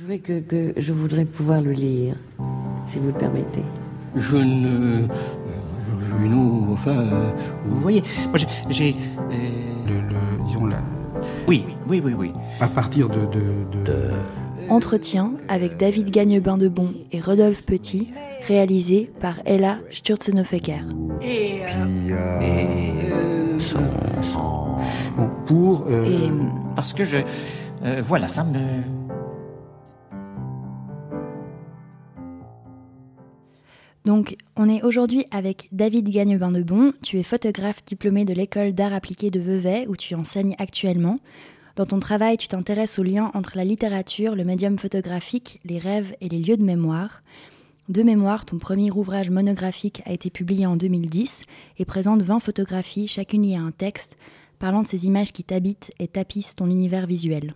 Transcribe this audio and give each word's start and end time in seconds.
Je 0.00 0.04
voudrais, 0.06 0.18
que, 0.18 0.72
je 0.78 0.92
voudrais 0.94 1.24
pouvoir 1.26 1.60
le 1.60 1.72
lire, 1.72 2.14
si 2.86 2.98
vous 2.98 3.08
le 3.08 3.12
permettez. 3.12 3.62
Je 4.16 4.38
ne. 4.38 5.06
Non, 6.22 6.72
enfin. 6.72 7.06
vous 7.66 7.80
voyez, 7.80 8.02
moi 8.30 8.38
j'ai. 8.70 8.94
Le, 9.86 10.46
disons 10.46 10.64
là. 10.64 10.78
Oui, 11.46 11.66
oui, 11.86 12.00
oui, 12.02 12.14
oui. 12.16 12.32
À 12.60 12.68
partir 12.68 13.10
de... 13.10 13.28
Entretien 14.70 15.34
avec 15.48 15.76
David 15.76 16.10
Gagnebin 16.10 16.56
de 16.56 16.68
Bon 16.68 16.94
et 17.12 17.20
Rodolphe 17.20 17.62
Petit, 17.62 18.08
réalisé 18.48 19.10
par 19.20 19.34
Ella 19.44 19.80
Sturzenhoffecker. 19.90 20.80
Et. 21.20 21.60
Euh, 21.68 22.40
et. 22.40 23.12
Euh, 23.12 23.58
bon, 25.14 25.28
pour. 25.44 25.84
Euh, 25.90 26.04
et. 26.06 26.32
Parce 26.74 26.94
que 26.94 27.04
je. 27.04 27.18
voilà, 28.06 28.28
ça 28.28 28.44
me. 28.44 28.99
Donc, 34.06 34.36
on 34.56 34.68
est 34.68 34.82
aujourd'hui 34.82 35.26
avec 35.30 35.68
David 35.72 36.08
Gagnebin 36.08 36.50
de 36.52 36.62
Bon. 36.62 36.92
Tu 37.02 37.18
es 37.18 37.22
photographe 37.22 37.84
diplômé 37.84 38.24
de 38.24 38.32
l'école 38.32 38.72
d'art 38.72 38.94
appliqué 38.94 39.30
de 39.30 39.40
Vevey, 39.40 39.86
où 39.88 39.96
tu 39.96 40.14
enseignes 40.14 40.56
actuellement. 40.58 41.18
Dans 41.76 41.84
ton 41.84 42.00
travail, 42.00 42.38
tu 42.38 42.48
t'intéresses 42.48 42.98
au 42.98 43.02
lien 43.02 43.30
entre 43.34 43.56
la 43.56 43.64
littérature, 43.64 44.34
le 44.34 44.44
médium 44.44 44.78
photographique, 44.78 45.60
les 45.64 45.78
rêves 45.78 46.14
et 46.22 46.30
les 46.30 46.38
lieux 46.38 46.56
de 46.56 46.64
mémoire. 46.64 47.22
De 47.90 48.02
mémoire, 48.02 48.46
ton 48.46 48.58
premier 48.58 48.90
ouvrage 48.90 49.30
monographique 49.30 50.02
a 50.06 50.12
été 50.12 50.30
publié 50.30 50.64
en 50.64 50.76
2010 50.76 51.42
et 51.78 51.84
présente 51.84 52.22
20 52.22 52.40
photographies, 52.40 53.06
chacune 53.06 53.42
liée 53.42 53.56
à 53.56 53.62
un 53.62 53.70
texte, 53.70 54.16
parlant 54.58 54.82
de 54.82 54.88
ces 54.88 55.06
images 55.06 55.32
qui 55.32 55.44
t'habitent 55.44 55.92
et 55.98 56.08
tapissent 56.08 56.56
ton 56.56 56.70
univers 56.70 57.06
visuel. 57.06 57.54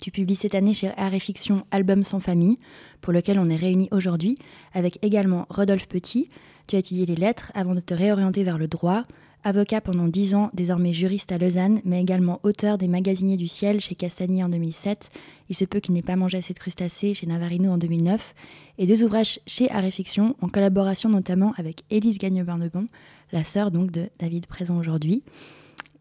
Tu 0.00 0.10
publies 0.10 0.36
cette 0.36 0.54
année 0.54 0.74
chez 0.74 0.90
Art 0.96 1.14
et 1.14 1.20
Fiction 1.20 1.64
Album 1.70 2.02
sans 2.02 2.20
famille, 2.20 2.58
pour 3.00 3.12
lequel 3.12 3.38
on 3.38 3.48
est 3.48 3.56
réunis 3.56 3.88
aujourd'hui, 3.90 4.38
avec 4.74 4.98
également 5.02 5.46
Rodolphe 5.48 5.88
Petit. 5.88 6.28
Tu 6.66 6.76
as 6.76 6.80
étudié 6.80 7.06
les 7.06 7.16
lettres 7.16 7.50
avant 7.54 7.74
de 7.74 7.80
te 7.80 7.94
réorienter 7.94 8.44
vers 8.44 8.58
le 8.58 8.68
droit. 8.68 9.04
Avocat 9.44 9.80
pendant 9.80 10.08
dix 10.08 10.34
ans, 10.34 10.50
désormais 10.54 10.92
juriste 10.92 11.30
à 11.30 11.38
Lausanne, 11.38 11.80
mais 11.84 12.00
également 12.00 12.40
auteur 12.42 12.78
des 12.78 12.88
Magasiniers 12.88 13.36
du 13.36 13.46
Ciel 13.46 13.80
chez 13.80 13.94
Castagnier 13.94 14.42
en 14.42 14.48
2007, 14.48 15.10
Il 15.48 15.54
se 15.54 15.64
peut 15.64 15.78
qu'il 15.78 15.94
n'ait 15.94 16.02
pas 16.02 16.16
mangé 16.16 16.38
assez 16.38 16.52
de 16.52 16.58
crustacés 16.58 17.14
chez 17.14 17.28
Navarino 17.28 17.70
en 17.70 17.78
2009, 17.78 18.34
et 18.78 18.86
deux 18.86 19.04
ouvrages 19.04 19.38
chez 19.46 19.70
Art 19.70 19.84
et 19.84 19.92
Fiction, 19.92 20.34
en 20.40 20.48
collaboration 20.48 21.08
notamment 21.08 21.54
avec 21.58 21.84
Élise 21.90 22.18
Gagne-Barnebon, 22.18 22.88
la 23.30 23.44
sœur 23.44 23.70
donc 23.70 23.92
de 23.92 24.08
David 24.18 24.46
présent 24.46 24.78
aujourd'hui. 24.78 25.22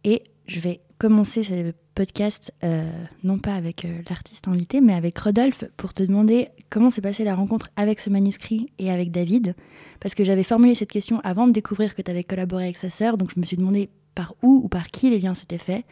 Et 0.03 0.23
je 0.47 0.59
vais 0.59 0.81
commencer 0.97 1.43
ce 1.43 1.73
podcast, 1.95 2.53
euh, 2.63 2.91
non 3.23 3.39
pas 3.39 3.55
avec 3.55 3.85
euh, 3.85 4.01
l'artiste 4.09 4.47
invité, 4.47 4.81
mais 4.81 4.93
avec 4.93 5.17
Rodolphe, 5.17 5.63
pour 5.77 5.93
te 5.93 6.03
demander 6.03 6.49
comment 6.69 6.91
s'est 6.91 7.01
passée 7.01 7.23
la 7.23 7.33
rencontre 7.33 7.69
avec 7.77 7.99
ce 7.99 8.09
manuscrit 8.09 8.69
et 8.77 8.91
avec 8.91 9.11
David. 9.11 9.55
Parce 10.01 10.13
que 10.13 10.23
j'avais 10.23 10.43
formulé 10.43 10.75
cette 10.75 10.91
question 10.91 11.21
avant 11.23 11.47
de 11.47 11.53
découvrir 11.53 11.95
que 11.95 12.01
tu 12.01 12.11
avais 12.11 12.23
collaboré 12.23 12.65
avec 12.65 12.77
sa 12.77 12.89
sœur, 12.89 13.17
donc 13.17 13.31
je 13.33 13.39
me 13.39 13.45
suis 13.45 13.57
demandé 13.57 13.89
par 14.13 14.35
où 14.43 14.61
ou 14.63 14.67
par 14.67 14.87
qui 14.87 15.09
les 15.09 15.19
liens 15.19 15.33
s'étaient 15.33 15.57
faits. 15.57 15.85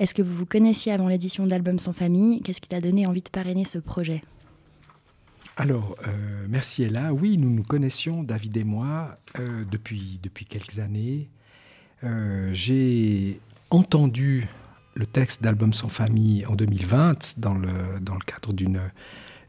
Est-ce 0.00 0.14
que 0.14 0.22
vous 0.22 0.34
vous 0.34 0.46
connaissiez 0.46 0.90
avant 0.92 1.06
l'édition 1.06 1.46
d'Album 1.46 1.78
sans 1.78 1.92
famille? 1.92 2.40
Qu'est-ce 2.40 2.60
qui 2.60 2.68
t'a 2.68 2.80
donné 2.80 3.06
envie 3.06 3.22
de 3.22 3.28
parrainer 3.28 3.64
ce 3.64 3.78
projet? 3.78 4.22
Alors, 5.56 5.94
euh, 6.08 6.46
merci 6.48 6.82
Ella. 6.82 7.14
Oui, 7.14 7.38
nous 7.38 7.50
nous 7.50 7.62
connaissions, 7.62 8.24
David 8.24 8.56
et 8.56 8.64
moi, 8.64 9.18
depuis, 9.70 10.18
depuis 10.20 10.46
quelques 10.46 10.80
années. 10.80 11.28
J'ai 12.52 13.40
entendu 13.70 14.48
le 14.94 15.06
texte 15.06 15.42
d'Album 15.42 15.72
sans 15.72 15.88
famille 15.88 16.46
en 16.46 16.54
2020 16.54 17.38
dans 17.38 17.54
le, 17.54 17.68
cadre 18.26 18.52
d'une 18.52 18.80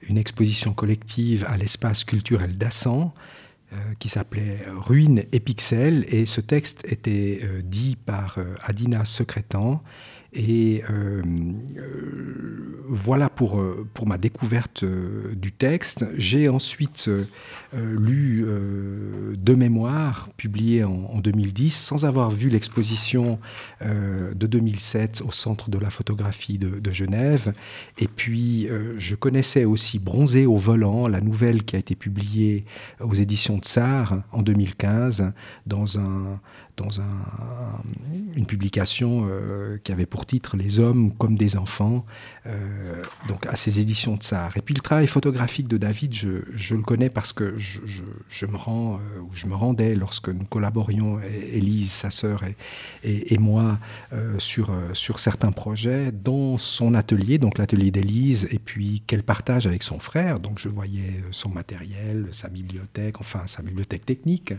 une 0.08 0.18
exposition 0.18 0.74
collective 0.74 1.46
à 1.48 1.58
l'espace 1.58 2.04
culturel 2.04 2.58
d'Assan 2.58 3.12
euh, 3.74 3.78
qui 4.00 4.10
s'appelait 4.10 4.60
Ruines 4.76 5.24
et 5.32 5.40
pixels. 5.40 6.06
Et 6.10 6.26
ce 6.26 6.42
texte 6.42 6.84
était 6.86 7.40
euh, 7.44 7.62
dit 7.64 7.96
par 7.96 8.38
euh, 8.38 8.54
Adina 8.64 9.06
Secrétan 9.06 9.82
et 10.36 10.84
euh, 10.90 11.22
euh, 11.78 12.84
voilà 12.88 13.30
pour, 13.30 13.60
euh, 13.60 13.88
pour 13.94 14.06
ma 14.06 14.18
découverte 14.18 14.84
du 14.84 15.52
texte. 15.52 16.06
J'ai 16.18 16.50
ensuite 16.50 17.10
lu 17.74 18.46
De 19.38 19.54
mémoire, 19.54 20.30
publié 20.38 20.84
en, 20.84 21.20
2010, 21.20 21.72
sans 21.72 22.06
avoir 22.06 22.30
vu 22.30 22.50
l'exposition 22.50 23.40
de 23.82 24.48
2007 24.48 25.24
au 25.26 25.32
Centre 25.32 25.70
de 25.70 25.78
la 25.78 25.90
photographie 25.90 26.58
de, 26.58 26.80
de 26.80 26.92
Genève. 26.92 27.54
Et 27.98 28.08
puis, 28.08 28.70
je 28.98 29.16
connaissais 29.16 29.66
aussi 29.66 30.00
Bronzé 30.00 30.46
au 30.46 30.58
volant, 30.58 31.08
la 31.08 31.22
nouvelle 31.22 31.64
qui 31.64 31.76
a 31.76 31.80
été 31.80 31.96
publiée 31.96 32.66
aux 33.02 33.14
éditions 33.14 33.58
de 33.58 33.64
Tsar 33.64 34.24
en 34.32 34.42
2015, 34.42 35.34
dans 35.66 36.00
un 36.00 36.40
dans 36.78 37.02
un, 37.02 37.06
une 38.36 38.46
publication 38.46 39.28
euh, 39.30 39.78
qui 39.84 39.92
avait 39.92 40.06
pour 40.06 40.26
titre 40.26 40.58
Les 40.58 40.80
hommes 40.80 41.14
comme 41.14 41.36
des 41.36 41.58
enfants, 41.58 42.06
donc 43.28 43.46
à 43.48 43.56
ces 43.56 43.80
éditions 43.80 44.16
de 44.16 44.22
Tsar. 44.22 44.56
Et 44.58 44.62
puis 44.62 44.74
le 44.76 44.82
travail 44.82 45.08
photographique 45.08 45.68
de 45.68 45.78
David, 45.78 46.14
je, 46.14 46.30
je 46.54 46.76
le 46.76 46.82
connais 46.82 47.10
parce 47.10 47.34
que 47.34 47.58
je, 47.58 47.80
je, 48.30 48.46
me 48.46 48.56
rends, 48.56 48.96
euh, 48.96 49.22
je 49.34 49.48
me 49.48 49.56
rendais 49.56 49.96
lorsque 49.96 50.30
nous 50.30 50.46
collaborions, 50.46 51.20
Élise, 51.22 51.92
sa 51.92 52.10
sœur 52.10 52.44
et, 53.04 53.38
moi, 53.38 53.80
sur, 54.38 54.72
certains 55.18 55.52
projets, 55.52 56.12
dans 56.12 56.58
son 56.58 56.94
atelier, 56.94 57.38
donc 57.38 57.58
l'atelier 57.58 57.92
d'Élise, 57.92 58.48
et 58.52 58.60
puis 58.60 59.02
qu'elle 59.08 59.24
partage 59.24 59.68
avec 59.68 59.84
son 59.84 60.00
frère. 60.00 60.40
Donc 60.40 60.60
je 60.60 60.70
voyais 60.70 61.24
son 61.32 61.50
matériel, 61.50 62.28
sa 62.32 62.50
bibliothèque, 62.50 63.20
enfin 63.20 63.44
sa 63.46 63.62
bibliothèque 63.62 64.06
technique. 64.06 64.54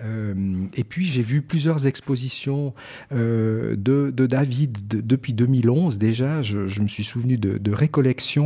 et 0.00 0.84
puis 0.84 1.06
j'ai 1.06 1.22
vu 1.22 1.42
plusieurs 1.42 1.86
expositions 1.86 2.74
euh, 3.12 3.76
de, 3.76 4.26
David 4.26 4.86
depuis 4.88 5.32
2011 5.32 5.98
déjà. 5.98 6.42
Je, 6.42 6.80
me 6.80 6.88
suis 6.88 7.04
souvenu 7.16 7.38
de, 7.38 7.56
de 7.56 7.72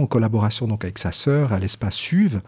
en 0.02 0.06
collaboration 0.06 0.68
donc 0.68 0.84
avec 0.84 0.98
sa 0.98 1.10
sœur 1.10 1.52
à 1.52 1.58
l'espace 1.58 1.98
Chuve 1.98 2.40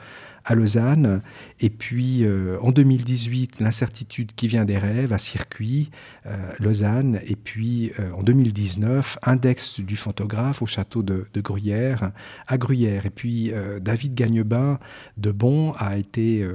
à 0.45 0.55
Lausanne. 0.55 1.23
Et 1.61 1.71
puis 1.71 2.25
euh, 2.25 2.59
en 2.61 2.73
2018, 2.73 3.61
L'incertitude 3.61 4.33
qui 4.35 4.49
vient 4.49 4.65
des 4.65 4.79
rêves 4.79 5.13
à 5.13 5.19
Circuit, 5.19 5.91
euh, 6.27 6.37
Lausanne. 6.59 7.21
Et 7.27 7.37
puis 7.37 7.93
euh, 7.99 8.13
en 8.13 8.23
2019, 8.23 9.19
Index 9.23 9.81
du 9.81 9.97
photographe 9.97 10.63
au 10.63 10.67
château 10.67 11.03
de, 11.03 11.27
Gruyère, 11.37 12.13
à 12.47 12.59
Gruyère. 12.59 13.07
Et 13.07 13.11
puis 13.11 13.53
David 13.81 14.15
Gagnebin 14.15 14.79
de 15.17 15.31
Bon 15.31 15.73
a 15.73 15.97
été 15.97 16.47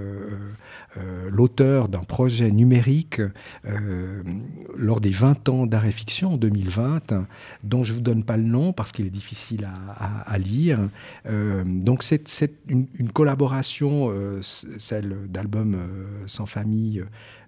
l'auteur 1.29 1.89
d'un 1.89 2.03
projet 2.03 2.51
numérique 2.51 3.21
lors 4.75 5.01
des 5.01 5.09
20 5.09 5.49
ans 5.49 5.65
d'art 5.65 5.85
et 5.85 5.91
fiction 5.91 6.33
en 6.33 6.37
2020, 6.37 7.13
dont 7.63 7.83
je 7.83 7.91
ne 7.91 7.97
vous 7.97 8.01
donne 8.01 8.23
pas 8.23 8.37
le 8.37 8.43
nom 8.43 8.71
parce 8.71 8.91
qu'il 8.91 9.05
est 9.05 9.11
difficile 9.11 9.67
à, 9.99 10.37
lire. 10.37 10.79
donc 11.65 12.03
c'est 12.03 12.51
une 12.69 13.11
collaboration 13.13 13.76
euh, 13.85 14.41
celle 14.41 15.15
d'albums 15.27 15.75
euh, 15.75 16.23
sans 16.27 16.45
famille, 16.45 17.03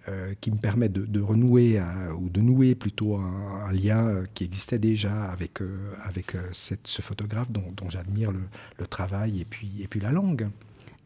euh, 0.07 0.33
qui 0.41 0.51
me 0.51 0.57
permet 0.57 0.89
de, 0.89 1.21
renouer, 1.21 1.81
ou 2.17 2.29
de 2.29 2.41
nouer 2.41 2.75
plutôt 2.75 3.17
un, 3.17 3.71
lien 3.71 4.23
qui 4.33 4.43
existait 4.43 4.79
déjà 4.79 5.25
avec, 5.25 5.59
avec 6.03 6.35
cette, 6.51 6.87
ce 6.87 7.01
photographe 7.01 7.51
dont, 7.51 7.63
j'admire 7.89 8.31
le, 8.31 8.87
travail 8.87 9.41
et 9.41 9.45
puis, 9.45 9.71
et 9.81 9.87
puis 9.87 9.99
la 9.99 10.11
langue. 10.11 10.49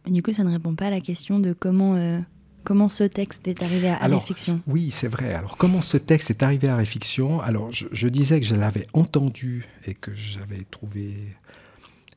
du 0.08 0.24
coup, 0.24 0.32
ça 0.32 0.44
ne 0.44 0.52
répond 0.52 0.76
pas 0.76 0.88
à 0.88 0.92
la 0.92 1.02
question 1.02 1.40
de 1.40 1.54
comment... 1.54 2.24
Comment 2.64 2.88
ce 2.88 3.04
texte 3.04 3.46
est 3.50 3.62
arrivé 3.62 3.90
à, 3.90 4.08
la 4.08 4.20
Réfiction 4.20 4.62
Oui, 4.68 4.90
c'est 4.90 5.10
vrai. 5.10 5.34
Alors, 5.34 5.58
comment 5.58 5.82
ce 5.82 5.98
texte 5.98 6.30
est 6.30 6.44
arrivé 6.44 6.70
à 6.70 6.78
Réfiction? 6.78 7.42
Alors, 7.42 7.74
je, 7.74 7.88
je, 7.92 8.08
disais 8.08 8.40
que 8.40 8.46
je 8.46 8.56
l'avais 8.56 8.88
entendu 8.94 9.66
et 9.86 9.94
que 9.94 10.14
j'avais 10.14 10.66
trouvé 10.72 11.36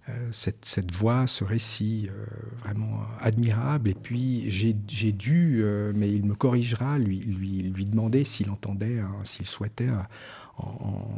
euh, 0.09 0.29
cette, 0.31 0.93
voix, 0.93 1.27
ce 1.27 1.43
récit 1.43 2.09
euh, 2.09 2.27
vraiment 2.63 3.01
admirable. 3.21 3.91
Et 3.91 3.95
puis 3.95 4.49
j'ai 4.49 4.73
dû, 5.13 5.63
euh, 5.63 5.93
mais 5.97 6.13
il 6.13 6.25
me 6.25 6.35
corrigera, 6.35 6.99
lui, 6.99 7.19
lui, 7.19 7.63
lui 7.63 7.85
demander 7.87 8.23
s'il 8.23 8.51
entendait, 8.51 9.01
s'il 9.25 9.47
souhaitait 9.47 9.89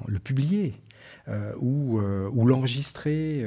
le 0.06 0.18
publier. 0.18 0.74
ou, 1.60 2.00
ou 2.00 2.46
l'enregistrer 2.46 3.46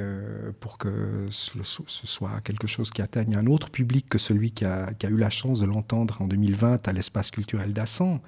pour 0.60 0.78
que 0.78 1.26
ce, 1.30 1.62
soit 1.86 2.40
quelque 2.42 2.68
chose 2.68 2.90
qui 2.90 3.02
atteigne 3.02 3.34
un 3.34 3.46
autre 3.46 3.70
public 3.70 4.08
que 4.08 4.18
celui 4.18 4.52
qui 4.52 4.64
a, 4.64 4.92
qui 4.94 5.06
a 5.06 5.08
eu 5.08 5.16
la 5.16 5.30
chance 5.30 5.60
de 5.60 5.66
l'entendre 5.66 6.22
en 6.22 6.28
2020 6.28 6.86
à 6.86 6.92
l'espace 6.92 7.30
culturel 7.32 7.72
d'Assan. 7.72 8.20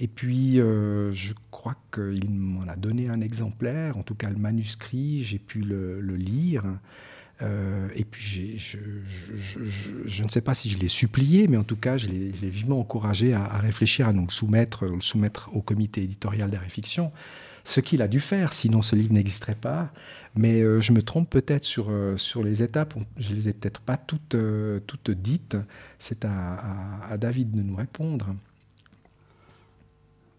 Et 0.00 0.08
puis, 0.08 0.60
euh, 0.60 1.12
je 1.12 1.32
crois 1.50 1.76
qu'il 1.92 2.30
m'en 2.30 2.62
a 2.62 2.76
donné 2.76 3.08
un 3.08 3.20
exemplaire, 3.20 3.96
en 3.96 4.02
tout 4.02 4.14
cas 4.14 4.28
le 4.28 4.36
manuscrit, 4.36 5.22
j'ai 5.22 5.38
pu 5.38 5.60
le, 5.60 6.00
lire. 6.16 6.64
Euh, 7.42 7.88
et 7.94 8.04
puis, 8.04 8.58
je, 8.58 8.78
ne 10.22 10.28
sais 10.28 10.40
pas 10.40 10.54
si 10.54 10.70
je 10.70 10.78
l'ai 10.78 10.88
supplié, 10.88 11.46
mais 11.48 11.56
en 11.56 11.64
tout 11.64 11.76
cas, 11.76 11.96
je 11.96 12.08
l'ai 12.08 12.30
vivement 12.48 12.80
encouragé 12.80 13.34
à, 13.34 13.58
réfléchir, 13.58 14.08
à 14.08 14.12
nous 14.12 14.24
le 14.26 14.32
soumettre, 14.32 14.86
le 14.86 15.00
soumettre 15.00 15.50
au 15.54 15.62
comité 15.62 16.02
éditorial 16.02 16.50
des 16.50 16.58
réflexions 16.58 17.12
ce 17.64 17.80
qu'il 17.80 18.02
a 18.02 18.08
dû 18.08 18.20
faire, 18.20 18.52
sinon 18.52 18.82
ce 18.82 18.94
livre 18.94 19.12
n'existerait 19.12 19.54
pas. 19.54 19.90
Mais 20.36 20.60
euh, 20.60 20.80
je 20.80 20.92
me 20.92 21.02
trompe 21.02 21.30
peut-être 21.30 21.64
sur, 21.64 21.86
euh, 21.88 22.16
sur 22.16 22.42
les 22.42 22.62
étapes, 22.62 22.94
je 23.16 23.30
ne 23.30 23.36
les 23.36 23.48
ai 23.48 23.52
peut-être 23.52 23.80
pas 23.80 23.96
toutes, 23.96 24.34
euh, 24.34 24.80
toutes 24.86 25.10
dites. 25.10 25.56
C'est 25.98 26.24
à, 26.24 27.16
David 27.18 27.52
de 27.52 27.62
nous 27.62 27.76
répondre. 27.76 28.34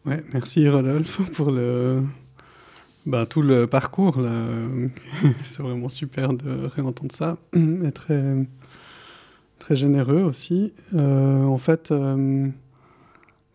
Ouais, 0.05 0.23
merci 0.33 0.67
Rodolphe 0.69 1.21
pour 1.31 1.51
bah, 3.05 3.25
tout 3.25 3.41
le 3.41 3.67
parcours. 3.67 4.17
C'est 5.43 5.61
vraiment 5.63 5.89
super 5.89 6.33
de 6.33 6.67
réentendre 6.67 7.13
ça. 7.13 7.37
Et 7.55 7.91
très, 7.91 8.35
très 9.59 9.75
généreux 9.75 10.21
aussi. 10.21 10.73
en 10.93 11.57
fait, 11.57 11.91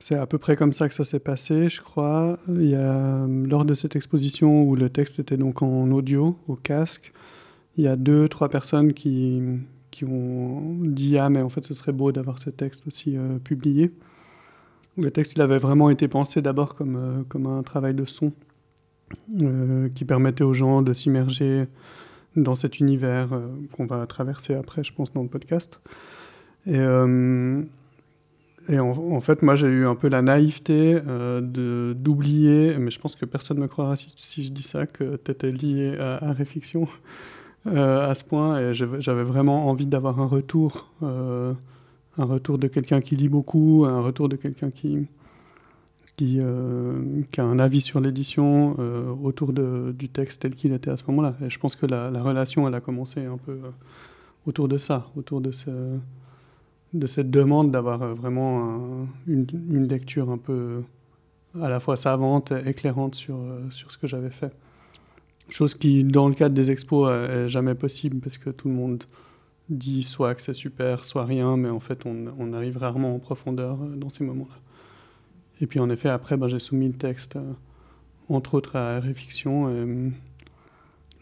c'est 0.01 0.15
à 0.15 0.27
peu 0.27 0.39
près 0.39 0.57
comme 0.57 0.73
ça 0.73 0.89
que 0.89 0.95
ça 0.95 1.05
s'est 1.05 1.21
passé, 1.21 1.69
je 1.69 1.83
crois. 1.83 2.39
Il 2.49 2.69
y 2.69 2.75
a, 2.75 3.27
lors 3.29 3.67
de 3.67 3.75
cette 3.75 3.97
exposition 3.97 4.63
où 4.63 4.75
le 4.75 4.89
texte 4.89 5.19
était 5.19 5.37
donc 5.37 5.61
en 5.61 5.91
audio, 5.91 6.39
au 6.49 6.57
casque, 6.57 7.13
il 7.77 7.85
y 7.85 7.87
a 7.87 7.97
deux, 7.97 8.27
trois 8.27 8.49
personnes 8.49 8.95
qui, 8.95 9.43
qui 9.91 10.07
ont 10.07 10.79
dit 10.81 11.19
Ah, 11.19 11.29
mais 11.29 11.43
en 11.43 11.51
fait, 11.51 11.63
ce 11.65 11.75
serait 11.75 11.93
beau 11.93 12.13
d'avoir 12.13 12.39
ce 12.39 12.49
texte 12.49 12.87
aussi 12.87 13.17
euh, 13.17 13.39
publié. 13.39 13.93
Le 15.01 15.11
texte, 15.11 15.35
il 15.35 15.43
avait 15.43 15.59
vraiment 15.59 15.91
été 15.91 16.09
pensé 16.09 16.43
d'abord 16.43 16.75
comme, 16.75 16.97
euh, 16.97 17.23
comme 17.29 17.47
un 17.47 17.63
travail 17.63 17.95
de 17.95 18.05
son 18.05 18.33
euh, 19.41 19.89
qui 19.95 20.05
permettait 20.05 20.45
aux 20.45 20.55
gens 20.55 20.83
de 20.83 20.93
s'immerger 20.93 21.67
dans 22.37 22.55
cet 22.55 22.79
univers 22.79 23.29
qu'on 23.73 23.87
va 23.87 24.07
traverser 24.07 24.55
après, 24.55 24.85
je 24.85 24.93
pense, 24.93 25.13
dans 25.13 25.23
le 25.23 25.29
podcast. 25.29 25.81
Et 28.71 28.79
en, 28.79 29.21
fait, 29.21 29.43
moi, 29.43 29.57
j'ai 29.57 29.67
eu 29.67 29.85
un 29.87 29.97
peu 29.97 30.09
la 30.09 30.23
naïveté 30.23 30.99
euh, 31.09 31.41
d'oublier, 31.95 32.77
mais 32.79 32.93
je 32.93 33.01
pense 33.01 33.17
que 33.17 33.25
personne 33.25 33.57
ne 33.57 33.63
me 33.63 33.69
croira 33.69 33.97
si, 33.97 34.45
je 34.45 34.51
dis 34.51 34.63
ça, 34.63 34.87
que 34.87 35.17
tu 35.17 35.31
étais 35.31 35.51
lié 35.51 35.97
à, 35.99 36.23
euh, 37.67 38.11
à 38.11 38.15
ce 38.15 38.23
point. 38.23 38.61
Et 38.61 38.75
j'avais 38.75 39.25
vraiment 39.25 39.69
envie 39.69 39.87
d'avoir 39.87 40.21
un 40.21 40.27
retour, 40.27 40.93
euh, 41.03 41.53
un 42.21 42.25
retour 42.25 42.59
de 42.59 42.67
quelqu'un 42.69 43.01
qui 43.01 43.17
lit 43.17 43.29
beaucoup, 43.29 43.85
un 43.87 44.01
retour 44.01 44.29
de 44.29 44.37
quelqu'un 44.37 44.71
qui, 44.71 45.07
qui, 46.17 46.39
qui, 47.33 47.41
a 47.41 47.45
un 47.45 47.59
avis 47.59 47.81
sur 47.81 48.01
l'édition 48.01 48.77
autour 49.23 49.53
de, 49.53 49.95
du 49.99 50.09
texte 50.09 50.43
tel 50.43 50.55
qu'il 50.55 50.73
était 50.73 50.91
à 50.91 50.97
ce 50.97 51.05
moment-là. 51.09 51.35
Et 51.45 51.51
je 51.51 51.59
pense 51.59 51.77
que 51.77 51.87
la, 51.87 52.11
la, 52.11 52.23
relation, 52.23 52.69
elle 52.69 52.75
a 52.75 52.81
commencé 52.81 53.25
un 53.25 53.39
peu 53.39 53.59
autour 54.47 54.69
de 54.69 54.79
ça, 54.79 55.11
autour 55.17 55.41
de 55.41 55.53
ce 55.53 55.71
de 56.93 57.07
cette 57.07 57.31
demande 57.31 57.71
d'avoir 57.71 58.03
euh, 58.03 58.15
vraiment 58.15 59.07
une, 59.27 59.87
lecture 59.89 60.31
un 60.31 60.39
peu 60.39 60.83
à 61.61 61.69
la 61.69 61.81
fois 61.81 61.97
savante, 61.97 62.53
éclairante 62.67 63.15
sur, 63.15 63.37
euh, 63.37 63.71
sur 63.71 63.91
ce 63.93 63.99
que 63.99 64.07
j'avais 64.07 64.31
fait. 64.31 64.53
Chose 65.49 65.75
qui, 65.75 66.05
dans 66.05 66.29
le 66.29 66.35
cadre 66.35 66.55
des 66.55 66.71
expos, 66.71 67.09
euh, 67.11 67.47
est 67.47 67.49
jamais 67.49 67.75
possible 67.75 68.21
parce 68.21 68.39
que 68.39 68.51
tout 68.51 68.69
le 68.69 68.75
monde 68.75 69.05
dit 69.71 70.03
soit 70.03 70.35
que 70.35 70.43
c'est 70.43 70.55
super, 70.55 71.05
soit 71.05 71.25
rien, 71.25 71.57
mais 71.57 71.71
en 71.71 71.81
fait, 71.81 72.05
on, 72.05 72.53
arrive 72.53 72.77
rarement 72.77 73.15
en 73.15 73.19
profondeur 73.19 73.77
dans 73.77 74.11
ces 74.11 74.25
moments-là. 74.25 74.57
Et 75.61 75.67
puis, 75.67 75.81
en 75.81 75.89
effet, 75.91 76.09
après, 76.09 76.37
ben, 76.37 76.49
j'ai 76.49 76.59
soumis 76.59 76.89
le 76.89 76.95
texte, 76.95 77.39
entre 78.29 78.55
autres, 78.55 78.77
à 78.77 79.01
Réfiction. 79.01 79.71
Et, 79.71 80.13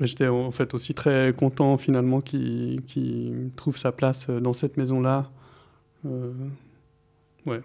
J'étais 0.00 0.28
en 0.28 0.52
fait 0.52 0.74
aussi 0.74 0.94
très 0.94 1.34
content 1.36 1.76
finalement 1.76 2.20
qu'il 2.20 3.50
trouve 3.56 3.76
sa 3.76 3.90
place 3.90 4.30
dans 4.30 4.52
cette 4.52 4.76
maison-là, 4.76 5.28
euh, 6.06 6.32
ouais, 7.46 7.60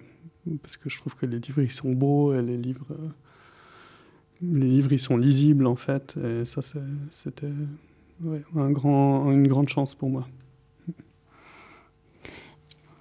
parce 0.63 0.77
que 0.77 0.89
je 0.89 0.97
trouve 0.97 1.15
que 1.15 1.27
les 1.27 1.37
livres 1.37 1.61
ils 1.61 1.71
sont 1.71 1.91
beaux 1.91 2.33
et 2.33 2.41
les 2.41 2.57
livres, 2.57 2.87
euh, 2.89 3.07
les 4.41 4.65
livres 4.65 4.93
ils 4.93 4.99
sont 4.99 5.15
lisibles 5.15 5.67
en 5.67 5.75
fait. 5.75 6.15
Et 6.23 6.43
ça 6.45 6.61
c'était 7.11 7.51
un 8.55 8.71
grand, 8.71 9.31
une 9.31 9.47
grande 9.47 9.69
chance 9.69 9.93
pour 9.93 10.09
moi. 10.09 10.27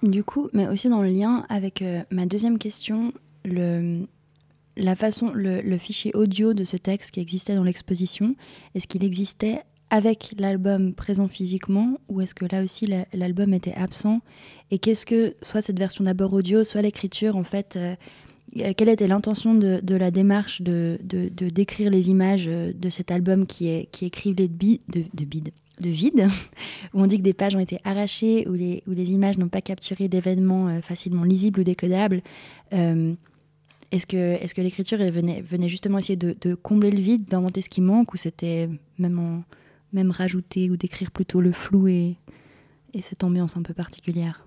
Du 0.03 0.21
coup, 0.25 0.49
mais 0.51 0.67
aussi 0.67 0.89
dans 0.89 1.01
le 1.01 1.07
lien 1.07 1.45
avec 1.47 1.81
euh, 1.81 2.03
ma 2.11 2.25
deuxième 2.25 2.57
question, 2.57 3.13
le, 3.45 4.05
la 4.75 4.97
façon, 4.97 5.31
le, 5.33 5.77
fichier 5.77 6.11
audio 6.13 6.53
de 6.53 6.65
ce 6.65 6.75
texte 6.75 7.11
qui 7.11 7.21
existait 7.21 7.55
dans 7.55 7.63
l'exposition, 7.63 8.35
est-ce 8.75 8.85
qu'il 8.85 9.05
existait 9.05 9.61
avec 9.89 10.33
l'album 10.37 10.93
présent 10.93 11.29
physiquement 11.29 11.97
ou 12.09 12.19
est-ce 12.19 12.35
que 12.35 12.43
là 12.51 12.63
aussi 12.63 12.85
l'album 13.13 13.53
était 13.53 13.75
absent? 13.75 14.19
Et 14.71 14.77
qu'est-ce 14.77 15.05
que, 15.05 15.35
soit 15.41 15.61
cette 15.61 15.79
version 15.79 16.03
d'abord 16.03 16.33
audio, 16.33 16.65
soit 16.65 16.81
l'écriture, 16.81 17.37
en 17.37 17.45
fait, 17.45 17.77
euh, 17.77 17.95
quelle 18.55 18.89
était 18.89 19.07
l'intention 19.07 19.53
de, 19.55 19.95
la 19.95 20.11
démarche 20.11 20.61
de, 20.61 20.99
décrire 21.53 21.89
les 21.89 22.09
images 22.09 22.45
euh, 22.47 22.71
de 22.73 22.89
cet 22.89 23.11
album 23.11 23.45
qui 23.45 23.67
est, 23.67 23.89
qui 23.91 24.33
de, 24.33 24.47
bi, 24.47 24.79
de, 24.89 25.03
de 25.13 25.89
vide, 25.89 26.27
où 26.93 27.01
on 27.01 27.07
dit 27.07 27.17
que 27.17 27.23
des 27.23 27.33
pages 27.33 27.55
ont 27.55 27.59
été 27.59 27.79
arrachées, 27.83 28.47
où 28.47 28.53
les, 28.53 28.83
où 28.87 28.91
les 28.91 29.11
images 29.11 29.37
n'ont 29.37 29.49
pas 29.49 29.61
capturé 29.61 30.07
d'événements 30.07 30.81
facilement 30.81 31.23
lisibles 31.23 31.61
ou 31.61 31.63
décodables 31.63 32.21
est-ce 32.71 34.07
que, 34.07 34.17
est 34.17 34.51
que 34.51 34.61
l'écriture 34.61 34.97
venait, 34.97 35.41
venait 35.41 35.69
justement 35.69 35.99
essayer 35.99 36.15
de, 36.15 36.35
de 36.41 36.55
combler 36.55 36.89
le 36.89 36.99
vide, 36.99 37.25
d'inventer 37.25 37.61
ce 37.61 37.69
qui 37.69 37.79
manque, 37.79 38.11
ou 38.15 38.17
c'était 38.17 38.67
même 38.97 39.19
en, 39.19 39.43
même 39.93 40.11
rajouter 40.11 40.69
ou 40.69 40.75
décrire 40.75 41.11
plutôt 41.11 41.39
le 41.39 41.51
flou 41.51 41.87
et 41.87 42.17
cette 42.99 43.23
ambiance 43.23 43.55
un 43.55 43.61
peu 43.61 43.73
particulière? 43.73 44.45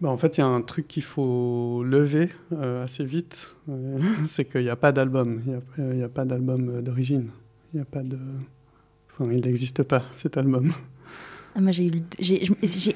Bah 0.00 0.10
en 0.10 0.16
fait, 0.16 0.36
il 0.36 0.40
y 0.40 0.44
a 0.44 0.46
un 0.46 0.60
truc 0.60 0.88
qu'il 0.88 1.02
faut 1.02 1.82
lever 1.82 2.28
euh, 2.52 2.84
assez 2.84 3.04
vite, 3.04 3.56
euh, 3.68 3.98
c'est 4.26 4.44
qu'il 4.44 4.62
n'y 4.62 4.68
a 4.68 4.76
pas 4.76 4.92
d'album, 4.92 5.42
il 5.78 5.96
n'y 5.96 6.02
a, 6.02 6.06
a, 6.06 6.08
pas 6.08 6.24
d'album 6.24 6.68
euh, 6.68 6.82
d'origine, 6.82 7.30
il 7.72 7.78
n'y 7.78 7.82
a 7.82 7.86
pas 7.86 8.02
de... 8.02 8.18
Enfin, 9.12 9.32
il 9.32 9.46
n'existe 9.46 9.82
pas, 9.82 10.02
cet 10.12 10.36
album. 10.36 10.72
Ah, 11.56 11.60
moi, 11.62 11.72
j'ai, 11.72 11.90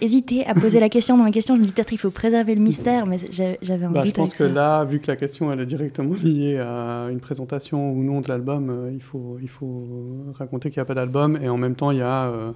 hésité 0.02 0.44
à 0.44 0.52
poser 0.52 0.80
la 0.80 0.90
question 0.90 1.16
dans 1.16 1.24
ma 1.24 1.30
question. 1.30 1.56
Je 1.56 1.60
me 1.60 1.64
dis 1.64 1.72
peut-être 1.72 1.94
il 1.94 1.98
faut 1.98 2.10
préserver 2.10 2.54
le 2.54 2.60
mystère, 2.60 3.06
mais 3.06 3.16
j'avais 3.32 3.86
envie 3.86 3.94
bah, 3.94 4.02
Je 4.04 4.10
pense 4.10 4.34
que 4.34 4.44
là, 4.44 4.84
vu 4.84 5.00
que 5.00 5.06
la 5.06 5.16
question 5.16 5.50
elle 5.50 5.60
est 5.60 5.66
directement 5.66 6.14
liée 6.22 6.58
à 6.58 7.08
une 7.10 7.20
présentation 7.20 7.90
ou 7.90 8.02
non 8.02 8.20
de 8.20 8.28
l'album, 8.28 8.68
euh, 8.68 8.90
il, 8.92 9.02
faut, 9.02 9.38
il 9.40 9.48
faut 9.48 9.86
raconter 10.34 10.68
qu'il 10.68 10.78
n'y 10.78 10.82
a 10.82 10.84
pas 10.84 10.94
d'album 10.94 11.38
et 11.42 11.48
en 11.48 11.56
même 11.56 11.74
temps 11.74 11.90
il 11.90 11.98
y 11.98 12.02
a. 12.02 12.52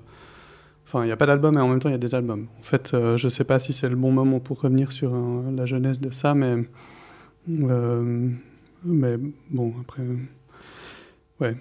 Euh, 0.85 0.89
enfin, 0.89 1.03
il 1.05 1.07
n'y 1.07 1.13
a 1.13 1.17
pas 1.17 1.27
d'album 1.27 1.57
et 1.57 1.61
en 1.61 1.69
même 1.69 1.81
temps 1.81 1.89
il 1.89 1.93
y 1.93 1.97
a 1.97 1.99
des 1.99 2.15
albums. 2.15 2.47
En 2.59 2.63
fait, 2.63 2.93
euh, 2.95 3.17
je 3.17 3.27
ne 3.27 3.31
sais 3.31 3.45
pas 3.45 3.59
si 3.59 3.73
c'est 3.73 3.89
le 3.89 3.97
bon 3.97 4.13
moment 4.13 4.41
pour 4.41 4.61
revenir 4.61 4.93
sur 4.93 5.13
la 5.57 5.67
jeunesse 5.67 6.01
de 6.01 6.11
ça, 6.11 6.35
mais. 6.35 6.65
mais 7.47 9.17
bon, 9.51 9.75
après. 9.81 10.03
Ouais. 11.41 11.57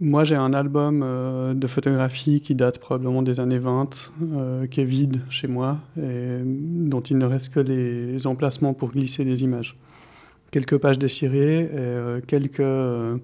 Moi, 0.00 0.22
j'ai 0.22 0.36
un 0.36 0.54
album 0.54 1.02
euh, 1.02 1.54
de 1.54 1.66
photographie 1.66 2.40
qui 2.40 2.54
date 2.54 2.78
probablement 2.78 3.20
des 3.20 3.40
années 3.40 3.58
20, 3.58 4.12
euh, 4.22 4.66
qui 4.68 4.80
est 4.80 4.84
vide 4.84 5.22
chez 5.28 5.48
moi, 5.48 5.78
et 6.00 6.38
dont 6.44 7.00
il 7.00 7.18
ne 7.18 7.24
reste 7.24 7.52
que 7.52 7.58
les 7.58 8.24
emplacements 8.28 8.74
pour 8.74 8.92
glisser 8.92 9.24
les 9.24 9.42
images. 9.42 9.76
Quelques 10.52 10.78
pages 10.78 11.00
déchirées 11.00 11.62
et 11.62 11.70
euh, 11.72 12.20
quelques 12.24 13.20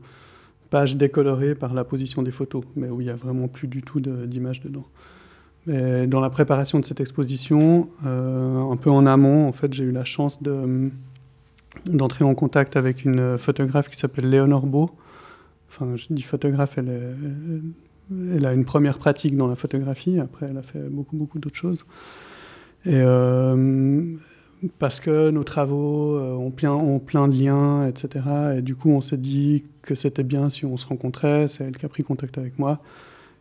pages 0.74 0.96
décolorées 0.96 1.54
par 1.54 1.72
la 1.72 1.84
position 1.84 2.20
des 2.24 2.32
photos, 2.32 2.64
mais 2.74 2.88
où 2.88 3.00
il 3.00 3.04
n'y 3.04 3.10
a 3.10 3.14
vraiment 3.14 3.46
plus 3.46 3.68
du 3.68 3.80
tout 3.82 4.00
d'images 4.00 4.60
dedans. 4.60 4.86
Et 5.68 6.08
dans 6.08 6.18
la 6.18 6.30
préparation 6.30 6.80
de 6.80 6.84
cette 6.84 7.00
exposition, 7.00 7.88
un 8.04 8.76
peu 8.76 8.90
en 8.90 9.06
amont, 9.06 9.46
en 9.46 9.52
fait, 9.52 9.72
j'ai 9.72 9.84
eu 9.84 9.92
la 9.92 10.04
chance 10.04 10.40
d'entrer 11.86 12.24
en 12.24 12.34
contact 12.34 12.76
avec 12.76 13.04
une 13.04 13.38
photographe 13.38 13.88
qui 13.88 13.96
s'appelle 13.96 14.28
Léonore 14.28 14.66
Beau, 14.66 14.90
enfin, 15.68 15.94
je 15.94 16.06
dis 16.10 16.22
photographe, 16.22 16.76
elle, 16.76 18.44
a 18.44 18.52
une 18.52 18.64
première 18.64 18.98
pratique 18.98 19.36
dans 19.36 19.46
la 19.46 19.54
photographie. 19.54 20.18
Après, 20.18 20.46
elle 20.50 20.58
a 20.58 20.62
fait 20.62 20.88
beaucoup, 20.90 21.16
beaucoup 21.16 21.38
d'autres 21.38 21.56
choses. 21.56 21.86
Et 22.84 23.00
euh, 23.00 24.16
parce 24.78 25.00
que 25.00 25.30
nos 25.30 25.44
travaux 25.44 26.16
euh, 26.16 26.34
ont 26.34 26.50
plein, 26.50 26.72
ont 26.72 26.98
plein 26.98 27.28
de 27.28 27.34
liens, 27.34 27.86
etc. 27.86 28.24
Et 28.58 28.62
du 28.62 28.74
coup, 28.74 28.90
on 28.90 29.00
s'est 29.00 29.16
dit 29.16 29.64
que 29.82 29.94
c'était 29.94 30.22
bien 30.22 30.50
si 30.50 30.64
on 30.64 30.76
se 30.76 30.86
rencontrait. 30.86 31.48
C'est 31.48 31.64
elle 31.64 31.76
qui 31.76 31.86
a 31.86 31.88
pris 31.88 32.02
contact 32.02 32.38
avec 32.38 32.58
moi. 32.58 32.80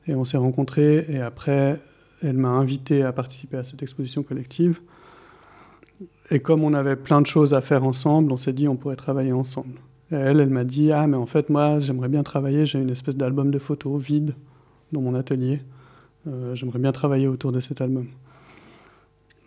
Et 0.08 0.15
on 0.15 0.25
s'est 0.25 0.38
rencontrés. 0.38 1.06
Et 1.10 1.20
après, 1.20 1.80
elle 2.22 2.38
m'a 2.38 2.50
invité 2.50 3.03
à 3.03 3.12
participer 3.12 3.58
à 3.58 3.63
cette 3.63 3.82
exposition 3.82 4.24
collective. 4.24 4.80
Et 6.32 6.39
comme 6.39 6.63
on 6.63 6.74
avait 6.74 6.96
plein 6.96 7.22
de 7.22 7.27
choses 7.27 7.53
à 7.53 7.62
faire 7.62 7.84
ensemble, 7.84 8.32
on 8.32 8.38
s'est 8.38 8.53
dit 8.53 8.68
on 8.68 8.75
pourrait 8.75 8.96
travailler 8.96 9.34
ensemble 9.34 9.80
elle, 10.13 10.39
elle 10.39 10.50
m'a 10.50 10.63
dit 10.63 10.92
Ah, 10.92 11.08
mais 11.08 11.18
en 11.18 11.25
fait, 11.25 11.50
moi, 11.50 11.80
j'aimerais 11.80 12.10
bien 12.10 12.24
travailler. 12.24 12.65
J'ai 12.65 12.80
une 12.80 12.89
espèce 12.89 13.18
d'album 13.18 13.51
de 13.51 13.60
photos 13.60 14.01
vide 14.01 14.36
dans 14.92 15.01
mon 15.01 15.15
atelier. 15.15 15.62
Euh, 16.27 16.56
j'aimerais 16.56 16.80
bien 16.80 16.92
travailler 16.92 17.27
autour 17.27 17.51
de 17.51 17.60
cet 17.60 17.82
album. 17.82 18.08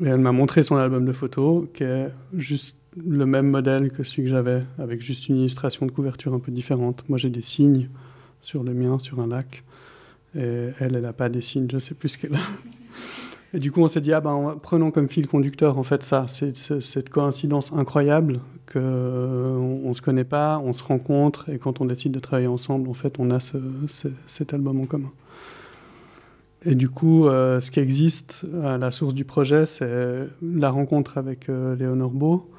Et 0.05 0.09
elle 0.09 0.19
m'a 0.19 0.33
montré 0.33 0.63
son 0.63 0.77
album 0.77 1.07
de 1.07 1.13
photos, 1.13 1.67
qui 1.73 1.85
est 1.85 2.09
juste 2.35 2.77
le 2.97 3.27
même 3.27 3.49
modèle 3.49 3.91
que 3.91 4.03
celui 4.03 4.25
que 4.25 4.29
j'avais, 4.29 4.63
avec 4.79 5.01
juste 5.01 5.29
une 5.29 5.37
illustration 5.37 5.87
de 5.87 5.91
couverture 5.91 6.35
un 6.35 6.39
peu 6.39 6.53
différente. 6.53 7.05
Moi, 7.09 7.19
j'ai 7.19 7.31
des 7.31 7.43
signes 7.43 7.89
sur 8.41 8.63
le 8.63 8.75
mien, 8.75 8.99
sur 8.99 9.21
un 9.21 9.27
lac. 9.27 9.65
Et 10.35 10.41
elle, 10.41 10.95
elle 10.97 11.01
n'a 11.01 11.13
pas 11.13 11.29
des 11.29 11.41
signes, 11.41 11.67
je 11.71 11.77
ne 11.77 11.81
sais 11.81 11.95
plus 11.95 12.11
ce 12.11 12.19
qu'elle 12.19 12.35
a. 12.35 12.41
Et 13.55 13.59
du 13.59 13.73
coup, 13.73 13.81
on 13.81 13.89
s'est 13.89 14.01
dit, 14.01 14.13
ah 14.13 14.21
ben, 14.21 14.59
prenons 14.61 14.91
comme 14.91 15.09
fil 15.09 15.27
conducteur, 15.27 15.79
en 15.79 15.83
fait, 15.83 16.03
ça, 16.03 16.27
c'est 16.29 16.57
cette 16.57 17.09
coïncidence 17.09 17.73
incroyable 17.73 18.41
qu'on 18.71 18.81
on 18.81 19.89
ne 19.89 19.95
se 19.95 20.03
connaît 20.03 20.25
pas, 20.25 20.61
on 20.63 20.73
se 20.73 20.83
rencontre, 20.83 21.49
et 21.49 21.59
quand 21.59 21.81
on 21.81 21.85
décide 21.87 22.13
de 22.13 22.19
travailler 22.19 22.49
ensemble, 22.49 22.89
en 22.91 22.95
fait, 22.95 23.15
on 23.19 23.31
a 23.31 23.39
cet 24.27 24.53
album 24.53 24.81
en 24.81 24.87
commun. 24.87 25.13
Et 26.67 26.75
du 26.75 26.89
coup, 26.89 27.27
euh, 27.27 27.61
ce 27.61 27.71
qui 27.71 27.81
existe 27.81 28.45
à 28.63 28.77
la 28.77 28.91
source 28.91 29.15
du 29.15 29.25
projet, 29.25 29.65
c'est 29.67 30.29
la 30.43 30.71
rencontre 30.71 31.17
avec 31.17 31.49
euh, 31.49 31.77
Léonore 31.77 32.11
Beau, 32.11 32.51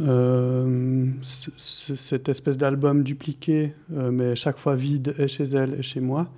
euh, 0.00 1.06
cette 1.22 2.28
espèce 2.28 2.56
d'album 2.56 3.04
dupliqué, 3.04 3.74
mais 3.90 4.34
chaque 4.34 4.56
fois 4.56 4.74
vide, 4.74 5.14
et 5.18 5.28
chez 5.28 5.44
elle 5.44 5.74
et 5.78 5.82
chez 5.82 6.00
moi. 6.00 6.28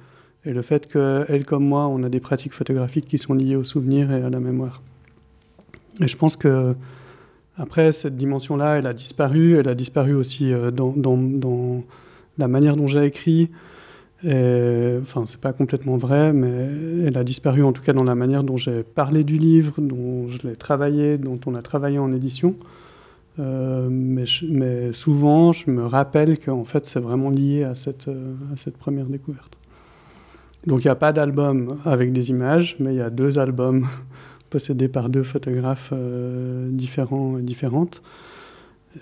Et 0.44 0.52
le 0.52 0.60
fait 0.60 0.88
qu'elle 0.90 1.46
comme 1.46 1.64
moi, 1.64 1.86
on 1.86 2.02
a 2.02 2.08
des 2.08 2.20
pratiques 2.20 2.52
photographiques 2.52 3.06
qui 3.06 3.16
sont 3.16 3.32
liées 3.32 3.56
au 3.56 3.64
souvenir 3.64 4.12
et 4.12 4.20
à 4.20 4.28
la 4.28 4.40
mémoire. 4.40 4.82
Et 6.00 6.08
je 6.08 6.16
pense 6.16 6.36
que 6.36 6.74
après, 7.56 7.92
cette 7.92 8.16
dimension-là, 8.16 8.78
elle 8.78 8.86
a 8.86 8.92
disparu. 8.92 9.56
Elle 9.56 9.68
a 9.68 9.74
disparu 9.74 10.14
aussi 10.14 10.52
euh, 10.52 10.70
dans 10.70 11.84
la 12.36 12.48
manière 12.48 12.76
dont 12.76 12.86
j'ai 12.86 13.04
écrit. 13.04 13.50
Et, 14.24 14.98
enfin, 15.02 15.24
c'est 15.26 15.40
pas 15.40 15.52
complètement 15.52 15.96
vrai, 15.96 16.32
mais 16.32 17.06
elle 17.06 17.16
a 17.18 17.24
disparu 17.24 17.62
en 17.62 17.72
tout 17.72 17.82
cas 17.82 17.92
dans 17.92 18.04
la 18.04 18.14
manière 18.14 18.42
dont 18.42 18.56
j'ai 18.56 18.82
parlé 18.82 19.22
du 19.22 19.36
livre, 19.36 19.74
dont 19.78 20.28
je 20.28 20.46
l'ai 20.46 20.56
travaillé, 20.56 21.18
dont 21.18 21.38
on 21.46 21.54
a 21.54 21.62
travaillé 21.62 21.98
en 21.98 22.12
édition. 22.12 22.56
Euh, 23.40 23.88
mais, 23.90 24.92
souvent, 24.92 25.52
je 25.52 25.70
me 25.70 25.84
rappelle 25.84 26.38
qu'en 26.38 26.64
fait, 26.64 26.86
c'est 26.86 27.00
vraiment 27.00 27.30
lié 27.30 27.64
à 27.64 27.74
cette, 27.74 28.08
euh, 28.08 28.34
première 28.78 29.06
découverte. 29.06 29.58
Donc 30.66 30.82
il 30.82 30.86
n'y 30.86 30.90
a 30.90 30.96
pas 30.96 31.12
d'album 31.12 31.76
avec 31.84 32.12
des 32.12 32.30
images, 32.30 32.76
mais 32.80 32.94
il 32.94 32.96
y 32.96 33.02
a 33.02 33.10
deux 33.10 33.38
albums 33.38 33.86
possédés 34.50 34.88
par 34.88 35.10
deux 35.10 35.22
photographes 35.22 35.90
euh, 35.92 36.68
différents 36.70 37.36
et 37.38 37.42
différentes, 37.42 38.00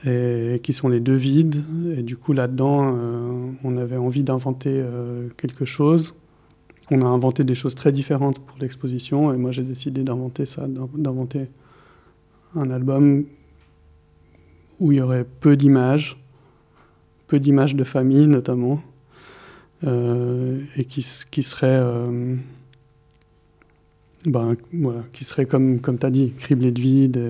et 0.05 0.61
qui 0.63 0.73
sont 0.73 0.89
les 0.89 1.01
deux 1.01 1.15
vides. 1.15 1.63
Et 1.97 2.03
du 2.03 2.17
coup 2.17 2.33
là-dedans, 2.33 2.97
euh, 2.97 3.51
on 3.65 3.77
avait 3.77 3.97
envie 3.97 4.23
d'inventer 4.23 4.73
euh, 4.73 5.29
quelque 5.37 5.65
chose. 5.65 6.15
On 6.91 7.03
a 7.03 7.07
inventé 7.07 7.45
des 7.45 7.55
choses 7.55 7.75
très 7.75 7.93
différentes 7.93 8.39
pour 8.39 8.59
l'exposition, 8.59 9.33
et 9.33 9.37
moi 9.37 9.51
j'ai 9.51 9.63
décidé 9.63 10.03
d'inventer 10.03 10.47
ça, 10.47 10.67
d'inventer 10.67 11.47
un 12.55 12.71
album 12.71 13.25
où 14.79 14.93
il 14.93 14.99
y 14.99 15.01
aurait 15.01 15.25
peu 15.41 15.57
d'images, 15.57 16.19
peu 17.29 17.39
d'images 17.39 17.77
de 17.77 17.85
famille 17.85 18.27
notamment 18.27 18.83
euh, 19.85 20.61
et 20.77 20.85
qui, 20.85 21.03
serait, 21.03 21.81
ben, 24.27 24.57
voilà, 24.73 25.03
qui 25.13 25.25
serait 25.25 25.47
comme, 25.47 25.81
comme 25.81 25.99
tu 25.99 26.07
as 26.07 26.11
dit, 26.11 26.33
criblé 26.33 26.73
de 26.73 26.81
vide 26.81 27.21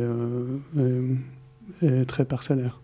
euh, 1.82 2.04
très 2.04 2.24
parcellaire. 2.24 2.80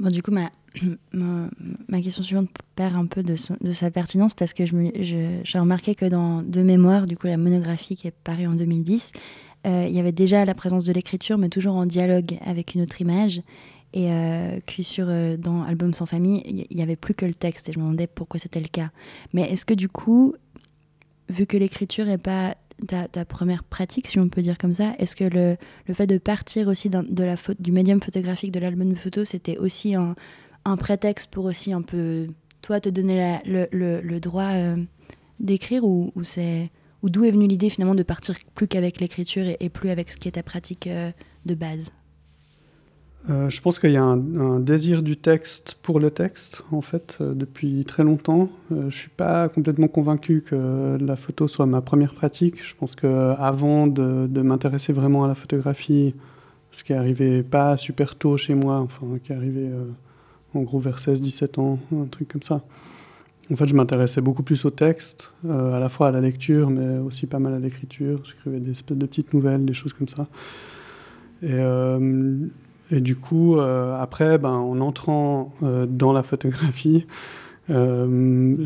Du 0.00 0.22
coup, 0.22 0.32
ma, 0.32 0.50
ma, 1.12 2.02
question 2.02 2.22
suivante 2.22 2.50
perd 2.74 2.96
un 2.96 3.06
peu 3.06 3.22
de, 3.22 3.36
de 3.60 3.72
sa 3.72 3.90
pertinence 3.90 4.34
parce 4.34 4.52
que 4.52 4.64
j'ai 4.66 5.58
remarqué 5.58 5.94
que 5.94 6.06
dans 6.06 6.42
De 6.42 6.62
mémoire, 6.62 7.06
du 7.06 7.16
coup, 7.16 7.26
la 7.26 7.36
monographie 7.36 7.96
qui 7.96 8.08
est 8.08 8.14
parue 8.24 8.46
en 8.46 8.54
2010, 8.54 9.12
il 9.66 9.90
y 9.92 9.98
avait 9.98 10.12
déjà 10.12 10.44
la 10.44 10.54
présence 10.54 10.84
de 10.84 10.92
l'écriture, 10.92 11.38
mais 11.38 11.48
toujours 11.48 11.74
en 11.76 11.86
dialogue 11.86 12.38
avec 12.44 12.74
une 12.74 12.82
autre 12.82 13.00
image 13.00 13.40
et 13.94 14.10
euh, 14.10 14.58
que 14.66 14.82
sur 14.82 15.06
euh, 15.08 15.36
dans 15.36 15.62
Album 15.62 15.94
sans 15.94 16.04
famille, 16.04 16.66
il 16.68 16.76
n'y 16.76 16.82
avait 16.82 16.96
plus 16.96 17.14
que 17.14 17.24
le 17.24 17.34
texte 17.34 17.68
et 17.68 17.72
je 17.72 17.78
me 17.78 17.84
demandais 17.84 18.08
pourquoi 18.08 18.40
c'était 18.40 18.60
le 18.60 18.68
cas. 18.68 18.90
Mais 19.32 19.42
est-ce 19.42 19.64
que 19.64 19.72
du 19.72 19.88
coup, 19.88 20.34
vu 21.28 21.46
que 21.46 21.56
l'écriture 21.56 22.04
n'est 22.04 22.18
pas 22.18 22.56
ta, 22.86 23.24
première 23.24 23.64
pratique, 23.64 24.08
si 24.08 24.18
on 24.18 24.28
peut 24.28 24.42
dire 24.42 24.58
comme 24.58 24.74
ça, 24.74 24.94
est-ce 24.98 25.16
que 25.16 25.24
le, 25.24 25.56
le, 25.86 25.94
fait 25.94 26.06
de 26.06 26.18
partir 26.18 26.68
aussi 26.68 26.90
de 26.90 27.24
la 27.24 27.36
du 27.58 27.72
médium 27.72 28.00
photographique 28.00 28.52
de 28.52 28.60
l'album 28.60 28.90
de 28.90 28.98
photos, 28.98 29.28
c'était 29.28 29.58
aussi 29.58 29.94
un, 29.94 30.14
un, 30.64 30.76
prétexte 30.76 31.30
pour 31.30 31.44
aussi 31.44 31.72
un 31.72 31.82
peu, 31.82 32.26
toi, 32.62 32.80
te 32.80 32.88
donner 32.88 33.40
le, 33.46 33.68
le, 33.70 34.20
droit 34.20 34.52
euh, 34.52 34.76
d'écrire 35.40 35.84
ou, 35.84 36.12
c'est 36.22 36.70
d'où 37.02 37.24
est 37.24 37.30
venue 37.30 37.46
l'idée 37.46 37.68
finalement 37.68 37.94
de 37.94 38.02
partir 38.02 38.34
plus 38.54 38.66
qu'avec 38.66 39.00
l'écriture 39.00 39.44
et, 39.44 39.56
et, 39.60 39.68
plus 39.68 39.90
avec 39.90 40.10
ce 40.10 40.16
qui 40.16 40.28
est 40.28 40.32
ta 40.32 40.42
pratique 40.42 40.86
euh, 40.86 41.10
de 41.44 41.54
base? 41.54 41.92
Euh, 43.30 43.48
je 43.48 43.60
pense 43.62 43.78
qu'il 43.78 43.90
y 43.90 43.96
a 43.96 44.02
un, 44.02 44.60
désir 44.60 45.02
du 45.02 45.16
texte 45.16 45.76
pour 45.80 45.98
le 45.98 46.10
texte, 46.10 46.62
en 46.72 46.82
fait, 46.82 47.18
euh, 47.20 47.32
depuis 47.32 47.84
très 47.86 48.04
longtemps. 48.04 48.50
Euh, 48.70 48.80
je 48.80 48.84
ne 48.84 48.90
suis 48.90 49.08
pas 49.08 49.48
complètement 49.48 49.88
convaincu 49.88 50.42
que 50.42 50.98
la 51.00 51.16
photo 51.16 51.48
soit 51.48 51.64
ma 51.64 51.80
première 51.80 52.14
pratique. 52.14 52.62
Je 52.62 52.74
pense 52.74 52.94
qu'avant 52.94 53.86
de, 53.86 54.26
de 54.26 54.42
m'intéresser 54.42 54.92
vraiment 54.92 55.24
à 55.24 55.28
la 55.28 55.34
photographie, 55.34 56.14
ce 56.70 56.84
qui 56.84 56.92
est 56.92 56.96
arrivé 56.96 57.42
pas 57.42 57.78
super 57.78 58.14
tôt 58.14 58.36
chez 58.36 58.54
moi, 58.54 58.80
enfin, 58.80 59.06
qui 59.24 59.32
est 59.32 59.36
arrivé 59.36 59.70
en 60.54 60.62
gros 60.62 60.80
vers 60.80 60.98
16-17 60.98 61.60
ans, 61.60 61.78
un 61.96 62.06
truc 62.06 62.28
comme 62.28 62.42
ça. 62.42 62.62
En 63.50 63.56
fait, 63.56 63.66
je 63.66 63.74
m'intéressais 63.74 64.20
beaucoup 64.20 64.42
plus 64.42 64.64
au 64.64 64.70
texte, 64.70 65.32
à 65.48 65.78
la 65.78 65.88
fois 65.88 66.08
à 66.08 66.10
la 66.10 66.20
lecture, 66.20 66.70
mais 66.70 66.98
aussi 66.98 67.26
pas 67.26 67.38
mal 67.38 67.54
à 67.54 67.58
l'écriture. 67.60 68.22
J'écrivais 68.24 68.58
des 68.58 68.72
espèces 68.72 68.98
de 68.98 69.06
petites 69.06 69.32
nouvelles, 69.32 69.64
des 69.64 69.74
choses 69.74 69.92
comme 69.92 70.08
ça. 70.08 70.26
Et 71.42 71.60
et 72.94 73.00
du 73.00 73.16
coup, 73.16 73.58
euh, 73.58 73.92
après, 74.00 74.38
ben, 74.38 74.52
en 74.52 74.80
entrant 74.80 75.52
euh, 75.64 75.84
dans 75.84 76.12
la 76.12 76.22
photographie, 76.22 77.06
euh, 77.68 78.56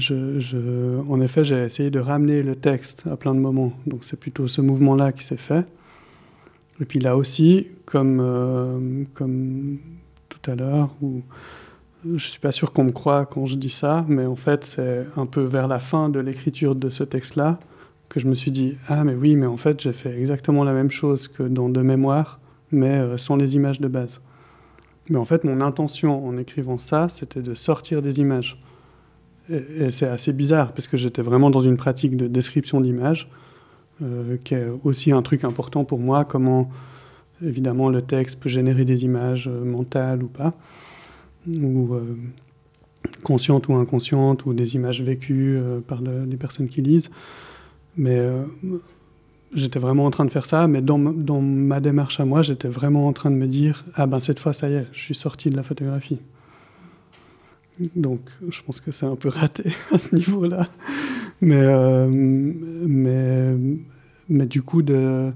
en 1.09 1.21
effet, 1.23 1.45
j'ai 1.45 1.65
essayé 1.65 1.91
de 1.91 1.99
ramener 1.99 2.43
le 2.43 2.55
texte 2.55 3.05
à 3.11 3.17
plein 3.17 3.35
de 3.35 3.41
moments. 3.41 3.73
Donc 3.87 4.05
c'est 4.05 4.21
plutôt 4.21 4.47
ce 4.47 4.61
mouvement-là 4.61 5.13
qui 5.13 5.25
s'est 5.25 5.39
fait. 5.39 5.67
Et 6.81 6.85
puis 6.85 7.01
là 7.01 7.17
aussi, 7.17 7.69
comme, 7.87 9.07
comme 9.15 9.79
tout 10.29 10.51
à 10.51 10.55
l'heure, 10.55 10.91
je 12.05 12.13
ne 12.13 12.19
suis 12.19 12.39
pas 12.39 12.53
sûr 12.53 12.73
qu'on 12.73 12.85
me 12.85 12.93
croit 12.93 13.25
quand 13.25 13.47
je 13.47 13.57
dis 13.57 13.71
ça, 13.71 14.05
mais 14.09 14.27
en 14.27 14.37
fait, 14.37 14.63
c'est 14.65 15.07
un 15.17 15.27
peu 15.27 15.43
vers 15.43 15.69
la 15.69 15.79
fin 15.79 16.11
de 16.11 16.21
l'écriture 16.21 16.75
de 16.75 16.91
ce 16.91 17.03
texte-là 17.03 17.59
que 18.11 18.21
je 18.21 18.27
me 18.27 18.35
suis 18.35 18.51
dit 18.51 18.77
Ah, 18.89 19.05
mais 19.05 19.15
oui, 19.15 19.37
mais 19.37 19.47
en 19.47 19.57
fait, 19.57 19.81
j'ai 19.81 19.95
fait 19.95 20.17
exactement 20.21 20.65
la 20.65 20.73
même 20.73 20.91
chose 20.91 21.29
que 21.29 21.43
dans 21.43 21.71
De 21.71 21.81
mémoire 21.81 22.39
mais 22.71 22.99
euh, 22.99 23.19
sans 23.19 23.37
les 23.37 23.55
images 23.55 23.81
de 23.81 23.89
base. 23.89 24.21
Mais 25.11 25.19
en 25.19 25.25
fait, 25.25 25.45
mon 25.45 25.61
intention 25.61 26.27
en 26.27 26.37
écrivant 26.37 26.79
ça, 26.79 27.09
c'était 27.09 27.43
de 27.43 27.55
sortir 27.55 28.03
des 28.03 28.19
images. 28.19 28.61
Et, 29.51 29.91
c'est 29.91 30.07
assez 30.07 30.33
bizarre, 30.33 30.73
parce 30.73 30.89
que 30.89 30.97
j'étais 30.97 31.23
vraiment 31.23 31.51
dans 31.51 31.61
une 31.61 31.77
pratique 31.77 32.17
de 32.17 32.27
description 32.27 32.81
d'images, 32.81 33.31
euh, 34.03 34.37
qui 34.45 34.55
est 34.55 34.67
aussi 34.85 35.13
un 35.13 35.23
truc 35.23 35.45
important 35.45 35.85
pour 35.85 35.99
moi, 35.99 36.25
comment 36.25 36.71
évidemment 37.43 37.89
le 37.89 38.03
texte 38.03 38.41
peut 38.41 38.49
générer 38.49 38.85
des 38.85 39.05
images 39.05 39.49
euh, 39.49 39.65
mentales 39.65 40.23
ou 40.23 40.29
pas, 40.29 40.55
ou 41.49 41.95
euh, 41.95 42.17
conscientes 43.23 43.69
ou 43.69 43.75
inconscientes, 43.75 44.45
ou 44.45 44.53
des 44.53 44.75
images 44.75 45.01
vécues 45.03 45.59
par 45.87 46.03
le, 46.03 46.25
les 46.25 46.37
personnes 46.37 46.69
qui 46.69 46.83
lisent. 46.83 47.11
Mais 47.97 48.21
j'étais 49.55 49.79
vraiment 49.79 50.05
en 50.05 50.11
train 50.11 50.25
de 50.25 50.31
faire 50.31 50.47
ça, 50.47 50.67
mais 50.67 50.81
dans, 50.83 50.99
ma 50.99 51.81
démarche 51.81 52.21
à 52.21 52.25
moi, 52.25 52.43
j'étais 52.43 52.69
vraiment 52.69 53.07
en 53.07 53.13
train 53.13 53.31
de 53.31 53.37
me 53.37 53.47
dire 53.47 53.85
Ah 53.95 54.07
ben 54.07 54.19
cette 54.19 54.39
fois, 54.39 54.53
ça 54.53 54.69
y 54.69 54.75
est, 54.75 54.87
je 54.93 55.01
suis 55.01 55.15
sorti 55.15 55.51
de 55.51 55.57
la 55.57 55.63
photographie. 55.63 56.19
Donc 57.95 58.21
je 58.49 58.61
pense 58.63 58.81
que 58.81 58.91
c'est 58.91 59.07
un 59.07 59.17
peu 59.17 59.29
raté 59.29 59.73
à 59.93 59.99
ce 59.99 60.15
niveau-là. 60.15 60.67
Mais, 61.41 61.61
euh, 61.61 62.09
mais, 62.11 63.55
mais 64.29 64.47
du 64.47 64.63
coup, 64.63 64.83
de, 64.83 65.31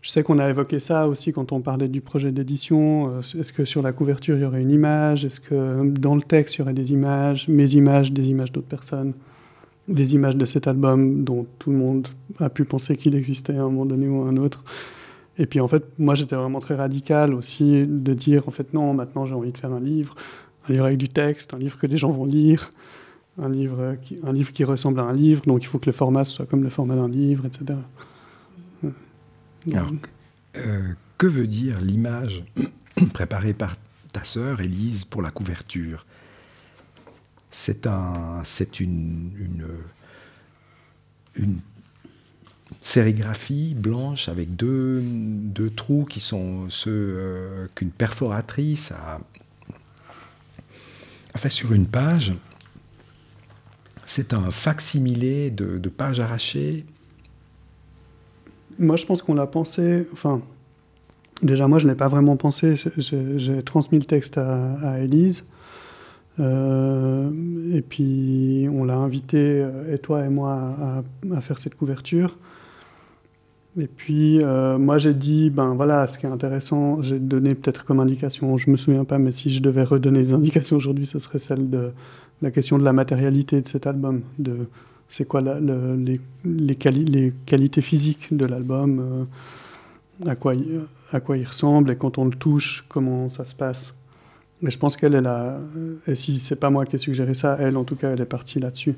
je 0.00 0.10
sais 0.10 0.22
qu'on 0.22 0.38
a 0.38 0.48
évoqué 0.48 0.78
ça 0.78 1.08
aussi 1.08 1.32
quand 1.32 1.50
on 1.50 1.60
parlait 1.60 1.88
du 1.88 2.00
projet 2.00 2.30
d'édition. 2.30 3.20
Est-ce 3.20 3.52
que 3.52 3.64
sur 3.64 3.82
la 3.82 3.92
couverture, 3.92 4.36
il 4.36 4.42
y 4.42 4.44
aurait 4.44 4.62
une 4.62 4.70
image? 4.70 5.24
Est-ce 5.24 5.40
que 5.40 5.88
dans 5.90 6.14
le 6.14 6.22
texte, 6.22 6.54
il 6.54 6.58
y 6.58 6.62
aurait 6.62 6.74
des 6.74 6.92
images 6.92 7.48
Mes 7.48 7.72
images, 7.72 8.12
des 8.12 8.28
images 8.28 8.52
d'autres 8.52 8.68
personnes? 8.68 9.12
Des 9.88 10.14
images 10.14 10.36
de 10.36 10.44
cet 10.44 10.66
album 10.66 11.24
dont 11.24 11.46
tout 11.58 11.70
le 11.70 11.76
monde 11.76 12.08
a 12.38 12.50
pu 12.50 12.64
penser 12.64 12.96
qu'il 12.96 13.14
existait 13.14 13.56
à 13.56 13.62
un 13.62 13.64
moment 13.64 13.86
donné 13.86 14.06
ou 14.08 14.22
à 14.22 14.28
un 14.28 14.36
autre. 14.36 14.62
Et 15.38 15.46
puis 15.46 15.60
en 15.60 15.68
fait, 15.68 15.84
moi 15.98 16.14
j'étais 16.14 16.36
vraiment 16.36 16.60
très 16.60 16.74
radical 16.74 17.32
aussi 17.32 17.86
de 17.86 18.14
dire 18.14 18.46
en 18.46 18.50
fait 18.50 18.74
non, 18.74 18.92
maintenant 18.92 19.24
j'ai 19.26 19.34
envie 19.34 19.52
de 19.52 19.58
faire 19.58 19.72
un 19.72 19.80
livre, 19.80 20.14
un 20.68 20.72
livre 20.72 20.84
avec 20.84 20.98
du 20.98 21.08
texte, 21.08 21.54
un 21.54 21.58
livre 21.58 21.78
que 21.78 21.86
les 21.86 21.96
gens 21.96 22.10
vont 22.10 22.26
lire, 22.26 22.70
un 23.40 23.48
livre 23.48 23.96
qui, 24.02 24.18
un 24.24 24.32
livre 24.32 24.52
qui 24.52 24.64
ressemble 24.64 25.00
à 25.00 25.04
un 25.04 25.12
livre, 25.12 25.42
donc 25.46 25.62
il 25.62 25.66
faut 25.66 25.78
que 25.78 25.86
le 25.86 25.92
format 25.92 26.24
soit 26.24 26.46
comme 26.46 26.62
le 26.62 26.70
format 26.70 26.96
d'un 26.96 27.08
livre, 27.08 27.46
etc. 27.46 27.78
Alors, 29.72 29.92
euh, 30.56 30.92
que 31.18 31.26
veut 31.26 31.46
dire 31.46 31.80
l'image 31.80 32.44
préparée 33.12 33.54
par 33.54 33.76
ta 34.12 34.24
sœur 34.24 34.60
Élise 34.60 35.04
pour 35.04 35.22
la 35.22 35.30
couverture? 35.30 36.04
C'est 37.50 37.86
un, 37.86 38.42
une, 38.80 39.30
une, 39.38 39.66
une, 41.36 41.58
sérigraphie 42.82 43.74
blanche 43.74 44.28
avec 44.28 44.54
deux, 44.54 45.00
deux, 45.02 45.70
trous 45.70 46.04
qui 46.04 46.20
sont 46.20 46.68
ceux 46.68 46.90
euh, 46.92 47.66
qu'une 47.74 47.90
perforatrice 47.90 48.92
a, 48.92 49.20
a, 51.34 51.38
fait 51.38 51.48
sur 51.48 51.72
une 51.72 51.86
page. 51.86 52.34
C'est 54.04 54.34
un 54.34 54.50
facsimilé 54.50 55.50
de, 55.50 55.78
de 55.78 55.88
pages 55.88 56.20
arrachées 56.20 56.84
moi, 58.78 58.96
je 58.96 59.06
pense 59.06 59.22
qu'on 59.22 59.34
l'a 59.34 59.46
pensé. 59.46 60.06
Enfin, 60.12 60.40
déjà, 61.42 61.68
moi, 61.68 61.78
je 61.78 61.86
ne 61.86 61.90
l'ai 61.90 61.96
pas 61.96 62.08
vraiment 62.08 62.36
pensé. 62.36 62.74
J'ai 62.96 63.62
transmis 63.62 63.98
le 63.98 64.04
texte 64.04 64.38
à, 64.38 64.74
à 64.82 65.00
Élise. 65.00 65.44
Euh, 66.40 67.30
et 67.72 67.82
puis, 67.82 68.68
on 68.72 68.84
l'a 68.84 68.96
invité, 68.96 69.66
et 69.92 69.98
toi 69.98 70.24
et 70.24 70.28
moi, 70.28 70.76
à, 71.34 71.40
faire 71.40 71.58
cette 71.58 71.74
couverture. 71.74 72.36
Et 73.78 73.86
puis, 73.86 74.42
euh, 74.42 74.78
moi, 74.78 74.98
j'ai 74.98 75.14
dit, 75.14 75.50
ben 75.50 75.74
voilà, 75.74 76.06
ce 76.06 76.18
qui 76.18 76.26
est 76.26 76.30
intéressant, 76.30 77.00
j'ai 77.02 77.18
donné 77.18 77.54
peut-être 77.54 77.84
comme 77.84 78.00
indication, 78.00 78.56
je 78.56 78.70
me 78.70 78.76
souviens 78.76 79.04
pas, 79.04 79.18
mais 79.18 79.30
si 79.32 79.50
je 79.50 79.62
devais 79.62 79.84
redonner 79.84 80.22
des 80.22 80.32
indications 80.34 80.76
aujourd'hui, 80.76 81.06
ce 81.06 81.18
serait 81.18 81.38
celle 81.38 81.70
de 81.70 81.92
la 82.42 82.50
question 82.50 82.78
de 82.78 82.84
la 82.84 82.92
matérialité 82.92 83.60
de 83.60 83.68
cet 83.68 83.86
album, 83.86 84.22
de 84.38 84.68
c'est 85.08 85.26
quoi 85.26 85.40
les, 85.40 86.20
qualités 87.46 87.80
physiques 87.80 88.36
de 88.36 88.44
l'album, 88.44 89.00
euh, 89.00 90.30
à, 90.30 90.34
quoi, 90.34 90.52
à 91.12 91.20
quoi 91.20 91.38
il 91.38 91.46
ressemble, 91.46 91.90
et 91.92 91.96
quand 91.96 92.18
on 92.18 92.26
le 92.26 92.36
touche, 92.36 92.84
comment 92.88 93.28
ça 93.28 93.44
se 93.44 93.54
passe. 93.54 93.94
Et 94.62 94.70
je 94.70 94.78
pense 94.78 94.96
qu'elle 94.96 95.14
est 95.14 95.22
et 96.06 96.14
si 96.14 96.38
c'est 96.38 96.56
pas 96.56 96.70
moi 96.70 96.84
qui 96.84 96.96
ai 96.96 96.98
suggéré 96.98 97.34
ça, 97.34 97.56
elle, 97.60 97.76
en 97.76 97.84
tout 97.84 97.96
cas, 97.96 98.10
elle 98.10 98.20
est 98.20 98.26
partie 98.26 98.58
là-dessus. 98.58 98.96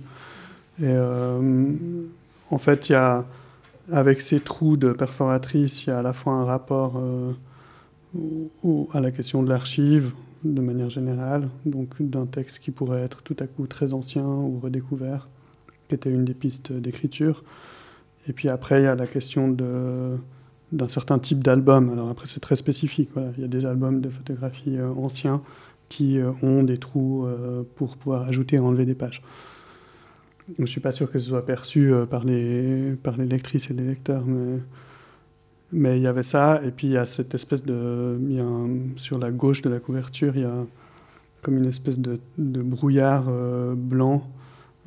Et 0.80 0.86
euh, 0.86 1.72
en 2.50 2.58
fait, 2.58 2.88
il 2.88 2.92
y 2.92 2.94
a 2.94 3.26
avec 3.92 4.20
ces 4.20 4.40
trous 4.40 4.76
de 4.76 4.92
perforatrice, 4.92 5.84
il 5.84 5.90
y 5.90 5.92
a 5.92 5.98
à 5.98 6.02
la 6.02 6.12
fois 6.12 6.34
un 6.34 6.44
rapport 6.44 6.94
euh, 6.96 7.32
à 8.92 9.00
la 9.00 9.10
question 9.10 9.42
de 9.42 9.48
l'archive, 9.48 10.12
de 10.44 10.60
manière 10.62 10.88
générale, 10.88 11.48
donc 11.66 12.00
d'un 12.00 12.26
texte 12.26 12.60
qui 12.60 12.70
pourrait 12.70 13.02
être 13.02 13.22
tout 13.22 13.36
à 13.40 13.46
coup 13.46 13.66
très 13.66 13.92
ancien 13.92 14.24
ou 14.24 14.58
redécouvert, 14.62 15.28
qui 15.88 15.94
était 15.94 16.10
une 16.10 16.24
des 16.24 16.34
pistes 16.34 16.72
d'écriture. 16.72 17.44
Et 18.28 18.32
puis 18.32 18.48
après, 18.48 18.80
il 18.80 18.84
y 18.84 18.86
a 18.86 18.94
la 18.94 19.06
question 19.06 19.48
d'un 20.72 20.88
certain 20.88 21.18
type 21.18 21.42
d'album. 21.42 21.90
Alors 21.90 22.08
après, 22.08 22.26
c'est 22.26 22.40
très 22.40 22.56
spécifique. 22.56 23.10
Il 23.36 23.42
y 23.42 23.44
a 23.44 23.48
des 23.48 23.66
albums 23.66 24.00
de 24.00 24.08
photographie 24.08 24.76
euh, 24.76 24.90
anciens 24.94 25.42
qui 25.88 26.18
euh, 26.18 26.30
ont 26.42 26.62
des 26.62 26.78
trous 26.78 27.26
pour 27.76 27.96
pouvoir 27.96 28.28
ajouter 28.28 28.56
et 28.56 28.58
enlever 28.60 28.86
des 28.86 28.94
pages. 28.94 29.22
Je 30.56 30.62
ne 30.62 30.66
suis 30.66 30.80
pas 30.80 30.92
sûr 30.92 31.10
que 31.10 31.18
ce 31.18 31.28
soit 31.28 31.44
perçu 31.44 31.92
euh, 31.92 32.06
par 32.06 32.24
les, 32.24 32.94
par 33.02 33.16
les 33.16 33.26
lectrices 33.26 33.70
et 33.70 33.74
les 33.74 33.84
lecteurs, 33.84 34.24
mais, 34.26 34.58
mais 35.72 35.98
il 35.98 36.02
y 36.02 36.06
avait 36.06 36.22
ça. 36.22 36.60
Et 36.64 36.70
puis 36.70 36.88
il 36.88 36.92
y 36.92 36.96
a 36.96 37.06
cette 37.06 37.34
espèce 37.34 37.64
de. 37.64 38.18
Sur 38.96 39.18
la 39.18 39.30
gauche 39.30 39.62
de 39.62 39.70
la 39.70 39.78
couverture, 39.78 40.36
il 40.36 40.42
y 40.42 40.46
a 40.46 40.66
comme 41.42 41.56
une 41.56 41.66
espèce 41.66 41.98
de, 41.98 42.20
de 42.38 42.60
brouillard 42.60 43.26
euh, 43.28 43.74
blanc 43.74 44.28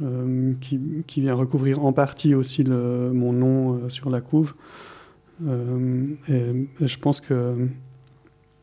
euh, 0.03 0.53
qui, 0.61 1.03
qui, 1.07 1.21
vient 1.21 1.33
recouvrir 1.33 1.83
en 1.83 1.93
partie 1.93 2.35
aussi 2.35 2.63
mon 2.63 3.33
nom 3.33 3.89
sur 3.89 4.09
la 4.09 4.21
couve. 4.21 4.53
Et, 5.47 6.67
et, 6.81 6.87
je 6.87 6.99
pense 6.99 7.21
que 7.21 7.67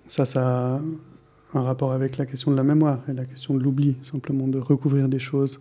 ça, 0.07 0.25
ça 0.25 0.77
a 0.77 0.81
un 1.55 1.63
rapport 1.63 1.93
avec 1.93 2.17
la 2.17 2.27
question 2.27 2.51
de 2.51 2.57
la 2.57 2.63
mémoire 2.63 3.01
et 3.09 3.13
la 3.13 3.25
question 3.25 3.55
de 3.55 3.63
l'oubli, 3.63 3.97
simplement 4.03 4.49
de 4.49 4.59
recouvrir 4.59 5.09
des 5.09 5.19
choses 5.19 5.61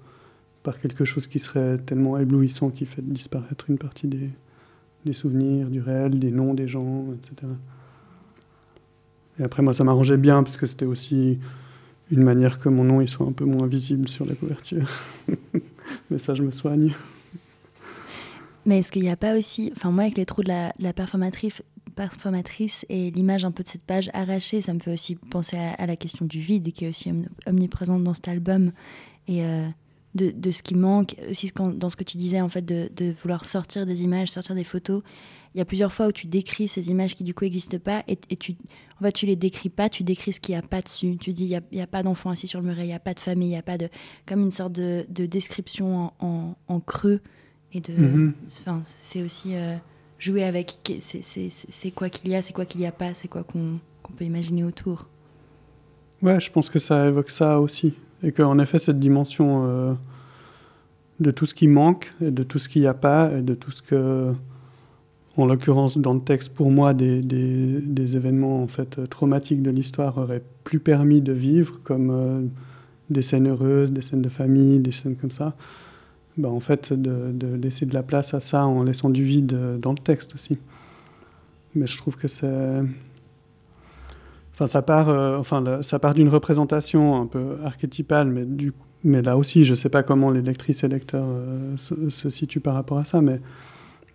par 0.64 0.80
quelque 0.80 1.06
chose 1.06 1.28
qui 1.28 1.40
serait 1.40 1.78
tellement 1.78 2.18
éblouissant 2.18 2.70
qui 2.70 2.86
fait 2.86 3.02
disparaître 3.02 3.66
une 3.70 3.78
partie 3.78 4.08
des, 4.08 4.30
des 5.06 5.14
souvenirs, 5.14 5.70
du 5.70 5.82
réel, 5.82 6.20
des 6.20 6.32
noms 6.32 6.54
des 6.54 6.68
gens, 6.68 7.06
etc. 7.14 7.52
Et 9.40 9.44
après, 9.44 9.64
moi, 9.64 9.74
ça 9.74 9.84
m'arrangeait 9.84 10.18
bien, 10.18 10.44
parce 10.44 10.58
que 10.58 10.66
c'était 10.66 10.86
aussi 10.86 11.40
une 12.12 12.24
manière 12.24 12.60
que 12.60 12.70
mon 12.70 12.84
nom 12.84 13.02
il 13.02 13.08
soit 13.08 13.26
un 13.26 13.32
peu 13.32 13.46
moins 13.46 13.68
visible 13.68 14.08
sur 14.08 14.26
la 14.26 14.36
couverture. 14.36 14.90
Mais 16.10 16.18
ça, 16.18 16.36
je 16.36 16.44
me 16.44 16.52
soigne. 16.52 16.94
Mais 18.66 18.80
est-ce 18.80 18.92
qu'il 18.92 19.02
n'y 19.02 19.10
a 19.10 19.18
pas 19.18 19.38
aussi, 19.38 19.72
enfin 19.76 19.92
moi 19.92 20.04
avec 20.04 20.18
les 20.18 20.26
trous 20.26 20.44
de 20.44 20.50
la, 20.50 20.94
performatrice, 20.94 21.64
performatrice 21.96 22.86
et 22.90 23.12
l'image 23.12 23.46
un 23.46 23.52
peu 23.52 23.64
de 23.64 23.68
cette 23.68 23.84
page 23.84 24.10
arrachée, 24.14 24.62
ça 24.62 24.74
me 24.74 24.80
fait 24.80 24.94
aussi 24.94 25.16
penser 25.16 25.58
à, 25.58 25.86
la 25.86 25.96
question 25.96 26.26
du 26.26 26.40
vide 26.40 26.72
qui 26.72 26.86
est 26.86 26.90
aussi 26.90 27.12
omniprésente 27.48 28.04
dans 28.04 28.14
cet 28.14 28.28
album. 28.28 28.72
Et 29.28 29.44
euh, 29.44 29.68
de, 30.16 30.32
de, 30.32 30.52
ce 30.52 30.64
qui 30.64 30.76
manque, 30.76 31.16
aussi 31.30 31.52
dans 31.56 31.90
ce 31.90 31.96
que 31.96 32.04
tu 32.04 32.18
disais, 32.18 32.42
en 32.42 32.50
fait, 32.50 32.66
de, 32.66 33.14
vouloir 33.22 33.46
sortir 33.46 33.86
des 33.86 34.04
images, 34.04 34.30
sortir 34.30 34.56
des 34.56 34.64
photos. 34.64 35.04
Il 35.56 35.58
y 35.58 35.62
a 35.62 35.66
plusieurs 35.66 35.94
fois 35.94 36.08
où 36.08 36.12
tu 36.12 36.28
décris 36.28 36.68
ces 36.68 36.90
images 36.90 37.16
qui, 37.16 37.24
du 37.24 37.34
coup, 37.34 37.44
n'existent 37.44 37.80
pas, 37.80 38.04
et, 38.08 38.16
tu, 38.16 38.56
en 39.04 39.12
tu 39.12 39.26
les 39.26 39.36
décris 39.36 39.70
pas, 39.70 39.90
tu 39.90 40.04
décris 40.04 40.34
ce 40.34 40.40
qu'il 40.40 40.54
n'y 40.54 40.60
a 40.60 40.62
pas 40.62 40.82
dessus. 40.82 41.18
Tu 41.20 41.34
dis, 41.34 41.46
il 41.46 41.62
n'y 41.72 41.80
a, 41.82 41.84
a, 41.84 41.88
pas 41.88 42.04
d'enfant 42.04 42.30
assis 42.30 42.48
sur 42.48 42.62
le 42.62 42.68
muret, 42.68 42.84
il 42.84 42.88
n'y 42.88 42.94
a 42.94 43.00
pas 43.00 43.14
de 43.14 43.20
famille, 43.20 43.50
il 43.50 43.52
n'y 43.52 43.58
a 43.58 43.64
pas 43.64 43.78
de... 43.78 43.90
Comme 44.28 44.42
une 44.42 44.52
sorte 44.52 44.74
de, 44.74 45.06
de 45.10 45.26
description 45.26 46.12
en, 46.20 46.80
creux. 46.80 47.22
Et 47.74 47.82
de... 47.82 47.94
Mm 47.94 48.34
-hmm. 48.48 48.82
c'est 49.02 49.24
aussi 49.24 49.56
euh, 49.56 49.76
jouer 50.18 50.44
avec... 50.44 50.68
C'est 51.00 51.92
quoi 51.92 52.10
qu'il 52.10 52.30
y 52.32 52.36
a, 52.36 52.42
c'est 52.42 52.54
quoi 52.54 52.66
qu'il 52.66 52.82
n'y 52.82 52.88
a 52.88 52.92
pas, 52.92 53.14
c'est 53.14 53.28
quoi 53.28 53.44
qu'on 53.44 53.80
qu 54.04 54.14
peut 54.14 54.26
imaginer 54.26 54.64
autour. 54.64 55.08
Ouais, 56.22 56.40
je 56.40 56.52
pense 56.52 56.70
que 56.70 56.80
ça 56.80 57.08
évoque 57.08 57.30
ça 57.30 57.60
aussi. 57.60 57.94
Et 58.24 58.32
qu'en 58.32 58.60
effet, 58.60 58.80
cette 58.80 59.00
dimension 59.00 59.66
euh, 59.66 59.94
de 61.20 61.32
tout 61.32 61.46
ce 61.46 61.54
qui 61.54 61.68
manque, 61.68 62.12
et 62.22 62.32
de 62.32 62.44
tout 62.44 62.60
ce 62.60 62.68
qu'il 62.68 62.82
n'y 62.82 62.88
a 62.88 62.94
pas, 62.94 63.32
et 63.38 63.42
de 63.42 63.54
tout 63.54 63.72
ce 63.72 63.82
que, 63.82 64.34
en 65.38 65.46
l'occurrence 65.46 65.98
dans 65.98 66.14
le 66.14 66.22
texte, 66.22 66.54
pour 66.54 66.70
moi, 66.72 66.94
des, 66.94 67.22
des, 67.22 67.80
des 67.82 68.16
événements 68.16 68.62
en 68.62 68.68
fait 68.68 69.08
traumatiques 69.10 69.62
de 69.62 69.72
l'histoire 69.72 70.18
auraient 70.18 70.44
plus 70.64 70.80
permis 70.80 71.22
de 71.22 71.34
vivre, 71.34 71.80
comme 71.84 72.10
euh, 72.10 72.42
des 73.10 73.22
scènes 73.22 73.48
heureuses, 73.48 73.92
des 73.92 74.02
scènes 74.02 74.22
de 74.22 74.30
famille, 74.30 74.80
des 74.80 74.92
scènes 74.92 75.16
comme 75.16 75.32
ça. 75.32 75.56
Bah, 76.40 76.50
en 76.50 76.60
fait, 76.60 76.94
de, 76.94 77.56
laisser 77.56 77.86
de 77.86 77.94
la 77.94 78.04
place 78.04 78.34
à 78.34 78.40
ça 78.40 78.66
en 78.66 78.84
laissant 78.84 79.10
du 79.10 79.24
vide 79.24 79.80
dans 79.80 79.92
le 79.92 79.98
texte 79.98 80.34
aussi. 80.36 80.58
Mais 81.76 81.86
je 81.86 81.98
trouve 81.98 82.16
que 82.16 82.28
c'est 82.28 82.82
Enfin, 84.54 84.68
ça 84.68 84.82
part, 84.82 85.08
euh, 85.08 86.14
d'une 86.14 86.28
représentation 86.28 87.22
un 87.22 87.28
peu 87.28 87.58
archétypale, 87.64 88.46
mais, 89.04 89.22
là 89.22 89.38
aussi, 89.38 89.64
je 89.64 89.72
ne 89.72 89.76
sais 89.76 89.88
pas 89.88 90.04
comment 90.04 90.32
les 90.32 90.42
lectrices 90.42 90.84
et 90.84 90.90
lecteurs 90.90 91.26
euh, 91.26 91.78
se, 91.78 92.10
se, 92.10 92.30
situent 92.30 92.60
par 92.60 92.74
rapport 92.74 92.98
à 92.98 93.06
ça, 93.06 93.22
mais 93.22 93.40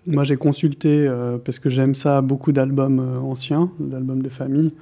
moi 0.07 0.25
j'ai 0.25 0.37
consulté, 0.37 1.07
euh, 1.09 1.39
parce 1.39 1.59
que 1.59 1.71
j'aime 1.71 1.95
ça, 1.95 2.21
beaucoup 2.21 2.53
d'albums 2.53 3.01
euh, 3.01 3.21
anciens, 3.21 3.71
d'albums 3.79 4.23
de 4.23 4.29
famille, 4.29 4.73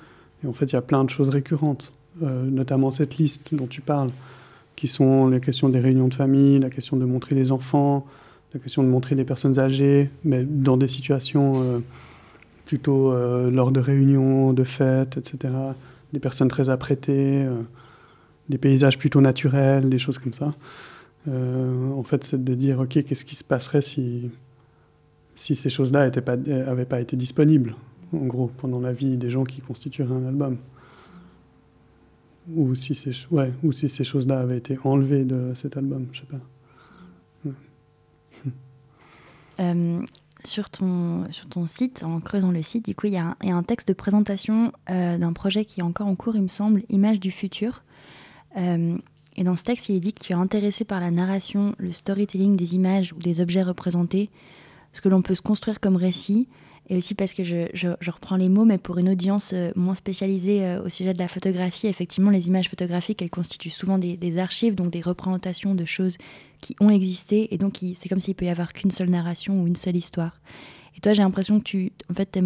et 0.45 0.49
en 0.49 0.53
fait, 0.53 0.67
il 0.67 0.73
y 0.73 0.77
a 0.77 0.83
plein 0.83 1.05
de 1.05 1.11
choses 1.11 1.29
récurrentes, 1.29 1.93
euh, 2.23 2.45
notamment 2.45 2.91
cette 2.91 3.17
liste 3.19 3.55
dont 3.55 3.67
tu 3.67 3.81
parles, 3.81 4.11
qui 4.77 4.89
sont 4.89 5.29
les 5.29 5.41
questions 5.41 5.69
des 5.69 5.81
réunions 5.81 6.09
de 6.09 6.15
famille, 6.15 6.59
la 6.59 6.71
question 6.71 6.97
de 6.97 7.05
montrer 7.05 7.35
les 7.35 7.53
enfants, 7.53 8.07
la 8.55 8.61
question 8.61 8.83
de 8.83 8.89
montrer 8.89 9.15
les 9.15 9.25
personnes 9.25 9.59
âgées, 9.59 10.11
mais 10.25 10.45
dans 10.45 10.77
des 10.77 10.89
situations 10.89 11.63
euh, 11.63 11.79
plutôt 12.67 13.13
euh, 13.13 13.51
lors 13.51 13.73
de 13.73 13.81
réunions, 13.81 14.53
de 14.53 14.65
fêtes, 14.65 15.17
etc. 15.17 15.55
Des 16.13 16.21
personnes 16.21 16.49
très 16.49 16.69
apprêtées, 16.69 17.45
euh, 17.45 17.63
des 18.49 18.59
paysages 18.59 18.99
plutôt 18.99 19.21
naturels, 19.21 19.89
des 19.89 19.99
choses 19.99 20.19
comme 20.19 20.33
ça. 20.33 20.49
En 21.29 22.03
fait, 22.03 22.25
c'est 22.25 22.43
de 22.43 22.55
dire, 22.55 22.81
OK, 22.81 23.01
qu'est-ce 23.05 23.25
qui 23.25 23.37
se 23.37 23.45
passerait 23.45 23.81
si, 23.81 24.29
si 25.37 25.55
ces 25.55 25.71
choses-là 25.71 26.11
n'avaient 26.11 26.85
pas 26.85 27.01
été 27.01 27.15
disponibles, 27.17 27.77
en 28.13 28.27
gros, 28.27 28.51
pendant 28.57 28.81
la 28.81 28.93
vie 28.93 29.17
des 29.17 29.31
gens 29.31 29.45
qui 29.45 29.61
constitueraient 29.61 30.13
un 30.13 30.27
album 30.27 30.59
ou 32.51 32.75
si 32.75 32.95
ces, 32.95 33.13
ouais, 33.31 33.53
ou 33.63 33.73
si 33.73 33.89
ces 33.89 34.05
choses-là 34.05 34.41
avaient 34.41 34.59
été 34.59 34.79
enlevées 34.85 35.25
de 35.25 35.53
cet 35.55 35.77
album, 35.77 36.07
je 36.13 36.21
sais 36.21 36.27
pas. 36.27 36.41
Euh, 39.61 40.01
sur 40.45 40.71
ton, 40.71 41.31
sur 41.31 41.47
ton 41.49 41.67
site, 41.67 42.03
en 42.03 42.21
creusant 42.21 42.51
le 42.51 42.63
site, 42.63 42.85
du 42.87 42.95
coup, 42.95 43.07
il 43.07 43.13
y, 43.13 43.17
a 43.17 43.37
un 43.43 43.63
texte 43.63 43.87
de 43.87 43.93
présentation 43.93 44.73
euh, 44.91 45.17
d'un 45.19 45.33
projet 45.33 45.65
qui 45.65 45.81
est 45.81 45.85
encore 45.85 46.09
en 46.09 46.17
cours, 46.17 46.35
il 46.35 46.43
me 46.43 46.49
semble, 46.49 46.83
Images 46.89 47.21
du 47.21 47.31
futur. 47.31 47.85
Euh, 48.57 48.97
et 49.37 49.45
dans 49.45 49.57
ce 49.57 49.65
texte, 49.65 49.89
il 49.89 49.97
est 49.97 50.01
dit 50.01 50.13
que 50.13 50.25
tu 50.25 50.33
es 50.33 50.35
intéressé 50.35 50.85
par 50.85 51.01
la 51.01 51.11
narration, 51.11 51.75
le 51.79 51.93
storytelling 51.93 52.57
des 52.57 52.75
images 52.75 53.13
ou 53.13 53.19
des 53.19 53.41
objets 53.41 53.63
représentés, 53.63 54.31
ce 54.93 55.01
que 55.01 55.09
l'on 55.09 55.23
peut 55.23 55.35
se 55.35 55.43
construire 55.43 55.81
comme 55.81 55.97
récit, 55.97 56.49
et 56.89 56.97
aussi 56.97 57.15
parce 57.15 57.33
que 57.33 57.45
je, 57.45 58.11
reprends 58.11 58.37
les 58.37 58.49
mots, 58.49 58.65
mais 58.65 58.79
pour 58.79 58.99
une 58.99 59.09
audience 59.09 59.53
euh, 59.55 59.71
moins 59.77 59.95
spécialisée 59.95 60.65
euh, 60.65 60.83
au 60.83 60.89
sujet 60.89 61.15
de 61.15 61.19
la 61.19 61.29
photographie, 61.29 61.87
effectivement, 61.87 62.31
les 62.31 62.49
images 62.49 62.69
photographiques, 62.69 63.23
elles 63.23 63.31
constituent 63.31 63.71
souvent 63.71 63.99
des, 63.99 64.39
archives, 64.39 64.75
donc 64.75 64.91
des 64.91 65.01
représentations 65.01 65.75
de 65.75 65.85
choses 65.85 66.17
qui 66.61 66.75
ont 66.81 66.91
existé, 66.91 67.55
et 67.55 67.59
donc 67.59 67.79
c'est 67.95 68.09
comme 68.09 68.21
s'il 68.21 68.35
peut 68.35 68.47
y 68.47 68.49
avoir 68.49 68.73
qu'une 68.73 68.91
seule 68.91 69.11
narration 69.11 69.63
ou 69.63 69.67
une 69.67 69.77
seule 69.77 69.97
histoire. 69.97 70.41
Et 70.97 71.01
toi, 71.01 71.15
j'ai 71.15 71.23
l'impression 71.23 71.59
que 71.59 71.65
tu, 71.65 71.93
en 72.11 72.15
fait, 72.15 72.39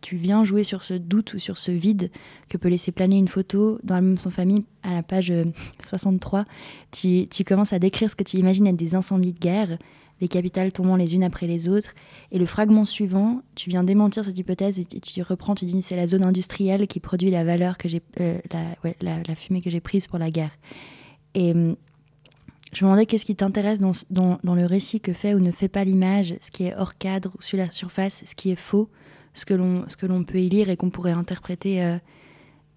tu 0.00 0.16
viens 0.16 0.44
jouer 0.44 0.64
sur 0.64 0.82
ce 0.82 0.94
doute 0.94 1.34
ou 1.34 1.38
sur 1.38 1.58
ce 1.58 1.70
vide 1.70 2.10
que 2.48 2.56
peut 2.56 2.68
laisser 2.68 2.90
planer 2.90 3.18
une 3.18 3.28
photo 3.28 3.78
dans 3.82 3.96
la 3.96 4.00
même 4.00 4.16
son 4.16 4.30
famille. 4.30 4.64
À 4.82 4.94
la 4.94 5.02
page 5.02 5.32
63, 5.80 6.46
tu, 6.90 7.26
tu 7.28 7.44
commences 7.44 7.74
à 7.74 7.78
décrire 7.78 8.10
ce 8.10 8.16
que 8.16 8.24
tu 8.24 8.38
imagines 8.38 8.66
être 8.66 8.76
des 8.76 8.94
incendies 8.94 9.34
de 9.34 9.38
guerre, 9.38 9.76
les 10.22 10.28
capitales 10.28 10.72
tombant 10.72 10.94
les 10.96 11.14
unes 11.14 11.24
après 11.24 11.46
les 11.46 11.68
autres. 11.68 11.92
Et 12.30 12.38
le 12.38 12.46
fragment 12.46 12.84
suivant, 12.84 13.42
tu 13.56 13.68
viens 13.68 13.82
démentir 13.82 14.24
cette 14.24 14.38
hypothèse 14.38 14.78
et 14.78 14.84
tu 14.84 15.20
reprends, 15.20 15.54
tu 15.54 15.66
dis 15.66 15.82
c'est 15.82 15.96
la 15.96 16.06
zone 16.06 16.22
industrielle 16.22 16.86
qui 16.86 17.00
produit 17.00 17.30
la 17.30 17.44
valeur 17.44 17.76
que 17.76 17.88
j'ai, 17.88 18.00
euh, 18.20 18.38
la, 19.00 19.34
fumée 19.34 19.60
que 19.60 19.68
j'ai 19.68 19.80
prise 19.80 20.06
pour 20.06 20.20
la 20.20 20.30
guerre. 20.30 20.52
Et 21.34 21.52
je 21.52 22.84
me 22.84 22.88
demandais 22.88 23.04
qu'est-ce 23.04 23.24
qui 23.24 23.34
t'intéresse 23.34 23.80
dans, 23.80 23.92
dans, 24.10 24.54
le 24.54 24.64
récit 24.64 25.00
que 25.00 25.12
fait 25.12 25.34
ou 25.34 25.40
ne 25.40 25.50
fait 25.50 25.68
pas 25.68 25.84
l'image, 25.84 26.36
ce 26.40 26.50
qui 26.52 26.64
est 26.64 26.74
hors 26.76 26.96
cadre, 26.96 27.32
sur 27.40 27.58
la 27.58 27.70
surface, 27.72 28.22
ce 28.24 28.34
qui 28.36 28.50
est 28.50 28.56
faux, 28.56 28.88
ce 29.34 29.44
que 29.44 29.54
l'on 29.54 30.24
peut 30.24 30.38
y 30.38 30.48
lire 30.48 30.70
et 30.70 30.76
qu'on 30.76 30.90
pourrait 30.90 31.12
interpréter 31.12 31.82
euh, 31.82 31.96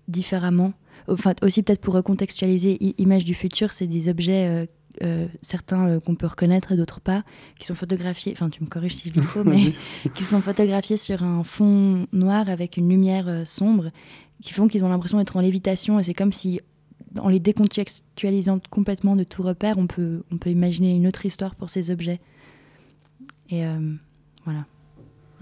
différemment. 0.08 0.74
Enfin, 1.08 1.36
aussi 1.44 1.62
peut-être 1.62 1.82
pour 1.82 1.94
recontextualiser, 1.94 2.96
Image 2.98 3.24
du 3.24 3.36
futur, 3.36 3.72
c'est 3.72 3.86
des 3.86 4.10
objets, 4.10 4.48
euh, 4.48 4.66
euh, 5.04 5.28
certains 5.42 6.00
qu'on 6.00 6.16
peut 6.16 6.28
reconnaître 6.28 6.72
et 6.72 6.78
d'autres 6.78 7.02
pas, 7.02 7.24
qui 7.60 7.66
sont 7.66 7.76
photographiés, 7.76 8.34
enfin 8.36 8.50
tu 8.50 8.64
me 8.64 8.68
corriges 8.68 8.96
si 8.96 9.10
je 9.10 9.14
dis 9.14 9.22
faux, 9.24 9.44
mais 9.44 9.74
qui 10.14 10.24
sont 10.24 10.42
photographiés 10.42 10.98
sur 10.98 11.24
un 11.24 11.44
fond 11.44 12.08
noir 12.12 12.50
avec 12.50 12.78
une 12.78 12.90
lumière 12.90 13.46
sombre, 13.46 13.92
qui 14.42 14.54
font 14.54 14.68
qu'ils 14.68 14.84
ont 14.84 14.90
l'impression 14.90 15.18
d'être 15.18 15.38
en 15.38 15.42
lévitation 15.42 16.00
et 16.00 16.04
c'est 16.04 16.14
comme 16.14 16.32
si 16.32 16.60
en 17.20 17.30
les 17.30 17.40
décontextualisant 17.40 18.60
complètement 18.70 19.16
de 19.16 19.24
tout 19.24 19.42
repère, 19.42 19.78
on 19.78 19.88
peut, 19.88 20.24
on 20.32 20.38
peut 20.38 20.50
imaginer 20.50 20.94
une 20.94 21.08
autre 21.08 21.26
histoire 21.26 21.56
pour 21.56 21.70
ces 21.70 21.90
objets. 21.90 22.20
Et 23.50 23.64
voilà. 24.44 24.66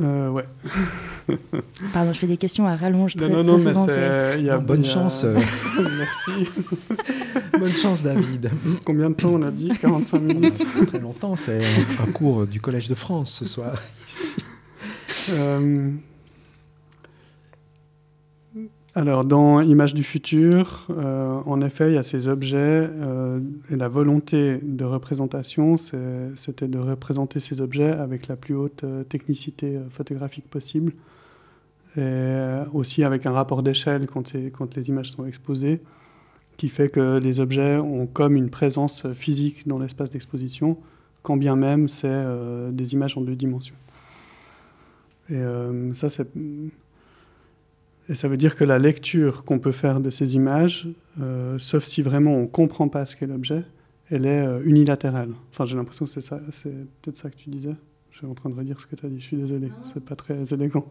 Euh, 0.02 0.30
ouais. 0.30 0.46
Pardon, 1.94 2.14
je 2.14 2.20
fais 2.20 2.28
des 2.28 2.38
questions 2.38 2.68
à 2.68 2.76
rallonge. 2.76 3.16
Très, 3.16 3.30
non, 3.30 3.44
non, 3.44 3.58
mais 3.58 3.74
c'est. 3.74 4.42
Y 4.42 4.50
a, 4.50 4.58
bonne 4.58 4.86
chance. 4.86 5.24
Euh. 5.24 5.40
Merci. 5.98 6.50
bonne 7.60 7.76
chance, 7.76 8.04
David. 8.04 8.52
Combien 8.86 9.10
de 9.10 9.16
temps 9.16 9.34
on 9.34 9.42
a 9.42 9.52
dit? 9.52 9.70
45 9.70 10.20
minutes 10.22 10.64
Très 10.88 11.00
longtemps, 11.00 11.36
c'est 11.36 11.62
un, 12.02 12.12
cours 12.12 12.46
du 12.48 12.62
Collège 12.62 12.90
de 12.90 12.96
France 12.96 13.32
ce 13.40 13.46
soir. 13.46 13.76
Euh, 15.30 15.92
alors, 18.96 19.26
dans 19.26 19.60
Images 19.60 19.96
du 19.96 20.04
futur, 20.04 20.86
euh, 20.92 21.40
en 21.48 21.62
effet, 21.62 21.90
il 21.90 21.96
y 21.96 21.98
a 21.98 22.04
ces 22.04 22.28
objets 22.28 22.58
euh, 22.60 23.40
et 23.72 23.76
la 23.76 23.88
volonté 23.88 24.60
de 24.62 24.86
représentation, 24.86 25.78
c'était 26.36 26.68
de 26.68 26.78
représenter 26.78 27.40
ces 27.40 27.60
objets 27.60 27.90
avec 27.90 28.28
la 28.28 28.36
plus 28.36 28.54
haute 28.54 28.84
euh, 28.84 29.04
technicité 29.04 29.80
photographique 29.90 30.48
possible 30.48 30.94
aussi 32.74 33.04
avec 33.04 33.26
un 33.26 33.32
rapport 33.32 33.64
d'échelle 33.64 34.08
quand, 34.08 34.34
les 34.76 34.90
images 34.90 35.12
sont 35.12 35.26
exposées, 35.26 35.82
qui 36.58 36.70
fait 36.70 36.90
que 36.90 37.20
les 37.20 37.40
objets 37.40 37.78
ont 37.78 38.08
comme 38.08 38.36
une 38.36 38.50
présence 38.50 39.06
physique 39.14 39.68
dans 39.68 39.80
l'espace 39.80 40.10
d'exposition, 40.10 40.78
quand 41.22 41.38
bien 41.38 41.56
même 41.56 41.90
c'est 41.90 42.26
des 42.72 42.94
images 42.94 43.18
en 43.18 43.22
deux 43.22 43.36
dimensions. 43.36 43.76
Et 45.30 45.42
ça, 45.94 46.10
c'est 46.10 46.28
et 48.10 48.16
ça 48.16 48.28
veut 48.28 48.38
dire 48.38 48.56
que 48.56 48.64
la 48.64 48.80
lecture 48.80 49.46
qu'on 49.46 49.60
peut 49.60 49.72
faire 49.72 50.02
de 50.02 50.10
ces 50.10 50.36
images, 50.36 50.88
euh, 51.22 51.58
sauf 51.58 51.86
si 51.86 52.02
vraiment 52.02 52.36
on 52.36 52.42
ne 52.42 52.48
comprend 52.48 52.90
pas 52.90 53.06
ce 53.06 53.16
qu'est 53.16 53.28
l'objet, 53.28 53.64
elle 54.10 54.26
est 54.26 54.46
euh, 54.46 54.62
unilatérale. 54.66 55.30
Enfin, 55.52 55.66
j'ai 55.66 55.76
l'impression 55.76 56.06
que 56.06 56.12
c'est, 56.12 56.22
ça, 56.22 56.42
c'est 56.52 56.74
peut-être 57.02 57.18
ça 57.18 57.30
que 57.30 57.38
tu 57.38 57.50
disais. 57.50 57.76
Je 58.14 58.20
suis 58.20 58.28
en 58.28 58.36
train 58.36 58.52
de 58.52 58.56
redire 58.56 58.80
ce 58.80 58.86
que 58.86 58.96
tu 58.96 59.08
as 59.08 59.10
dit, 59.10 59.20
je 59.20 59.26
suis 59.26 59.38
désolé, 59.38 59.72
c'est 59.82 60.06
pas 60.06 60.16
très 60.16 60.54
élégant. 60.54 60.86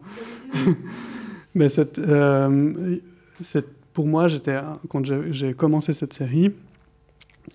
Mais 1.55 1.69
cette, 1.69 1.97
euh, 1.97 2.97
cette, 3.39 3.69
pour 3.93 4.07
moi, 4.07 4.27
quand 4.89 5.05
j'ai 5.31 5.53
commencé 5.53 5.93
cette 5.93 6.11
série, 6.11 6.51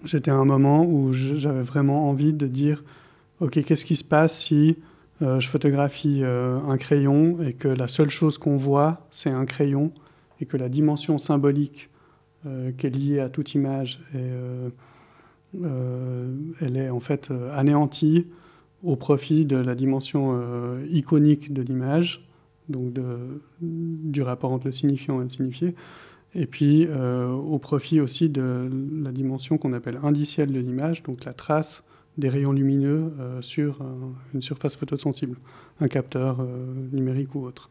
j'étais 0.06 0.30
à 0.30 0.36
un 0.36 0.46
moment 0.46 0.86
où 0.86 1.12
j'avais 1.12 1.60
vraiment 1.60 2.08
envie 2.08 2.32
de 2.32 2.46
dire, 2.46 2.82
OK, 3.40 3.62
qu'est-ce 3.62 3.84
qui 3.84 3.96
se 3.96 4.04
passe 4.04 4.38
si 4.38 4.78
euh, 5.20 5.38
je 5.38 5.50
photographie 5.50 6.22
euh, 6.22 6.58
un 6.66 6.78
crayon 6.78 7.42
et 7.42 7.52
que 7.52 7.68
la 7.68 7.88
seule 7.88 8.08
chose 8.08 8.38
qu'on 8.38 8.56
voit, 8.56 9.06
c'est 9.10 9.28
un 9.28 9.44
crayon 9.44 9.92
et 10.40 10.46
que 10.46 10.56
la 10.56 10.70
dimension 10.70 11.18
symbolique 11.18 11.90
qui 12.78 12.86
est 12.86 12.90
liée 12.90 13.20
à 13.20 13.28
toute 13.28 13.52
image, 13.54 14.00
elle 14.14 14.72
est 16.76 16.88
en 16.88 17.00
fait 17.00 17.30
anéantie 17.52 18.24
au 18.82 18.96
profit 18.96 19.44
de 19.44 19.56
la 19.56 19.74
dimension 19.74 20.40
iconique 20.90 21.52
de 21.52 21.62
l'image, 21.62 22.24
donc 22.68 22.92
du 23.60 24.22
rapport 24.22 24.52
entre 24.52 24.66
le 24.66 24.72
signifiant 24.72 25.20
et 25.20 25.24
le 25.24 25.30
signifié, 25.30 25.74
et 26.34 26.46
puis 26.46 26.86
au 26.86 27.58
profit 27.58 28.00
aussi 28.00 28.28
de 28.28 28.70
la 29.02 29.10
dimension 29.10 29.58
qu'on 29.58 29.72
appelle 29.72 29.98
indicielle 30.02 30.52
de 30.52 30.60
l'image, 30.60 31.02
donc 31.02 31.24
la 31.24 31.32
trace 31.32 31.82
des 32.18 32.28
rayons 32.28 32.52
lumineux 32.52 33.12
euh, 33.20 33.40
sur 33.40 33.80
une 34.34 34.42
surface 34.42 34.76
photosensible, 34.76 35.38
un 35.80 35.88
capteur 35.88 36.40
euh, 36.40 36.66
numérique 36.92 37.34
ou 37.34 37.46
autre. 37.46 37.70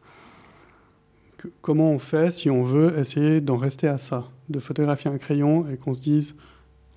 comment 1.60 1.90
on 1.92 1.98
fait 1.98 2.32
si 2.32 2.50
on 2.50 2.64
veut 2.64 2.98
essayer 2.98 3.40
d'en 3.40 3.58
rester 3.58 3.86
à 3.86 3.98
ça, 3.98 4.28
de 4.48 4.58
photographier 4.58 5.10
un 5.10 5.18
crayon 5.18 5.68
et 5.70 5.76
qu'on 5.76 5.92
se 5.92 6.00
dise, 6.00 6.34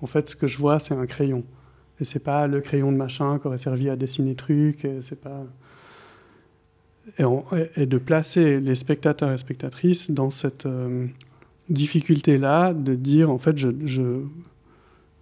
en 0.00 0.06
fait, 0.06 0.28
ce 0.28 0.34
que 0.34 0.46
je 0.46 0.58
vois, 0.58 0.80
c'est 0.80 0.94
un 0.94 1.06
crayon. 1.06 1.44
Et 2.02 2.04
c'est 2.04 2.18
pas 2.18 2.48
le 2.48 2.60
crayon 2.60 2.90
de 2.90 2.96
machin 2.96 3.38
qui 3.38 3.46
aurait 3.46 3.58
servi 3.58 3.88
à 3.88 3.94
dessiner 3.94 4.34
trucs, 4.34 4.84
et 4.84 5.00
c'est 5.02 5.20
pas... 5.20 5.46
Et, 7.76 7.86
de 7.86 7.98
placer 7.98 8.58
les 8.58 8.74
spectateurs 8.74 9.30
et 9.30 9.38
spectatrices 9.38 10.10
dans 10.10 10.30
cette 10.30 10.66
euh, 10.66 11.06
difficulté-là, 11.68 12.74
de 12.74 12.96
dire, 12.96 13.30
en 13.30 13.38
fait, 13.38 13.56
je, 13.56 13.68
je 13.84 14.22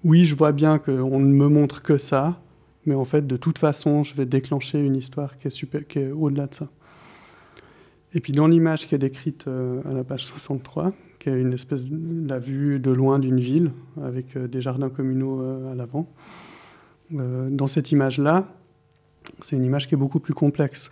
oui, 0.04 0.24
je 0.24 0.34
vois 0.34 0.52
bien 0.52 0.78
qu'on 0.78 1.20
ne 1.20 1.34
me 1.34 1.48
montre 1.48 1.82
que 1.82 1.98
ça, 1.98 2.40
mais 2.86 2.94
en 2.94 3.04
fait, 3.04 3.26
de 3.26 3.36
toute 3.36 3.58
façon, 3.58 4.04
je 4.04 4.14
vais 4.14 4.24
déclencher 4.24 4.78
une 4.78 4.96
histoire 4.96 5.36
qui 5.38 5.48
est, 5.48 5.50
super, 5.50 5.86
qui 5.86 5.98
est 5.98 6.10
au-delà 6.10 6.46
de 6.46 6.54
ça. 6.54 6.68
Et 8.14 8.20
puis 8.20 8.32
dans 8.32 8.46
l'image 8.46 8.88
qui 8.88 8.94
est 8.94 8.98
décrite 8.98 9.48
euh, 9.48 9.82
à 9.84 9.92
la 9.92 10.02
page 10.02 10.24
63, 10.24 10.94
qui 11.18 11.28
est 11.28 11.38
une 11.38 11.52
espèce 11.52 11.84
de 11.84 12.26
la 12.26 12.38
vue 12.38 12.80
de 12.80 12.90
loin 12.90 13.18
d'une 13.18 13.38
ville, 13.38 13.72
avec 14.02 14.34
euh, 14.34 14.48
des 14.48 14.62
jardins 14.62 14.88
communaux 14.88 15.42
à 15.70 15.74
l'avant, 15.74 16.08
dans 17.10 17.66
cette 17.66 17.92
image-là, 17.92 18.46
c'est 19.42 19.56
une 19.56 19.64
image 19.64 19.88
qui 19.88 19.94
est 19.94 19.98
beaucoup 19.98 20.20
plus 20.20 20.34
complexe, 20.34 20.90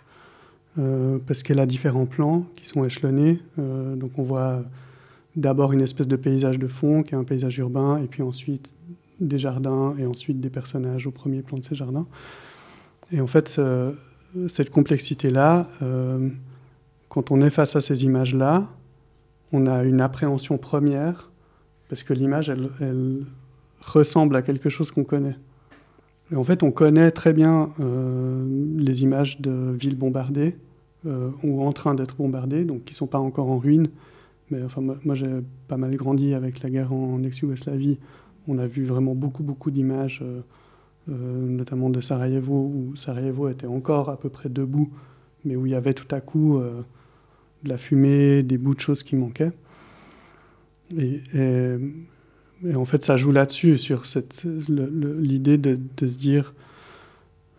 parce 0.75 1.43
qu'elle 1.43 1.59
a 1.59 1.65
différents 1.65 2.05
plans 2.05 2.45
qui 2.55 2.65
sont 2.65 2.83
échelonnés. 2.83 3.39
donc 3.57 4.11
on 4.17 4.23
voit 4.23 4.63
d'abord 5.35 5.73
une 5.73 5.81
espèce 5.81 6.07
de 6.07 6.15
paysage 6.15 6.59
de 6.59 6.67
fond, 6.67 7.03
qui 7.03 7.15
est 7.15 7.17
un 7.17 7.23
paysage 7.23 7.57
urbain, 7.57 7.97
et 7.97 8.07
puis 8.07 8.21
ensuite 8.21 8.73
des 9.19 9.39
jardins 9.39 9.95
et 9.97 10.05
ensuite 10.05 10.39
des 10.39 10.49
personnages 10.49 11.07
au 11.07 11.11
premier 11.11 11.41
plan 11.41 11.57
de 11.57 11.63
ces 11.65 11.75
jardins. 11.75 12.05
Et 13.11 13.21
en 13.21 13.27
fait, 13.27 13.59
cette 14.47 14.69
complexité-là, 14.69 15.67
euh, 15.81 16.29
quand 17.07 17.31
on 17.31 17.41
est 17.41 17.49
face 17.49 17.75
à 17.75 17.81
ces 17.81 18.03
images-là, 18.03 18.67
on 19.51 19.65
a 19.65 19.83
une 19.83 20.01
appréhension 20.01 20.57
première, 20.57 21.31
parce 21.89 22.03
que 22.03 22.13
l'image, 22.13 22.49
elle, 22.49 23.25
ressemble 23.81 24.35
à 24.35 24.41
quelque 24.41 24.69
chose 24.69 24.91
qu'on 24.91 25.05
connaît. 25.05 25.37
En 26.35 26.43
fait, 26.43 26.61
on 26.61 26.71
connaît 26.71 27.09
très 27.11 27.33
bien 27.33 27.71
euh, 27.79 28.45
les 28.77 29.01
images 29.01 29.41
de 29.41 29.71
villes 29.71 29.95
bombardées, 29.95 30.55
euh, 31.07 31.31
ou 31.43 31.63
en 31.63 31.73
train 31.73 31.95
d'être 31.95 32.15
bombardées, 32.17 32.65
donc 32.65 32.85
qui 32.85 32.93
ne 32.93 32.97
sont 32.97 33.07
pas 33.07 33.19
encore 33.19 33.49
en 33.49 33.57
ruine. 33.57 33.89
Mais 34.51 34.61
enfin, 34.63 34.81
moi, 34.81 35.15
j'ai 35.15 35.29
pas 35.67 35.77
mal 35.77 35.95
grandi 35.95 36.33
avec 36.33 36.61
la 36.61 36.69
guerre 36.69 36.93
en 36.93 37.23
ex-Yougoslavie, 37.23 37.97
on 38.47 38.57
a 38.57 38.67
vu 38.67 38.85
vraiment 38.85 39.15
beaucoup, 39.15 39.43
beaucoup 39.43 39.69
d'images, 39.69 40.23
euh, 40.23 41.47
notamment 41.47 41.89
de 41.89 42.01
Sarajevo, 42.01 42.71
où 42.73 42.95
Sarajevo 42.95 43.49
était 43.49 43.67
encore 43.67 44.09
à 44.09 44.17
peu 44.17 44.29
près 44.29 44.49
debout, 44.49 44.89
mais 45.45 45.55
où 45.55 45.65
il 45.65 45.71
y 45.71 45.75
avait 45.75 45.93
tout 45.93 46.13
à 46.13 46.19
coup 46.19 46.59
de 46.59 47.69
la 47.69 47.77
fumée, 47.77 48.41
des 48.43 48.57
bouts 48.57 48.73
de 48.73 48.79
choses 48.79 49.03
qui 49.03 49.15
manquaient. 49.15 49.51
Et, 50.97 51.21
en 52.75 52.85
fait, 52.85 53.03
ça 53.03 53.17
joue 53.17 53.31
là-dessus, 53.31 53.77
sur 53.77 54.03
l'idée 54.67 55.57
de, 55.57 55.79
se 55.99 56.17
dire, 56.17 56.53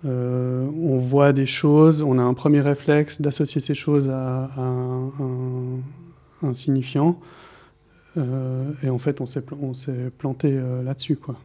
on 0.04 0.98
voit 0.98 1.32
des 1.32 1.46
choses, 1.46 2.02
on 2.02 2.18
a 2.18 2.22
un 2.22 2.34
premier 2.34 2.60
réflexe 2.60 3.20
d'associer 3.20 3.60
ces 3.60 3.74
choses 3.74 4.08
à, 4.08 4.50
un, 4.56 6.54
signifiant. 6.54 7.18
Euh, 8.16 8.70
et 8.82 8.90
en 8.90 8.98
fait, 8.98 9.20
on 9.20 9.26
s'est, 9.26 9.42
planté 10.18 10.52
euh, 10.52 10.82
là-dessus, 10.82 11.16
quoi. 11.16 11.36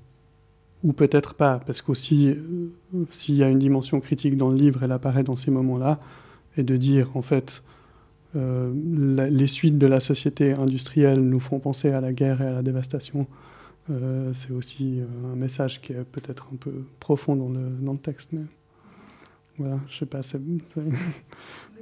Ou 0.84 0.94
peut-être 0.94 1.34
pas, 1.34 1.60
parce 1.66 1.82
qu'aussi, 1.82 2.28
euh, 2.30 3.06
s'il 3.10 3.36
y 3.36 3.44
a 3.44 3.50
une 3.50 3.60
dimension 3.60 4.00
critique 4.00 4.38
dans 4.38 4.50
le 4.50 4.58
livre, 4.58 4.84
elle 4.84 4.92
apparaît 4.92 5.24
dans 5.24 5.36
ces 5.36 5.52
moments-là, 5.52 6.00
et 6.58 6.64
de 6.64 6.78
dire, 6.78 7.10
en 7.16 7.22
fait, 7.22 7.64
les 8.34 9.48
suites 9.48 9.78
de 9.78 9.88
la 9.88 10.02
société 10.02 10.52
industrielle 10.52 11.22
nous 11.22 11.40
font 11.40 11.60
penser 11.60 11.92
à 11.92 12.02
la 12.02 12.12
guerre 12.12 12.42
et 12.42 12.48
à 12.48 12.52
la 12.52 12.64
dévastation. 12.64 13.28
C'est 14.34 14.52
aussi 14.52 15.02
un 15.32 15.36
message 15.36 15.82
qui 15.82 15.94
est 15.94 16.04
peut-être 16.04 16.48
un 16.54 16.56
peu 16.56 16.86
profond 17.00 17.36
dans 17.36 17.50
le, 17.50 17.70
dans 17.70 17.94
le 17.94 18.00
texte. 18.00 18.32
Mais 18.34 18.46
voilà, 19.58 19.80
je 19.88 19.98
sais 19.98 20.06
pas, 20.06 20.24
c'est, 20.24 20.42
c'est 20.68 20.82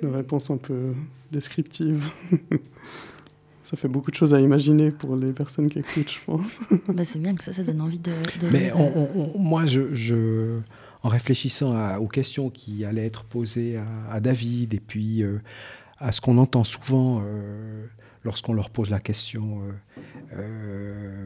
une 0.02 0.14
réponse 0.14 0.50
un 0.50 0.58
peu 0.58 0.94
descriptive. 1.32 2.10
ça 3.64 3.78
fait 3.78 3.88
beaucoup 3.88 4.12
de 4.12 4.16
choses 4.16 4.34
à 4.34 4.42
imaginer 4.42 4.92
pour 4.92 5.16
les 5.16 5.32
personnes 5.32 5.70
qui 5.70 5.80
écoutent, 5.80 6.12
je 6.12 6.20
pense. 6.26 6.62
bah 6.88 7.06
c'est 7.06 7.20
bien 7.20 7.34
que 7.34 7.44
ça, 7.44 7.54
ça 7.54 7.64
donne 7.64 7.82
envie 7.82 8.00
de. 8.00 8.12
Mais 8.52 8.72
moi, 9.36 9.66
je, 9.66 9.96
je, 9.96 10.60
en 11.02 11.10
réfléchissant 11.10 11.98
aux 11.98 12.08
questions 12.08 12.50
qui 12.50 12.86
allaient 12.86 13.06
être 13.06 13.24
posées 13.24 13.80
à, 14.10 14.20
David 14.20 14.74
et 14.74 14.80
puis 14.80 15.24
euh, 15.24 15.42
à 15.98 16.12
ce 16.12 16.22
qu'on 16.22 16.38
entend 16.38 16.64
souvent 16.64 17.22
euh, 17.24 17.86
lorsqu'on 18.24 18.54
leur 18.54 18.70
pose 18.70 18.90
la 18.90 19.00
question 19.00 19.62
euh, 20.34 21.26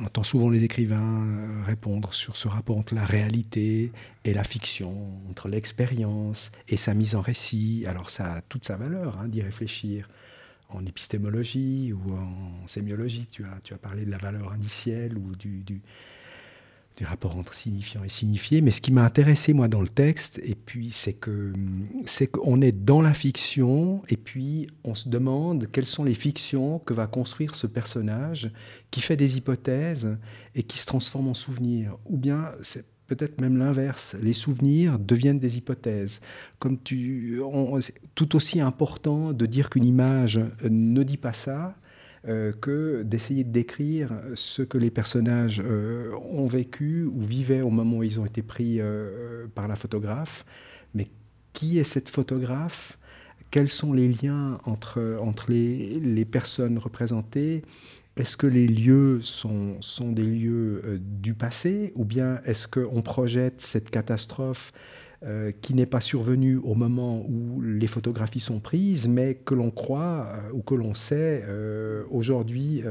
on 0.00 0.06
entend 0.06 0.22
souvent 0.22 0.50
les 0.50 0.64
écrivains 0.64 1.26
euh, 1.26 1.64
répondre 1.66 2.14
sur 2.14 2.36
ce 2.36 2.48
rapport 2.48 2.78
entre 2.78 2.94
la 2.94 3.04
réalité 3.04 3.92
et 4.24 4.32
la 4.32 4.44
fiction, 4.44 4.94
entre 5.28 5.48
l'expérience 5.48 6.50
et 6.68 6.76
sa 6.76 6.94
mise 6.94 7.14
en 7.14 7.20
récit. 7.20 7.84
Alors 7.86 8.10
ça 8.10 8.34
a 8.34 8.42
toute 8.42 8.64
sa 8.64 8.76
valeur 8.76 9.18
hein, 9.18 9.28
d'y 9.28 9.42
réfléchir. 9.42 10.08
En 10.72 10.86
épistémologie 10.86 11.92
ou 11.92 12.12
en 12.14 12.66
sémiologie, 12.66 13.26
tu 13.28 13.44
as, 13.44 13.58
tu 13.64 13.74
as 13.74 13.78
parlé 13.78 14.04
de 14.04 14.10
la 14.10 14.18
valeur 14.18 14.52
indicielle 14.52 15.18
ou 15.18 15.34
du, 15.34 15.64
du, 15.64 15.82
du 17.00 17.06
rapport 17.06 17.34
entre 17.38 17.54
signifiant 17.54 18.04
et 18.04 18.10
signifié. 18.10 18.60
Mais 18.60 18.70
ce 18.70 18.82
qui 18.82 18.92
m'a 18.92 19.06
intéressé, 19.06 19.54
moi, 19.54 19.68
dans 19.68 19.80
le 19.80 19.88
texte, 19.88 20.38
et 20.44 20.54
puis, 20.54 20.90
c'est 20.90 21.14
que 21.14 21.54
c'est 22.04 22.26
qu'on 22.26 22.60
est 22.60 22.72
dans 22.72 23.00
la 23.00 23.14
fiction, 23.14 24.02
et 24.10 24.18
puis 24.18 24.66
on 24.84 24.94
se 24.94 25.08
demande 25.08 25.66
quelles 25.72 25.86
sont 25.86 26.04
les 26.04 26.12
fictions 26.12 26.78
que 26.78 26.92
va 26.92 27.06
construire 27.06 27.54
ce 27.54 27.66
personnage 27.66 28.52
qui 28.90 29.00
fait 29.00 29.16
des 29.16 29.38
hypothèses 29.38 30.18
et 30.54 30.62
qui 30.62 30.76
se 30.76 30.84
transforme 30.84 31.28
en 31.28 31.34
souvenirs. 31.34 31.96
Ou 32.04 32.18
bien, 32.18 32.52
c'est 32.60 32.84
peut-être 33.06 33.40
même 33.40 33.56
l'inverse. 33.56 34.14
Les 34.20 34.34
souvenirs 34.34 34.98
deviennent 34.98 35.38
des 35.38 35.56
hypothèses. 35.56 36.20
Comme 36.58 36.78
tu, 36.78 37.40
c'est 37.80 37.94
tout 38.14 38.36
aussi 38.36 38.60
important 38.60 39.32
de 39.32 39.46
dire 39.46 39.70
qu'une 39.70 39.86
image 39.86 40.38
ne 40.68 41.02
dit 41.02 41.16
pas 41.16 41.32
ça 41.32 41.76
euh, 42.28 42.52
que 42.52 43.02
d'essayer 43.02 43.44
de 43.44 43.50
décrire 43.50 44.12
ce 44.34 44.60
que 44.60 44.76
les 44.76 44.90
personnages 44.90 45.62
euh, 45.64 46.12
ont 46.30 46.46
vécu 46.46 47.04
ou 47.04 47.22
vivaient 47.22 47.62
au 47.62 47.70
moment 47.70 47.96
où 47.96 48.02
ils 48.02 48.20
ont 48.20 48.26
été 48.26 48.42
pris 48.42 48.76
euh, 48.78 49.46
par 49.54 49.68
la 49.68 49.74
photographe. 49.74 50.44
Mais 50.94 51.08
qui 51.54 51.78
est 51.78 51.84
cette 51.84 52.10
photographe? 52.10 52.98
Quels 53.50 53.70
sont 53.70 53.94
les 53.94 54.08
liens 54.08 54.60
entre, 54.64 55.18
entre 55.22 55.50
les, 55.50 55.98
les 55.98 56.26
personnes 56.26 56.76
représentées? 56.76 57.62
Est-ce 58.16 58.36
que 58.36 58.46
les 58.46 58.66
lieux 58.66 59.22
sont, 59.22 59.80
sont 59.80 60.12
des 60.12 60.24
lieux 60.24 61.00
du 61.00 61.32
passé? 61.32 61.92
Ou 61.96 62.04
bien 62.04 62.42
est-ce 62.44 62.68
qu'on 62.68 63.00
projette 63.00 63.62
cette 63.62 63.88
catastrophe 63.88 64.72
euh, 65.22 65.52
qui 65.60 65.74
n'est 65.74 65.84
pas 65.84 66.00
survenu 66.00 66.56
au 66.56 66.74
moment 66.74 67.22
où 67.28 67.60
les 67.60 67.86
photographies 67.86 68.40
sont 68.40 68.58
prises, 68.58 69.06
mais 69.06 69.34
que 69.34 69.52
l'on 69.52 69.70
croit 69.70 70.28
euh, 70.32 70.50
ou 70.54 70.62
que 70.62 70.74
l'on 70.74 70.94
sait 70.94 71.44
euh, 71.46 72.04
aujourd'hui 72.10 72.82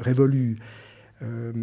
révolu. 0.00 0.58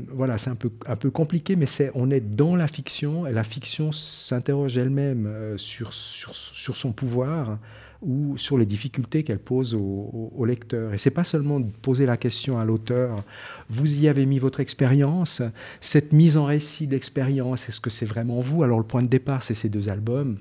voilà, 0.07 0.37
c'est 0.37 0.51
un 0.51 0.55
peu, 0.55 0.71
un 0.85 0.95
peu 0.95 1.11
compliqué, 1.11 1.57
mais 1.57 1.65
c'est, 1.65 1.91
on 1.95 2.09
est 2.11 2.21
dans 2.21 2.55
la 2.55 2.67
fiction 2.67 3.27
et 3.27 3.33
la 3.33 3.43
fiction 3.43 3.91
s'interroge 3.91 4.77
elle-même 4.77 5.57
sur, 5.57 5.91
sur, 5.91 6.33
sur, 6.33 6.77
son 6.77 6.93
pouvoir 6.93 7.59
ou 8.01 8.37
sur 8.37 8.57
les 8.57 8.65
difficultés 8.65 9.23
qu'elle 9.23 9.39
pose 9.39 9.73
au, 9.73 10.45
lecteur. 10.45 10.93
Et 10.93 10.97
c'est 10.97 11.11
pas 11.11 11.23
seulement 11.23 11.59
de 11.59 11.69
poser 11.81 12.05
la 12.05 12.15
question 12.15 12.57
à 12.59 12.65
l'auteur, 12.65 13.23
vous 13.69 14.01
y 14.01 14.07
avez 14.07 14.25
mis 14.25 14.39
votre 14.39 14.59
expérience, 14.59 15.41
cette 15.81 16.13
mise 16.13 16.37
en 16.37 16.45
récit 16.45 16.87
d'expérience, 16.87 17.67
est-ce 17.67 17.81
que 17.81 17.89
c'est 17.89 18.05
vraiment 18.05 18.39
vous? 18.39 18.63
Alors 18.63 18.77
le 18.77 18.85
point 18.85 19.01
de 19.01 19.07
départ, 19.07 19.43
c'est 19.43 19.53
ces 19.53 19.67
deux 19.67 19.89
albums 19.89 20.37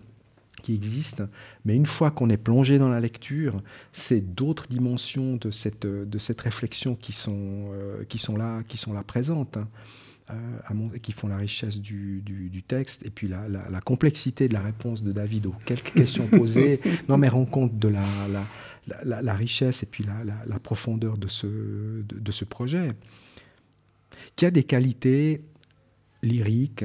qui 0.63 0.75
existent, 0.75 1.25
mais 1.65 1.75
une 1.75 1.87
fois 1.87 2.11
qu'on 2.11 2.31
est 2.31 2.37
plongé 2.37 2.79
dans 2.79 2.89
la 2.89 3.01
lecture, 3.01 3.63
c'est 3.93 4.21
d'autres 4.21 4.67
dimensions 4.69 5.37
de 5.37 5.51
cette, 5.51 5.87
de 5.87 6.19
cette 6.19 6.41
réflexion 6.41 6.95
qui 6.95 7.13
sont, 7.13 7.71
euh, 7.73 8.05
qui 8.09 8.19
sont, 8.19 8.37
là, 8.37 8.63
qui 8.69 8.77
sont 8.77 8.93
là 8.93 9.03
présentes. 9.03 9.59
Euh, 10.31 10.99
qui 10.99 11.13
font 11.13 11.29
la 11.29 11.37
richesse 11.37 11.81
du, 11.81 12.21
du, 12.21 12.63
texte 12.65 13.07
et 13.07 13.11
puis 13.11 13.29
la, 13.29 13.47
la, 13.49 13.81
complexité 13.81 14.49
de 14.49 14.55
la 14.55 14.61
réponse 14.61 15.05
de 15.05 15.13
David 15.13 15.47
aux 15.47 15.55
quelques 15.65 15.93
questions 15.93 16.27
posées. 16.27 16.81
non, 17.09 17.17
mais 17.17 17.29
rend 17.29 17.45
compte 17.45 17.79
de 17.79 17.87
la, 17.87 19.23
la 19.23 19.35
richesse 19.35 19.85
et 19.85 19.87
puis 19.87 20.05
la, 20.05 20.59
profondeur 20.59 21.17
de 21.17 21.29
ce, 21.29 21.47
de, 21.47 22.19
de, 22.19 22.33
ce 22.33 22.45
projet, 22.45 22.91
qui 24.35 24.47
a 24.47 24.51
des 24.51 24.65
qualités 24.65 25.43
lyriques, 26.23 26.85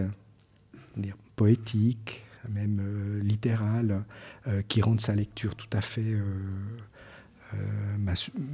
poétiques, 1.36 2.21
même 2.49 2.80
euh, 2.80 3.23
littérales, 3.23 4.04
euh, 4.47 4.62
qui 4.67 4.82
rendent 4.82 5.01
sa 5.01 5.15
lecture 5.15 5.56
tout 5.56 5.69
à 5.73 5.82
fait 5.82 6.01
euh, 6.01 6.23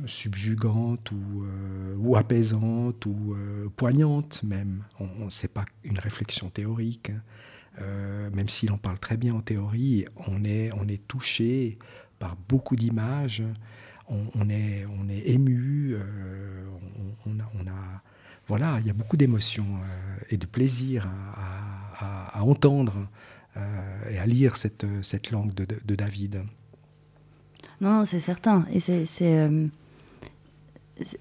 subjugante 0.05 1.11
ou, 1.11 1.43
euh, 1.43 1.95
ou, 1.97 2.15
apaisante 2.15 3.05
ou 3.05 3.33
euh, 3.33 3.69
poignante 3.75 4.43
même. 4.43 4.83
On, 4.99 5.29
c'est 5.29 5.53
pas 5.53 5.65
une 5.83 5.99
réflexion 5.99 6.49
théorique. 6.49 7.11
Hein. 7.11 8.29
même 8.33 8.49
s'il 8.49 8.71
en 8.71 8.77
parle 8.77 8.97
très 8.97 9.17
bien 9.17 9.35
en 9.35 9.41
théorie, 9.41 10.05
on 10.15 10.43
est, 10.43 11.07
touché 11.07 11.77
par 12.17 12.35
beaucoup 12.49 12.75
d'images, 12.75 13.43
on, 14.09 14.49
est, 14.49 14.87
ému, 15.25 15.95
on, 17.25 17.67
a, 17.67 18.01
voilà, 18.47 18.79
il 18.79 18.87
y 18.87 18.89
a 18.89 18.93
beaucoup 18.93 19.17
d'émotions 19.17 19.77
et 20.31 20.37
de 20.37 20.47
plaisir 20.47 21.07
à, 21.35 22.41
entendre 22.41 23.07
et 24.09 24.17
à 24.17 24.25
lire 24.25 24.55
cette, 24.55 25.31
langue 25.31 25.53
de 25.53 25.95
David. 25.95 26.41
Non, 27.81 28.05
c'est 28.05 28.19
certain. 28.19 28.65
Et 28.71 28.79
c'est. 28.79 29.05
Euh, 29.21 29.67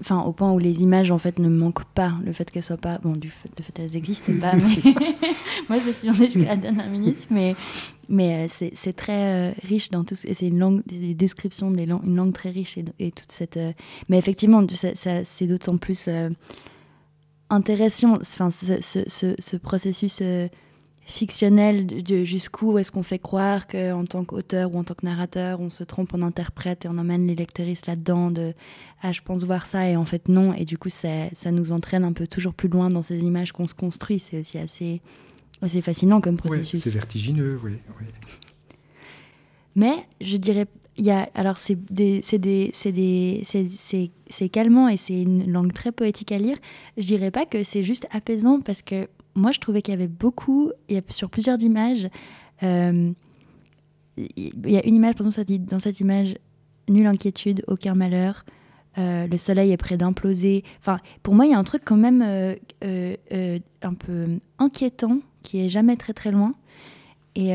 enfin, 0.01 0.23
au 0.23 0.33
point 0.33 0.53
où 0.53 0.59
les 0.59 0.83
images 0.83 1.11
en 1.11 1.19
fait 1.19 1.39
ne 1.39 1.49
manquent 1.49 1.85
pas, 1.85 2.15
le 2.25 2.33
fait 2.33 2.51
qu'elles 2.51 2.63
soient 2.63 2.77
pas, 2.77 2.99
bon, 2.99 3.15
du 3.15 3.31
fait, 3.31 3.51
de 3.57 3.63
fait 3.63 3.79
elles 3.79 3.97
existent 3.97 4.33
pas, 4.41 4.53
mais 4.57 4.93
moi 5.69 5.79
je 5.79 5.87
me 5.87 5.93
suis 5.93 6.09
demandé 6.09 6.27
jusqu'à 6.27 6.51
la 6.51 6.57
dernière 6.57 6.89
minute, 6.89 7.27
mais 7.31 7.55
mais 8.09 8.47
euh, 8.47 8.69
c'est 8.75 8.93
très 8.95 9.51
euh, 9.51 9.53
riche 9.65 9.91
dans 9.91 10.05
tout, 10.05 10.15
et 10.25 10.33
c'est 10.33 10.49
une 10.49 10.59
langue, 10.59 10.83
des 10.87 11.13
descriptions, 11.13 11.71
des 11.71 11.85
langues, 11.85 12.05
une 12.05 12.17
langue 12.17 12.33
très 12.33 12.51
riche 12.51 12.79
et, 12.99 13.11
toute 13.11 13.33
cette, 13.33 13.59
mais 14.09 14.17
effectivement, 14.17 14.65
c'est 14.95 15.47
d'autant 15.47 15.77
plus 15.77 16.09
intéressant, 17.51 18.15
enfin, 18.15 18.51
ce, 18.51 18.81
ce, 18.81 19.35
ce 19.39 19.57
processus 19.57 20.23
fictionnel 21.07 21.87
de, 21.87 22.25
jusqu'où 22.25 22.79
est-ce 22.79 22.91
qu'on 22.91 23.05
fait 23.05 23.21
croire 23.21 23.69
qu'en 23.69 24.05
tant 24.05 24.25
qu'auteur 24.25 24.75
ou 24.75 24.79
en 24.79 24.85
tant 24.85 24.95
que 24.95 25.07
narrateur, 25.07 25.61
on 25.61 25.71
se 25.71 25.85
trompe, 25.85 26.13
on 26.15 26.21
interprète 26.21 26.85
et 26.85 26.89
on 26.89 26.99
emmène 26.99 27.27
les 27.29 27.37
lectrices 27.37 27.87
là-dedans 27.87 28.33
de 28.33 28.53
ah 29.03 29.13
je 29.13 29.21
pense 29.21 29.45
voir 29.45 29.67
ça 29.67 29.89
et 29.89 29.97
en 29.97 30.05
fait 30.05 30.29
non 30.29 30.53
et 30.53 30.65
du 30.65 30.79
coup 30.79 30.89
ça, 30.89 31.29
ça 31.33 31.53
nous 31.53 31.71
entraîne 31.71 32.03
un 32.03 32.13
peu 32.13 32.27
toujours 32.27 32.55
plus 32.55 32.69
loin 32.69 32.91
dans 32.91 33.05
ces 33.05 33.21
images 33.21 33.53
qu'on 33.53 33.69
se 33.69 33.75
construit. 33.75 34.19
C'est 34.19 34.41
aussi 34.41 34.59
assez, 34.59 35.01
assez 35.63 35.81
fascinant 35.81 36.21
comme 36.21 36.37
processus. 36.37 36.83
c'est 36.83 36.91
vertigineux, 36.91 37.61
oui, 37.63 37.75
Mais 39.77 39.95
je 40.21 40.37
dirais 40.37 40.67
il 40.99 41.05
y 41.05 41.11
a, 41.11 41.29
alors 41.35 41.59
c'est 41.59 41.77
des, 41.93 42.21
c'est 42.25 42.39
des, 42.39 42.71
c'est 42.73 42.91
des, 42.91 43.43
c'est, 43.45 44.11
c'est 44.29 44.49
calmant 44.49 44.89
et 44.89 44.97
c'est 44.97 45.21
une 45.21 45.53
langue 45.53 45.73
très 45.73 45.93
poétique 45.93 46.33
à 46.33 46.39
lire. 46.39 46.57
Je 46.97 47.07
dirais 47.07 47.31
pas 47.31 47.45
que 47.45 47.63
c'est 47.63 47.85
juste 47.85 48.09
apaisant 48.11 48.61
parce 48.61 48.81
que 48.83 49.07
moi, 49.37 49.53
je 49.53 49.61
trouvais 49.61 49.83
qu'il 49.83 49.93
y 49.93 49.97
avait 49.97 50.09
beaucoup, 50.09 50.73
il 50.89 50.97
y 50.97 50.99
a, 50.99 51.03
sur 51.09 51.31
plusieurs 51.31 51.61
images, 51.63 52.09
euh, 52.63 53.13
il 54.17 54.71
y 54.71 54.77
a 54.77 54.87
une 54.87 54.95
image, 54.95 55.15
par 55.15 55.31
ça 55.33 55.45
dit 55.45 55.59
dans 55.59 55.79
cette 55.79 56.01
image, 56.01 56.37
nulle 56.89 57.07
inquiétude, 57.07 57.63
aucun 57.69 57.95
malheur, 57.95 58.45
euh, 58.99 59.27
le 59.27 59.37
soleil 59.37 59.73
est 59.73 59.77
près 59.77 59.99
d'imploser. 59.99 60.65
Enfin, 60.81 61.01
pour 61.23 61.35
moi, 61.35 61.45
il 61.45 61.51
y 61.51 61.55
a 61.55 61.59
un 61.59 61.65
truc 61.65 61.83
quand 61.85 61.99
même 61.99 62.25
euh, 62.25 63.59
un 63.83 63.95
peu 63.95 64.39
inquiétant 64.59 65.19
qui 65.43 65.61
est 65.61 65.69
jamais 65.69 65.97
très 65.97 66.15
très 66.15 66.31
loin. 66.31 66.55
Et 67.35 67.55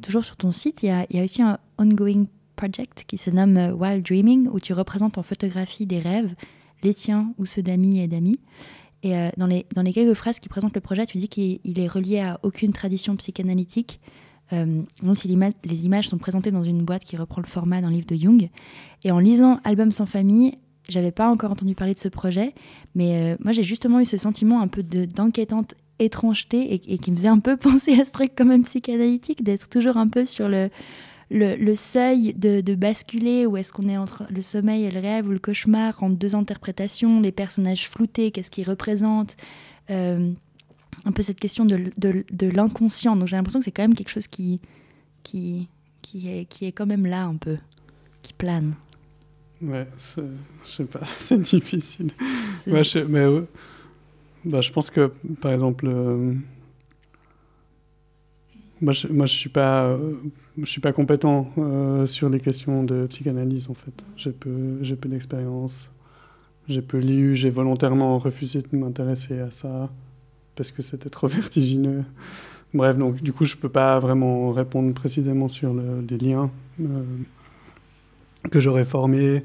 toujours 0.00 0.24
sur 0.24 0.36
ton 0.36 0.52
site, 0.52 0.84
il 0.84 0.86
y, 0.86 0.90
a, 0.90 1.06
il 1.10 1.16
y 1.16 1.20
a 1.20 1.24
aussi 1.24 1.42
un 1.42 1.58
ongoing 1.78 2.26
project 2.54 3.04
qui 3.08 3.18
se 3.18 3.30
nomme 3.30 3.56
Wild 3.76 4.06
Dreaming, 4.06 4.48
où 4.52 4.60
tu 4.60 4.72
représentes 4.72 5.18
en 5.18 5.24
photographie 5.24 5.86
des 5.86 5.98
rêves, 5.98 6.36
les 6.84 6.94
tiens 6.94 7.32
ou 7.38 7.46
ceux 7.46 7.62
d'amis 7.62 7.98
et 7.98 8.06
d'amis. 8.06 8.38
Et 9.02 9.16
euh, 9.16 9.30
dans, 9.36 9.46
les, 9.46 9.64
quelques 9.92 10.14
phrases 10.14 10.40
qui 10.40 10.48
présentent 10.48 10.74
le 10.74 10.80
projet, 10.80 11.06
tu 11.06 11.18
dis 11.18 11.28
qu'il 11.28 11.78
est 11.78 11.86
relié 11.86 12.20
à 12.20 12.40
aucune 12.42 12.72
tradition 12.72 13.16
psychanalytique. 13.16 14.00
Euh, 14.52 14.82
si 15.14 15.28
les 15.28 15.84
images 15.84 16.08
sont 16.08 16.18
présentées 16.18 16.50
dans 16.50 16.62
une 16.62 16.82
boîte 16.82 17.04
qui 17.04 17.16
reprend 17.16 17.42
le 17.42 17.46
format 17.46 17.80
d'un 17.80 17.90
livre 17.90 18.06
de 18.06 18.16
Jung. 18.16 18.48
Et 19.04 19.12
en 19.12 19.18
lisant 19.18 19.60
Album 19.64 19.92
sans 19.92 20.06
famille, 20.06 20.58
j'avais 20.88 21.12
pas 21.12 21.28
encore 21.28 21.52
entendu 21.52 21.74
parler 21.74 21.92
de 21.92 21.98
ce 21.98 22.08
projet, 22.08 22.54
mais 22.94 23.34
euh, 23.34 23.36
moi 23.44 23.52
j'ai 23.52 23.62
justement 23.62 24.00
eu 24.00 24.06
ce 24.06 24.16
sentiment 24.16 24.62
un 24.62 24.68
peu 24.68 24.82
d'enquêtante 24.82 25.74
étrangeté 25.98 26.74
et, 26.74 26.94
et, 26.94 26.96
qui 26.96 27.10
me 27.10 27.16
faisait 27.16 27.28
un 27.28 27.40
peu 27.40 27.56
penser 27.58 28.00
à 28.00 28.06
ce 28.06 28.10
truc 28.10 28.32
quand 28.34 28.46
même 28.46 28.64
psychanalytique, 28.64 29.42
d'être 29.44 29.68
toujours 29.68 29.98
un 29.98 30.08
peu 30.08 30.24
sur 30.24 30.48
le, 30.48 30.70
le, 31.30 31.74
seuil 31.74 32.34
de, 32.34 32.74
basculer, 32.74 33.46
où 33.46 33.56
est-ce 33.56 33.72
qu'on 33.72 33.88
est 33.88 33.96
entre 33.96 34.24
le 34.30 34.42
sommeil 34.42 34.84
et 34.84 34.90
le 34.90 35.00
rêve 35.00 35.28
ou 35.28 35.30
le 35.30 35.38
cauchemar, 35.38 36.02
entre 36.02 36.16
deux 36.16 36.34
interprétations, 36.34 37.20
les 37.20 37.32
personnages 37.32 37.88
floutés, 37.88 38.30
qu'est-ce 38.30 38.50
qu'ils 38.50 38.68
représentent, 38.68 39.36
euh, 39.90 40.32
un 41.04 41.12
peu 41.12 41.22
cette 41.22 41.40
question 41.40 41.64
de, 41.64 41.90
de, 41.98 42.46
l'inconscient. 42.46 43.16
Donc 43.16 43.28
j'ai 43.28 43.36
l'impression 43.36 43.60
que 43.60 43.64
c'est 43.64 43.72
quand 43.72 43.82
même 43.82 43.94
quelque 43.94 44.10
chose 44.10 44.26
qui, 44.26 44.60
qui, 45.22 45.68
qui, 46.02 46.28
est, 46.28 46.44
qui 46.46 46.66
est 46.66 46.72
quand 46.72 46.86
même 46.86 47.06
là 47.06 47.24
un 47.24 47.36
peu, 47.36 47.58
qui 48.22 48.32
plane. 48.32 48.74
Ouais, 49.60 49.86
je 49.98 50.22
sais 50.62 50.84
pas, 50.84 51.04
c'est 51.18 51.40
difficile. 51.40 52.12
Ouais, 52.66 52.84
je, 52.84 53.00
mais 53.00 53.26
bah, 54.44 54.60
je 54.60 54.72
pense 54.72 54.90
que, 54.90 55.12
par 55.40 55.52
exemple, 55.52 55.86
euh, 55.88 56.32
moi, 58.80 58.92
je, 58.92 59.08
moi, 59.08 59.26
suis 59.26 59.48
pas, 59.48 59.88
euh, 59.88 60.14
je 60.58 60.66
suis 60.66 60.80
pas 60.80 60.92
compétent 60.92 61.50
euh, 61.58 62.06
sur 62.06 62.28
les 62.28 62.40
questions 62.40 62.84
de 62.84 63.06
psychanalyse 63.06 63.68
en 63.70 63.74
fait. 63.74 64.06
J'ai 64.16 64.32
peu, 64.32 64.78
j'ai 64.82 64.96
peu 64.96 65.08
d'expérience. 65.08 65.90
j'ai 66.68 66.82
peu 66.82 66.98
lu, 66.98 67.34
j'ai 67.34 67.50
volontairement 67.50 68.18
refusé 68.18 68.62
de 68.62 68.76
m'intéresser 68.76 69.40
à 69.40 69.50
ça 69.50 69.90
parce 70.54 70.70
que 70.70 70.82
c'était 70.82 71.10
trop 71.10 71.26
vertigineux. 71.40 72.04
Bref, 72.74 72.96
donc 72.98 73.22
du 73.22 73.32
coup, 73.32 73.44
je 73.44 73.56
peux 73.56 73.70
pas 73.70 73.98
vraiment 73.98 74.52
répondre 74.52 74.92
précisément 74.92 75.48
sur 75.48 75.74
les 75.74 76.18
liens 76.18 76.50
euh, 76.80 77.02
que 78.50 78.60
j'aurais 78.60 78.84
formés. 78.84 79.42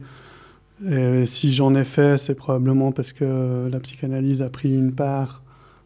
Et 0.86 1.26
si 1.26 1.54
j'en 1.54 1.74
ai 1.76 1.86
fait, 1.86 2.18
c'est 2.18 2.36
probablement 2.36 2.92
parce 2.92 3.14
que 3.14 3.70
la 3.72 3.80
psychanalyse 3.80 4.42
a 4.42 4.50
pris 4.50 4.76
une 4.76 4.94
part 4.94 5.42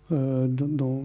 dans, 0.09 1.03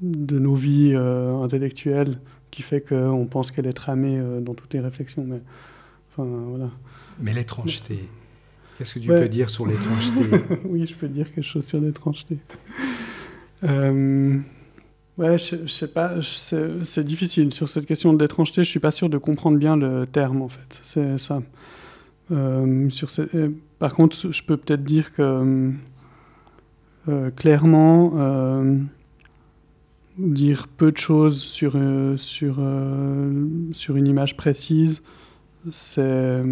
de 0.00 0.38
nos 0.38 0.54
vies 0.54 0.92
euh, 0.94 1.42
intellectuelles 1.42 2.18
qui 2.50 2.62
fait 2.62 2.80
qu'on 2.80 3.26
pense 3.26 3.50
qu'elle 3.50 3.66
est 3.66 3.72
tramée 3.72 4.20
dans 4.40 4.54
toutes 4.54 4.72
les 4.74 4.80
réflexions. 4.80 5.24
Mais, 5.26 5.40
enfin, 6.10 6.24
voilà. 6.24 6.70
mais 7.20 7.32
l'étrangeté, 7.32 8.08
qu'est-ce 8.78 8.94
que 8.94 9.00
tu 9.00 9.08
peux 9.08 9.28
dire 9.28 9.50
sur 9.50 9.66
l'étrangeté? 9.66 10.20
Oui, 10.64 10.86
je 10.86 10.94
peux 10.94 11.08
dire 11.08 11.32
quelque 11.32 11.46
chose 11.46 11.66
sur 11.66 11.80
l'étrangeté. 11.80 12.38
Euh, 13.64 14.38
ouais, 15.18 15.38
je, 15.38 15.66
sais 15.66 15.88
pas, 15.88 16.14
c'est 16.22 17.04
difficile. 17.04 17.52
Sur 17.52 17.68
cette 17.68 17.86
question 17.86 18.12
de 18.12 18.22
l'étrangeté, 18.22 18.62
je 18.62 18.70
suis 18.70 18.80
pas 18.80 18.90
sûr 18.90 19.08
de 19.08 19.18
comprendre 19.18 19.58
bien 19.58 19.76
le 19.76 20.06
terme, 20.06 20.42
en 20.42 20.48
fait. 20.48 20.80
C'est 20.82 21.18
ça. 21.18 21.42
Euh, 22.30 22.88
sur 22.88 23.08
euh, 23.18 23.50
par 23.78 23.94
contre, 23.94 24.32
je 24.32 24.42
peux 24.42 24.56
peut-être 24.56 24.84
dire 24.84 25.12
que 25.12 25.72
clairement, 27.36 28.12
dire 30.18 30.68
peu 30.68 30.92
de 30.92 30.96
choses 30.96 31.40
sur, 31.40 31.76
sur, 32.16 32.60
sur 33.72 33.96
une 33.96 34.06
image 34.06 34.36
précise, 34.36 35.02
c'est 35.72 36.42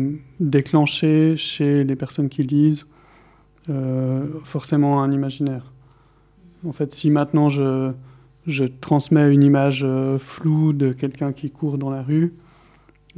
déclencher 0.41 1.37
chez 1.37 1.85
les 1.85 1.97
personnes 1.97 2.29
qui 2.29 2.43
lisent 2.43 2.87
forcément 4.45 5.03
un 5.03 5.13
imaginaire. 5.13 5.73
En 6.67 6.73
fait, 6.73 6.93
si 6.93 7.11
maintenant 7.11 7.49
je, 7.51 7.93
je 8.47 8.65
transmets 8.65 9.33
une 9.33 9.43
image 9.43 9.83
euh, 9.85 10.19
floue 10.19 10.73
de 10.73 10.93
quelqu'un 10.93 11.33
qui 11.33 11.51
court 11.51 11.79
dans 11.79 11.91
la 11.91 12.03
rue, 12.03 12.35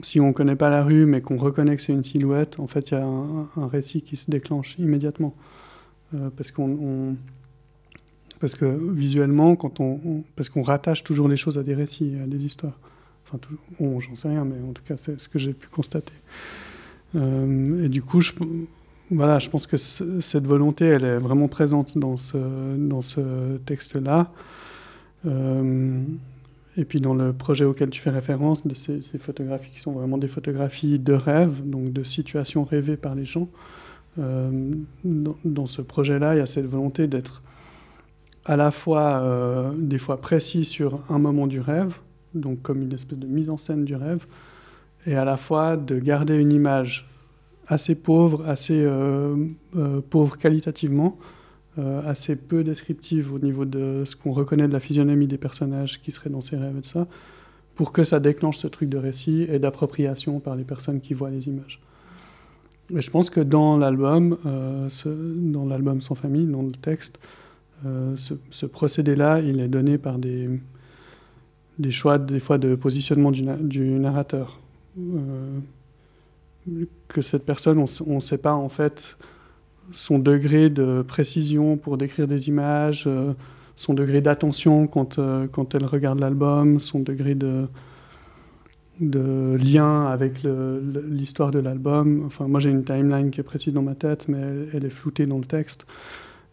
si 0.02 0.20
on 0.20 0.28
ne 0.28 0.32
connaît 0.32 0.56
pas 0.56 0.70
la 0.70 0.82
rue 0.82 1.06
mais 1.06 1.20
qu'on 1.20 1.36
reconnaît 1.36 1.76
que 1.76 1.82
c'est 1.82 1.92
une 1.92 2.04
silhouette, 2.04 2.58
en 2.58 2.66
fait, 2.66 2.90
il 2.90 2.94
y 2.94 2.96
a 2.96 3.04
un, 3.04 3.66
récit 3.68 4.02
qui 4.02 4.16
se 4.16 4.30
déclenche 4.30 4.76
immédiatement. 4.78 5.34
Euh, 6.14 6.30
parce 6.36 6.50
qu'on 6.50 7.16
parce 8.40 8.54
que 8.54 8.64
visuellement, 8.92 9.56
quand 9.56 9.80
on, 9.80 10.24
parce 10.36 10.48
qu'on 10.48 10.62
rattache 10.62 11.04
toujours 11.04 11.28
les 11.28 11.36
choses 11.36 11.58
à 11.58 11.62
des 11.62 11.74
récits, 11.74 12.14
à 12.22 12.26
des 12.26 12.44
histoires. 12.44 12.78
Enfin, 13.26 13.38
j'en 13.80 14.14
sais 14.14 14.28
rien, 14.28 14.44
mais 14.44 14.56
en 14.68 14.72
tout 14.72 14.82
cas, 14.86 14.96
c'est 14.96 15.20
ce 15.20 15.28
que 15.28 15.38
j'ai 15.38 15.52
pu 15.52 15.68
constater. 15.68 16.12
Euh, 17.14 17.84
et 17.84 17.88
du 17.88 18.02
coup, 18.02 18.20
je, 18.20 18.32
voilà, 19.10 19.38
je 19.38 19.48
pense 19.48 19.66
que 19.66 19.76
cette 19.76 20.46
volonté, 20.46 20.86
elle 20.86 21.04
est 21.04 21.18
vraiment 21.18 21.48
présente 21.48 21.96
dans 21.96 22.16
ce, 22.16 22.76
dans 22.76 23.02
ce 23.02 23.56
texte-là. 23.58 24.30
Euh, 25.26 26.02
et 26.76 26.84
puis 26.84 27.00
dans 27.00 27.14
le 27.14 27.32
projet 27.32 27.64
auquel 27.64 27.90
tu 27.90 28.00
fais 28.00 28.10
référence, 28.10 28.66
de 28.66 28.74
ces, 28.74 29.00
photographies 29.18 29.70
qui 29.72 29.80
sont 29.80 29.92
vraiment 29.92 30.18
des 30.18 30.28
photographies 30.28 30.98
de 30.98 31.12
rêve, 31.12 31.62
donc 31.64 31.92
de 31.92 32.02
situations 32.02 32.64
rêvées 32.64 32.96
par 32.96 33.14
les 33.14 33.24
gens, 33.24 33.48
euh, 34.18 34.74
dans, 35.04 35.66
ce 35.66 35.82
projet-là, 35.82 36.34
il 36.34 36.38
y 36.38 36.40
a 36.40 36.46
cette 36.46 36.66
volonté 36.66 37.06
d'être 37.06 37.42
à 38.44 38.56
la 38.56 38.70
fois 38.70 39.20
euh, 39.22 39.72
des 39.76 39.98
fois 39.98 40.20
précis 40.20 40.64
sur 40.64 41.00
un 41.08 41.18
moment 41.18 41.46
du 41.46 41.60
rêve, 41.60 41.94
donc 42.34 42.62
comme 42.62 42.82
une 42.82 42.92
espèce 42.92 43.18
de 43.18 43.26
mise 43.26 43.50
en 43.50 43.56
scène 43.56 43.84
du 43.84 43.94
rêve, 43.94 44.26
et 45.06 45.14
à 45.16 45.24
la 45.24 45.36
fois 45.36 45.76
de 45.76 45.98
garder 45.98 46.36
une 46.36 46.52
image 46.52 47.08
assez 47.66 47.94
pauvre, 47.94 48.46
assez 48.46 48.82
euh, 48.84 49.36
euh, 49.76 50.00
pauvre 50.08 50.38
qualitativement, 50.38 51.18
assez 52.06 52.36
peu 52.36 52.62
descriptive 52.62 53.34
au 53.34 53.40
niveau 53.40 53.64
de 53.64 54.04
ce 54.04 54.14
qu'on 54.14 54.30
reconnaît 54.30 54.68
de 54.68 54.72
la 54.72 54.78
physionomie 54.78 55.26
des 55.26 55.38
personnages 55.38 56.00
qui 56.00 56.12
seraient 56.12 56.30
dans 56.30 56.40
ces 56.40 56.56
rêves 56.56 56.76
et 56.78 56.82
tout 56.82 56.88
ça, 56.88 57.08
pour 57.74 57.90
que 57.90 58.04
ça 58.04 58.20
déclenche 58.20 58.58
ce 58.58 58.68
truc 58.68 58.88
de 58.88 58.96
récit 58.96 59.44
et 59.50 59.58
d'appropriation 59.58 60.38
par 60.38 60.54
les 60.54 60.62
personnes 60.62 61.00
qui 61.00 61.14
voient 61.14 61.30
les 61.30 61.48
images. 61.48 61.82
Et 62.94 63.00
je 63.00 63.10
pense 63.10 63.28
que 63.28 63.40
dans 63.40 63.76
l'album, 63.76 64.38
dans 64.44 65.66
l'album 65.66 66.00
Sans 66.00 66.14
famille, 66.14 66.46
dans 66.46 66.62
le 66.62 66.70
texte, 66.70 67.18
ce, 67.82 68.34
ce 68.50 68.66
procédé-là, 68.66 69.40
il 69.40 69.60
est 69.60 69.68
donné 69.68 69.98
par 69.98 70.18
des, 70.18 70.48
choix, 71.90 72.18
des 72.18 72.40
fois, 72.40 72.58
de 72.58 72.74
positionnement 72.74 73.30
du, 73.30 73.42
narrateur 73.80 74.60
que 77.08 77.22
cette 77.22 77.44
personne, 77.44 77.78
on 77.78 78.14
ne 78.14 78.20
sait 78.20 78.38
pas 78.38 78.54
en 78.54 78.68
fait 78.68 79.16
son 79.92 80.18
degré 80.18 80.70
de 80.70 81.02
précision 81.02 81.76
pour 81.76 81.98
décrire 81.98 82.26
des 82.26 82.48
images, 82.48 83.04
euh, 83.06 83.32
son 83.76 83.94
degré 83.94 84.20
d'attention 84.20 84.86
quand, 84.86 85.18
euh, 85.18 85.46
elle 85.74 85.84
regarde 85.84 86.20
l'album, 86.20 86.80
son 86.80 87.00
degré 87.00 87.34
de, 87.34 87.66
lien 89.00 90.04
avec 90.06 90.42
l'histoire 91.10 91.50
de 91.50 91.58
l'album. 91.58 92.22
Enfin, 92.26 92.46
moi 92.46 92.60
j'ai 92.60 92.70
une 92.70 92.84
timeline 92.84 93.30
qui 93.30 93.40
est 93.40 93.44
précise 93.44 93.74
dans 93.74 93.82
ma 93.82 93.94
tête, 93.94 94.28
mais 94.28 94.40
elle, 94.72 94.84
est 94.84 94.90
floutée 94.90 95.26
dans 95.26 95.38
le 95.38 95.44
texte. 95.44 95.84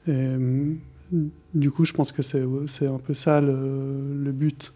Euh, 0.10 0.74
du 1.54 1.72
coup, 1.72 1.86
je 1.86 1.94
pense 1.94 2.12
que 2.12 2.22
c'est 2.22 2.88
un 2.88 3.00
peu 3.00 3.14
ça 3.14 3.42
le 3.42 4.32
but. 4.32 4.74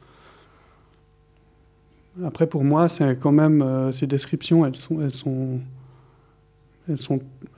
Après, 2.24 2.48
pour 2.48 2.64
moi, 2.64 2.88
euh, 3.02 3.92
ces 3.92 4.08
descriptions, 4.08 4.66
elles 4.66 4.76
sont, 5.12 5.60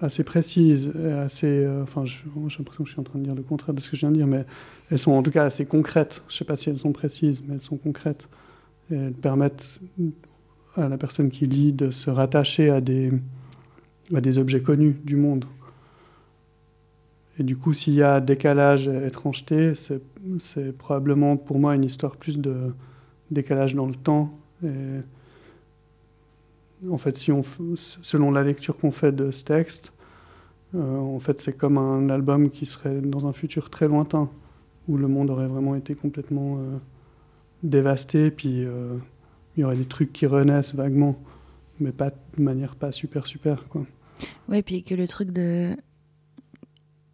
assez 0.01 0.23
précises. 0.23 0.91
Euh, 0.95 1.27
j'ai 1.29 1.65
l'impression 1.65 2.63
que 2.83 2.85
je 2.85 2.91
suis 2.91 2.99
en 2.99 3.03
train 3.03 3.19
de 3.19 3.23
dire 3.23 3.35
le 3.35 3.43
contraire 3.43 3.75
de 3.75 3.81
ce 3.81 3.91
que 3.91 3.95
je 3.95 4.01
viens 4.01 4.11
de 4.11 4.15
dire, 4.15 4.27
mais 4.27 4.45
elles 4.89 4.97
sont 4.97 5.11
en 5.11 5.21
tout 5.21 5.31
cas 5.31 5.45
assez 5.45 5.65
concrètes. 5.65 6.23
Je 6.27 6.33
ne 6.33 6.37
sais 6.37 6.45
pas 6.45 6.55
si 6.55 6.69
elles 6.69 6.79
sont 6.79 6.91
précises, 6.91 7.43
mais 7.45 7.55
elles 7.55 7.61
sont 7.61 7.77
concrètes. 7.77 8.29
Elles 8.89 9.13
permettent 9.13 9.79
à 10.75 10.87
la 10.89 10.97
personne 10.97 11.29
qui 11.29 11.45
lit 11.45 11.73
de 11.73 11.91
se 11.91 12.09
rattacher 12.09 12.69
à 12.69 12.81
des 12.81 13.11
objets 14.39 14.61
connus 14.61 14.95
du 15.03 15.17
monde. 15.17 15.45
Et 17.39 17.43
du 17.43 17.55
coup, 17.55 17.73
s'il 17.73 17.93
y 17.93 18.01
a 18.01 18.19
décalage, 18.19 18.87
étrangeté, 18.87 19.73
c'est 19.75 20.77
probablement 20.77 21.37
pour 21.37 21.59
moi 21.59 21.75
une 21.75 21.83
histoire 21.83 22.17
plus 22.17 22.39
de 22.39 22.73
décalage 23.29 23.75
dans 23.75 23.85
le 23.85 23.95
temps 23.95 24.33
en 26.89 26.97
fait, 26.97 27.15
si 27.15 27.31
on, 27.31 27.43
selon 27.75 28.31
la 28.31 28.43
lecture 28.43 28.77
qu'on 28.77 28.91
fait 28.91 29.11
de 29.11 29.31
ce 29.31 29.43
texte, 29.43 29.93
euh, 30.75 30.97
en 30.97 31.19
fait, 31.19 31.39
c'est 31.39 31.53
comme 31.53 31.77
un 31.77 32.09
album 32.09 32.49
qui 32.49 32.65
serait 32.65 33.01
dans 33.01 33.27
un 33.27 33.33
futur 33.33 33.69
très 33.69 33.87
lointain, 33.87 34.29
où 34.87 34.97
le 34.97 35.07
monde 35.07 35.29
aurait 35.29 35.47
vraiment 35.47 35.75
été 35.75 35.95
complètement 35.95 36.57
euh, 36.57 36.77
dévasté, 37.63 38.31
puis 38.31 38.63
euh, 38.63 38.97
il 39.55 39.61
y 39.61 39.63
aurait 39.63 39.77
des 39.77 39.85
trucs 39.85 40.13
qui 40.13 40.25
renaissent 40.25 40.75
vaguement, 40.75 41.17
mais 41.79 41.91
pas 41.91 42.11
de 42.11 42.41
manière 42.41 42.75
pas 42.75 42.91
super 42.91 43.27
super 43.27 43.63
quoi. 43.65 43.85
Ouais, 44.49 44.61
puis 44.61 44.83
que 44.83 44.95
le 44.95 45.07
truc 45.07 45.31
de 45.31 45.75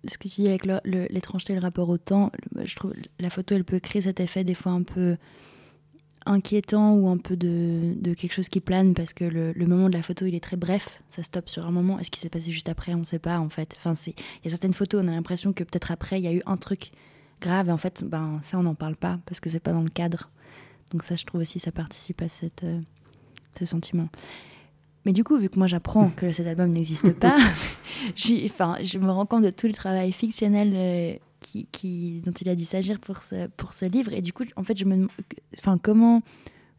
ce 0.07 0.17
que 0.17 0.27
tu 0.27 0.41
dis 0.41 0.47
avec 0.47 0.65
l'étrangeté, 0.65 1.53
le, 1.53 1.59
le, 1.59 1.63
rapport 1.63 1.89
au 1.89 1.97
temps, 1.97 2.31
je 2.63 2.75
trouve 2.75 2.93
la 3.19 3.29
photo, 3.29 3.55
elle 3.55 3.63
peut 3.63 3.79
créer 3.79 4.01
cet 4.01 4.19
effet 4.19 4.43
des 4.43 4.53
fois 4.53 4.73
un 4.73 4.83
peu 4.83 5.17
inquiétant 6.25 6.93
ou 6.93 7.09
un 7.09 7.17
peu 7.17 7.35
de, 7.35 8.13
quelque 8.13 8.33
chose 8.33 8.49
qui 8.49 8.59
plane 8.59 8.93
parce 8.93 9.13
que 9.13 9.25
le, 9.25 9.65
moment 9.65 9.89
de 9.89 9.93
la 9.93 10.03
photo 10.03 10.25
il 10.25 10.35
est 10.35 10.43
très 10.43 10.57
bref, 10.57 11.01
ça 11.09 11.23
stoppe 11.23 11.49
sur 11.49 11.65
un 11.65 11.71
moment. 11.71 11.99
Est-ce 11.99 12.11
qui 12.11 12.19
s'est 12.19 12.29
passé 12.29 12.51
juste 12.51 12.69
après? 12.69 12.93
On 12.93 12.99
ne 12.99 13.03
sait 13.03 13.19
pas 13.19 13.39
en 13.39 13.49
fait. 13.49 13.75
Enfin, 13.77 13.93
il 14.07 14.13
y 14.43 14.47
a 14.47 14.49
certaines 14.49 14.73
photos, 14.73 15.03
on 15.03 15.07
a 15.07 15.11
l'impression 15.11 15.53
que 15.53 15.63
peut-être 15.63 15.91
après 15.91 16.19
il 16.19 16.23
y 16.23 16.27
a 16.27 16.33
eu 16.33 16.41
un 16.45 16.57
truc 16.57 16.91
grave 17.41 17.69
et 17.69 17.71
en 17.71 17.77
fait, 17.77 18.03
ben 18.03 18.39
ça 18.43 18.57
on 18.57 18.63
n'en 18.63 18.75
parle 18.75 18.95
pas 18.95 19.19
parce 19.25 19.39
que 19.39 19.49
c'est 19.49 19.59
pas 19.59 19.73
dans 19.73 19.81
le 19.81 19.89
cadre. 19.89 20.29
Donc 20.91 21.03
ça, 21.03 21.15
je 21.15 21.25
trouve 21.25 21.41
aussi 21.41 21.59
ça 21.59 21.71
participe 21.71 22.21
à 22.21 22.25
euh, 22.63 22.81
ce 23.57 23.65
sentiment. 23.65 24.09
Mais 25.05 25.13
du 25.13 25.23
coup, 25.23 25.37
vu 25.37 25.49
que 25.49 25.59
moi 25.59 25.67
j'apprends 25.67 26.09
que 26.09 26.31
cet 26.31 26.47
album 26.47 26.69
n'existe 26.69 27.11
pas, 27.19 27.37
enfin, 28.45 28.77
je 28.81 28.97
me 28.97 29.11
rends 29.11 29.25
compte 29.25 29.43
de 29.43 29.49
tout 29.49 29.67
le 29.67 29.73
travail 29.73 30.11
fictionnel. 30.11 30.71
Euh, 30.75 31.13
qui, 31.71 32.21
dont 32.25 32.31
il 32.31 32.49
a 32.49 32.55
dû 32.55 32.65
s'agir 32.65 32.99
pour 32.99 33.17
ce, 33.17 33.47
pour 33.47 33.73
ce 33.73 33.85
livre. 33.85 34.13
Et 34.13 34.21
du 34.21 34.33
coup, 34.33 34.43
en 34.55 34.63
fait, 34.63 34.77
je 34.77 34.85
me 34.85 35.07
enfin, 35.57 35.77
comment, 35.77 36.21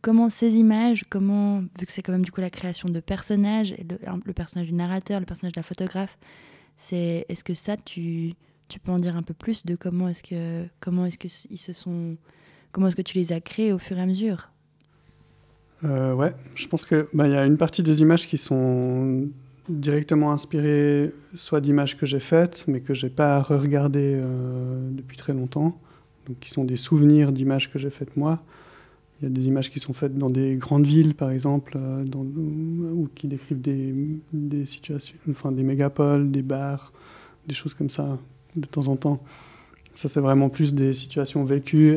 comment 0.03 0.29
ces 0.29 0.57
images, 0.57 1.05
comment, 1.09 1.61
vu 1.79 1.87
que 1.87 1.93
c'est 1.93 2.03
quand 2.03 2.13
même 2.13 2.25
du 2.25 2.33
coup 2.33 2.41
la 2.41 2.51
création 2.51 2.89
de 2.89 3.01
personnages, 3.01 3.75
le, 3.79 3.99
le 4.25 4.33
personnage 4.33 4.69
du 4.69 4.75
narrateur, 4.75 5.21
le 5.21 5.27
personnage 5.27 5.53
de 5.53 5.59
la 5.59 5.63
photographe, 5.63 6.19
c'est, 6.77 7.25
est-ce 7.29 7.45
que 7.45 7.55
ça, 7.55 7.77
tu, 7.77 8.33
tu 8.69 8.81
peux 8.81 8.93
en 8.93 8.99
dire 8.99 9.17
un 9.17 9.23
peu 9.23 9.35
plus 9.35 9.65
de 9.65 9.77
comment 9.77 10.09
est-ce 10.09 10.23
que, 10.23 10.67
comment 10.81 11.07
est-ce 11.07 11.19
que 11.19 11.29
ils 11.51 11.59
se 11.59 11.73
sont, 11.73 12.17
comment 12.73 12.89
est-ce 12.89 12.97
que 12.97 13.03
tu 13.03 13.19
les 13.19 13.33
as 13.33 13.41
créés 13.41 13.73
au 13.73 13.79
fur 13.79 13.99
et 13.99 14.01
à 14.01 14.07
mesure? 14.07 14.51
Euh, 15.85 16.15
Ouais, 16.15 16.33
je 16.55 16.67
pense 16.67 16.87
que 16.87 17.09
bah, 17.13 17.29
y 17.29 17.37
a 17.37 17.45
une 17.45 17.57
partie 17.57 17.83
des 17.83 18.01
images 18.01 18.27
qui 18.27 18.39
sont 18.39 19.29
directement 19.69 20.33
inspiré 20.33 21.13
soit 21.35 21.61
d'images 21.61 21.97
que 21.97 22.07
j'ai 22.07 22.21
faites, 22.21 22.65
mais 22.69 22.81
que 22.81 22.95
j'ai 22.95 23.09
pas 23.09 23.41
re-regardées 23.43 24.15
euh, 24.17 24.91
depuis 24.93 25.17
très 25.17 25.33
longtemps, 25.33 25.79
donc 26.29 26.39
qui 26.41 26.51
sont 26.51 26.65
des 26.65 26.77
souvenirs 26.77 27.33
d'images 27.33 27.73
que 27.73 27.79
j'ai 27.79 27.91
faites 27.91 28.17
moi. 28.17 28.43
Il 29.21 29.25
y 29.25 29.27
a 29.27 29.31
des 29.31 29.47
images 29.47 29.71
qui 29.71 29.81
sont 29.81 29.93
faites 29.93 30.19
dans 30.19 30.29
des 30.29 30.57
grandes 30.57 30.87
villes, 30.87 31.15
par 31.15 31.31
exemple, 31.31 31.79
dans, 32.05 32.21
ou 32.21 33.09
qui 33.15 33.29
décrivent 33.29 33.61
des, 33.61 34.67
situations, 34.67 35.15
enfin 35.31 35.53
des 35.53 35.63
mégapoles, 35.63 36.31
des 36.31 36.43
bars, 36.43 36.93
des 37.47 37.55
choses 37.55 37.75
comme 37.75 37.91
ça, 37.91 38.19
de 38.57 38.67
temps 38.67 38.89
en 38.89 38.97
temps. 38.97 39.23
Ça, 39.95 40.09
c'est 40.09 40.21
vraiment 40.21 40.49
plus 40.49 40.75
des 40.75 40.93
situations 40.93 41.45
vécues. 41.45 41.97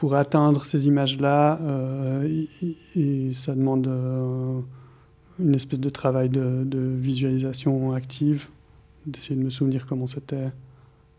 Pour 0.00 0.14
atteindre 0.14 0.64
ces 0.64 0.86
images-là, 0.86 1.58
euh, 1.60 2.46
ça 3.34 3.54
demande 3.54 3.86
euh, 3.86 4.58
une 5.38 5.54
espèce 5.54 5.78
de 5.78 5.90
travail 5.90 6.30
de, 6.30 6.66
visualisation 6.74 7.92
active, 7.92 8.46
d'essayer 9.04 9.36
de 9.36 9.42
me 9.42 9.50
souvenir 9.50 9.84
comment 9.86 10.06
c'était, 10.06 10.48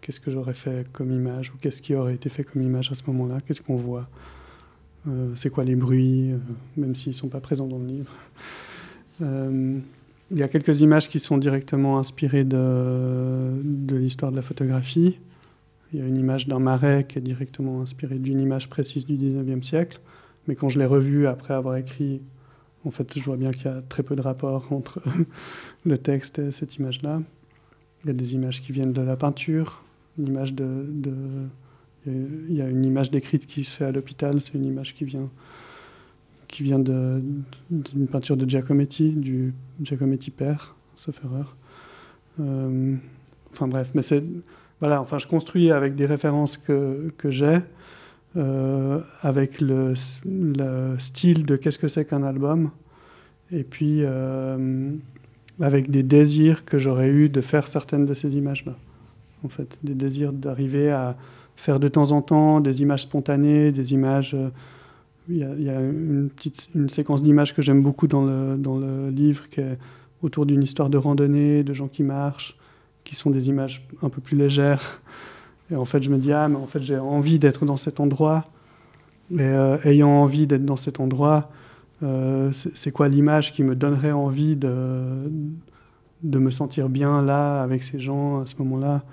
qu'est-ce 0.02 0.20
que 0.20 0.32
j'aurais 0.32 0.56
fait 0.56 0.88
comme 0.94 1.12
image, 1.12 1.52
ou 1.52 1.60
qu'est-ce 1.62 1.80
qui 1.80 1.94
aurait 1.94 2.16
été 2.16 2.28
fait 2.30 2.44
comme 2.44 2.64
image 2.64 2.92
à 2.92 2.96
ce 2.96 3.04
moment-là, 3.06 3.38
qu'est-ce 3.46 3.62
qu'on 3.62 3.76
voit, 3.76 4.10
euh, 5.08 5.30
c'est 5.36 5.52
quoi 5.52 5.64
les 5.64 5.76
bruits, 5.76 6.32
même 6.76 6.96
s'ils 6.96 7.12
ne 7.12 7.18
sont 7.18 7.30
pas 7.30 7.40
présents 7.40 7.68
dans 7.68 7.78
le 7.78 7.86
livre. 7.86 8.12
il 10.32 10.38
y 10.40 10.42
a 10.42 10.48
quelques 10.48 10.82
images 10.82 11.08
qui 11.08 11.20
sont 11.20 11.38
directement 11.38 12.00
inspirées 12.00 12.46
de, 12.46 13.62
de 13.64 13.96
l'histoire 13.96 14.32
de 14.32 14.38
la 14.38 14.42
photographie. 14.42 15.20
Il 15.94 16.00
y 16.00 16.04
a 16.04 16.06
une 16.06 16.18
image 16.18 16.48
d'un 16.48 16.60
marais 16.60 17.06
qui 17.08 17.18
est 17.18 17.22
directement 17.22 17.82
inspirée 17.82 18.18
d'une 18.18 18.40
image 18.40 18.70
précise 18.70 19.06
du 19.06 19.18
19e 19.18 19.62
siècle. 19.62 20.00
Mais 20.48 20.56
quand 20.56 20.70
je 20.70 20.80
l'ai 20.80 20.86
revue 20.86 21.28
après 21.28 21.54
avoir 21.54 21.76
écrit, 21.76 22.22
en 22.86 22.92
fait, 22.92 23.18
je 23.18 23.24
vois 23.24 23.38
bien 23.38 23.52
qu'il 23.52 23.66
y 23.66 23.68
a 23.68 23.82
très 23.82 24.04
peu 24.04 24.16
de 24.16 24.22
rapport 24.22 24.72
entre 24.72 25.02
le 25.86 25.98
texte 25.98 26.40
et 26.40 26.52
cette 26.52 26.76
image-là. 26.78 27.22
Il 28.04 28.08
y 28.08 28.10
a 28.10 28.14
des 28.14 28.34
images 28.34 28.62
qui 28.62 28.72
viennent 28.72 28.94
de 28.94 29.02
la 29.02 29.16
peinture, 29.16 29.84
de, 30.18 30.34
il 32.08 32.56
y 32.56 32.62
a 32.62 32.68
une 32.68 32.84
image 32.84 33.12
décrite 33.12 33.46
qui 33.46 33.64
se 33.64 33.76
fait 33.76 33.86
à 33.86 33.92
l'hôpital, 33.92 34.42
c'est 34.42 34.56
une 34.56 34.66
image 34.66 34.96
qui 34.96 35.06
vient, 35.06 35.30
qui 36.48 36.64
vient 36.64 36.80
d'une 36.80 38.08
peinture 38.10 38.38
de 38.38 38.50
Giacometti, 38.50 39.12
du 39.12 39.54
Giacometti 39.82 40.32
père, 40.32 40.76
sauf 40.96 41.24
erreur. 41.24 41.56
Euh, 42.40 42.96
enfin 43.52 43.68
bref, 43.68 43.92
mais 43.94 44.02
c'est 44.02 44.24
voilà, 44.82 45.00
enfin, 45.00 45.20
je 45.20 45.28
construis 45.28 45.72
avec 45.72 45.96
des 45.96 46.08
références 46.08 46.58
que, 46.58 47.14
que 47.18 47.30
j'ai, 47.30 47.60
euh, 48.36 49.00
avec 49.22 49.62
le, 49.62 49.94
le, 50.26 50.96
style 50.98 51.46
de 51.46 51.56
qu'est-ce 51.56 51.78
que 51.78 51.88
c'est 51.88 52.04
qu'un 52.04 52.24
album, 52.24 52.72
et 53.52 53.64
puis 53.64 54.00
euh, 54.02 54.92
avec 55.62 55.92
des 55.92 56.02
désirs 56.02 56.66
que 56.66 56.80
j'aurais 56.80 57.10
eu 57.10 57.30
de 57.30 57.42
faire 57.42 57.68
certaines 57.68 58.08
de 58.08 58.16
ces 58.16 58.36
images-là. 58.36 58.76
En 59.44 59.50
fait, 59.50 59.78
des 59.84 59.94
désirs 59.94 60.34
d'arriver 60.34 60.90
à 60.90 61.16
faire 61.56 61.80
de 61.80 61.88
temps 61.88 62.12
en 62.12 62.24
temps 62.24 62.60
des 62.60 62.82
images 62.82 63.04
spontanées, 63.04 63.72
des 63.72 63.94
images. 63.94 64.34
Euh, 64.34 64.50
il 65.30 65.38
y, 65.38 65.64
y 65.64 65.70
a, 65.70 65.80
une 65.80 66.30
petite 66.36 66.70
une 66.74 66.90
séquence 66.90 67.22
d'images 67.22 67.56
que 67.56 67.62
j'aime 67.62 67.84
beaucoup 67.84 68.08
dans 68.08 68.26
le, 68.26 68.58
dans 68.58 68.80
le 68.80 69.10
livre 69.12 69.48
qui 69.50 69.62
est 69.62 69.78
autour 70.24 70.48
d'une 70.48 70.64
histoire 70.64 70.90
de 70.90 70.98
randonnée, 70.98 71.64
de 71.64 71.74
gens 71.74 71.88
qui 71.88 72.02
marchent 72.02 72.58
qui 73.04 73.16
sont 73.16 73.30
des 73.30 73.50
images 73.50 73.86
un 74.02 74.10
peu 74.10 74.22
plus 74.22 74.38
légères. 74.38 75.02
Et 75.72 75.76
en 75.76 75.86
fait, 75.86 76.02
je 76.04 76.10
me 76.10 76.18
dis, 76.18 76.32
ah, 76.32 76.48
mais 76.48 76.58
en 76.58 76.68
fait, 76.68 76.82
j'ai 76.82 76.98
envie 76.98 77.40
d'être 77.40 77.66
dans 77.66 77.78
cet 77.78 78.00
endroit. 78.00 78.46
Et 79.32 79.40
euh, 79.40 79.78
ayant 79.86 80.10
envie 80.10 80.46
d'être 80.46 80.66
dans 80.66 80.76
cet 80.76 81.00
endroit, 81.00 81.50
euh, 82.04 82.52
c'est 82.52 82.92
quoi 82.92 83.08
l'image 83.08 83.54
qui 83.54 83.64
me 83.64 83.76
donnerait 83.76 84.12
envie 84.12 84.56
de, 84.58 85.32
de 86.24 86.40
me 86.40 86.52
sentir 86.52 86.90
bien 86.90 87.22
là, 87.22 87.62
avec 87.62 87.84
ces 87.84 88.00
gens, 88.00 88.42
à 88.42 88.46
ce 88.46 88.56
moment-là? 88.60 89.04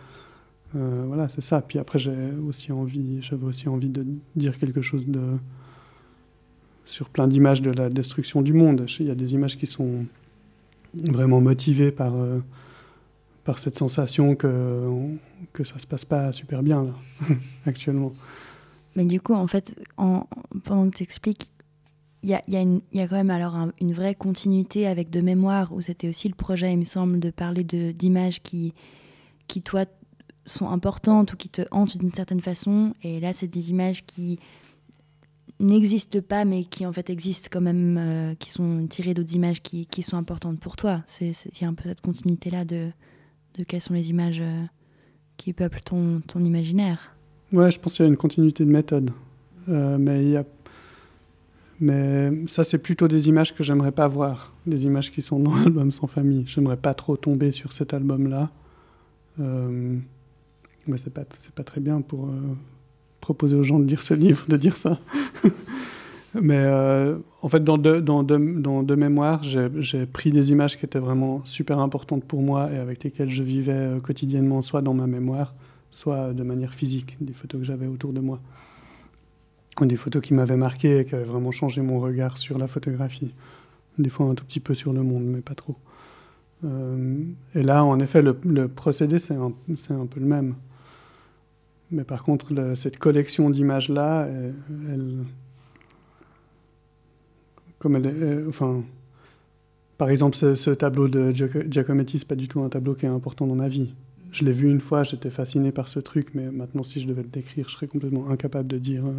Euh, 0.74 1.04
Voilà, 1.06 1.28
c'est 1.28 1.40
ça. 1.40 1.60
Puis 1.60 1.78
après, 1.78 1.98
j'ai 1.98 2.16
aussi 2.48 2.70
j'avais 3.20 3.44
aussi 3.44 3.68
envie 3.68 3.88
de 3.88 4.04
dire 4.34 4.58
quelque 4.58 4.82
chose 4.82 5.06
de, 5.06 5.22
sur 6.84 7.08
plein 7.08 7.28
d'images 7.28 7.62
de 7.62 7.70
la 7.70 7.88
destruction 7.88 8.42
du 8.42 8.52
monde. 8.52 8.84
Il 8.98 9.06
y 9.06 9.10
a 9.10 9.14
des 9.14 9.34
images 9.34 9.56
qui 9.56 9.66
sont 9.66 10.04
vraiment 10.94 11.40
motivées 11.40 11.92
par 11.92 12.14
par 13.48 13.58
cette 13.58 13.78
sensation 13.78 14.36
que, 14.36 14.90
que 15.54 15.64
ça 15.64 15.78
se 15.78 15.86
passe 15.86 16.04
pas 16.04 16.34
super 16.34 16.62
bien 16.62 16.84
là, 16.84 16.92
actuellement. 17.66 18.12
Mais 18.94 19.06
du 19.06 19.22
coup, 19.22 19.32
en 19.32 19.46
fait, 19.46 19.74
en, 19.96 20.26
pendant 20.64 20.90
que 20.90 20.98
tu 20.98 21.02
expliques, 21.02 21.48
il 22.22 22.28
y 22.28 22.34
a, 22.34 22.42
y, 22.46 22.58
a 22.58 22.62
y 22.92 23.00
a, 23.00 23.08
quand 23.08 23.16
même 23.16 23.30
alors 23.30 23.56
une 23.80 23.94
vraie 23.94 24.14
continuité 24.14 24.86
avec 24.86 25.08
de 25.08 25.22
mémoire, 25.22 25.72
où 25.72 25.80
c'était 25.80 26.10
aussi 26.10 26.28
le 26.28 26.34
projet, 26.34 26.70
il 26.74 26.78
me 26.78 26.84
semble, 26.84 27.20
de 27.20 27.30
parler 27.30 27.64
d'images 27.64 28.42
qui, 28.42 28.74
qui, 29.46 29.62
toi, 29.62 29.86
sont 30.44 30.68
importantes 30.68 31.32
ou 31.32 31.38
qui 31.38 31.48
te 31.48 31.62
hantent 31.70 31.96
d'une 31.96 32.12
certaine 32.12 32.42
façon. 32.42 32.92
Et 33.02 33.18
là, 33.18 33.32
c'est 33.32 33.48
des 33.48 33.70
images 33.70 34.04
qui 34.04 34.38
n'existent 35.58 36.20
pas, 36.20 36.44
mais 36.44 36.66
qui 36.66 36.84
en 36.84 36.92
fait 36.92 37.08
existent 37.08 37.48
quand 37.50 37.62
même, 37.62 37.96
euh, 37.96 38.34
qui 38.34 38.50
sont 38.50 38.86
tirées 38.88 39.14
d'autres 39.14 39.34
images 39.34 39.62
qui, 39.62 39.86
qui, 39.86 40.02
sont 40.02 40.18
importantes 40.18 40.60
pour 40.60 40.76
toi. 40.76 41.02
Il 41.22 41.32
y 41.62 41.64
a 41.64 41.68
un 41.68 41.72
peu 41.72 41.88
cette 41.88 42.02
continuité-là 42.02 42.66
de, 42.66 42.90
de 43.58 43.64
quelles 43.64 43.80
sont 43.80 43.94
les 43.94 44.08
images 44.10 44.40
euh, 44.40 44.64
qui 45.36 45.52
peuplent 45.52 45.82
ton, 45.82 46.20
ton 46.26 46.42
imaginaire. 46.42 47.14
Ouais, 47.52 47.70
je 47.70 47.78
pense 47.78 47.94
qu'il 47.94 48.04
y 48.04 48.08
a 48.08 48.10
une 48.10 48.16
continuité 48.16 48.64
de 48.64 48.70
méthode. 48.70 49.10
Euh, 49.68 49.98
mais, 49.98 50.24
y 50.24 50.36
a... 50.36 50.44
mais 51.80 52.46
ça, 52.46 52.64
c'est 52.64 52.78
plutôt 52.78 53.08
des 53.08 53.28
images 53.28 53.54
que 53.54 53.62
j'aimerais 53.64 53.92
pas 53.92 54.08
voir, 54.08 54.54
des 54.66 54.84
images 54.84 55.10
qui 55.10 55.22
sont 55.22 55.38
dans 55.38 55.54
l'album 55.62 55.92
sans 55.92 56.06
famille. 56.06 56.44
J'aimerais 56.46 56.76
pas 56.76 56.94
trop 56.94 57.16
tomber 57.16 57.52
sur 57.52 57.72
cet 57.72 57.92
album-là. 57.92 58.50
Euh... 59.40 59.98
Mais 60.86 60.96
c'est 60.96 61.12
pas, 61.12 61.24
pas 61.54 61.64
très 61.64 61.82
bien 61.82 62.00
pour 62.00 62.28
euh, 62.28 62.56
proposer 63.20 63.54
aux 63.54 63.62
gens 63.62 63.78
de 63.78 63.84
lire 63.84 64.02
ce 64.02 64.14
livre, 64.14 64.46
de 64.48 64.56
dire 64.56 64.74
ça. 64.74 64.98
Mais 66.34 66.58
euh, 66.58 67.18
en 67.40 67.48
fait, 67.48 67.64
dans 67.64 67.78
deux, 67.78 68.02
dans 68.02 68.22
dans 68.22 68.96
mémoires, 68.96 69.42
j'ai 69.42 70.06
pris 70.06 70.30
des 70.30 70.50
images 70.50 70.76
qui 70.76 70.84
étaient 70.84 70.98
vraiment 70.98 71.44
super 71.44 71.78
importantes 71.78 72.24
pour 72.24 72.42
moi 72.42 72.70
et 72.70 72.76
avec 72.76 73.02
lesquelles 73.02 73.30
je 73.30 73.42
vivais 73.42 73.72
euh, 73.72 74.00
quotidiennement, 74.00 74.60
soit 74.60 74.82
dans 74.82 74.94
ma 74.94 75.06
mémoire, 75.06 75.54
soit 75.90 76.34
de 76.34 76.42
manière 76.42 76.74
physique, 76.74 77.16
des 77.20 77.32
photos 77.32 77.60
que 77.60 77.66
j'avais 77.66 77.86
autour 77.86 78.12
de 78.12 78.20
moi. 78.20 78.40
Des 79.80 79.96
photos 79.96 80.22
qui 80.22 80.34
m'avaient 80.34 80.56
marqué 80.56 80.98
et 80.98 81.04
qui 81.04 81.14
avaient 81.14 81.24
vraiment 81.24 81.52
changé 81.52 81.80
mon 81.82 82.00
regard 82.00 82.36
sur 82.36 82.58
la 82.58 82.66
photographie. 82.66 83.32
Des 83.96 84.10
fois 84.10 84.26
un 84.26 84.34
tout 84.34 84.44
petit 84.44 84.60
peu 84.60 84.74
sur 84.74 84.92
le 84.92 85.02
monde, 85.02 85.22
mais 85.24 85.40
pas 85.40 85.54
trop. 85.54 85.76
Euh, 86.64 87.22
et 87.54 87.62
là, 87.62 87.84
en 87.84 88.00
effet, 88.00 88.20
le, 88.20 88.66
procédé, 88.66 89.20
c'est 89.20 89.34
un, 89.34 89.52
un, 89.90 90.06
peu 90.06 90.18
le 90.18 90.26
même. 90.26 90.56
Mais 91.92 92.02
par 92.02 92.24
contre, 92.24 92.74
cette 92.74 92.98
collection 92.98 93.50
d'images-là, 93.50 94.28
elle 94.92 95.24
comme 97.78 97.96
elle 97.96 98.06
euh, 98.06 98.48
enfin, 98.48 98.82
par 99.96 100.10
exemple, 100.10 100.36
ce, 100.36 100.70
tableau 100.70 101.08
de 101.08 101.32
Giacometti, 101.32 102.18
c'est 102.18 102.28
pas 102.28 102.36
du 102.36 102.48
tout 102.48 102.60
un 102.60 102.68
tableau 102.68 102.94
qui 102.94 103.06
est 103.06 103.08
important 103.08 103.46
dans 103.46 103.56
ma 103.56 103.68
vie. 103.68 103.94
Je 104.30 104.44
l'ai 104.44 104.52
vu 104.52 104.70
une 104.70 104.80
fois, 104.80 105.02
j'étais 105.02 105.30
fasciné 105.30 105.72
par 105.72 105.88
ce 105.88 105.98
truc, 105.98 106.28
mais 106.34 106.50
maintenant, 106.50 106.84
si 106.84 107.00
je 107.00 107.08
devais 107.08 107.22
le 107.22 107.28
décrire, 107.28 107.68
je 107.68 107.74
serais 107.74 107.88
complètement 107.88 108.30
incapable 108.30 108.68
de 108.68 108.78
dire 108.78 109.06
euh, 109.06 109.14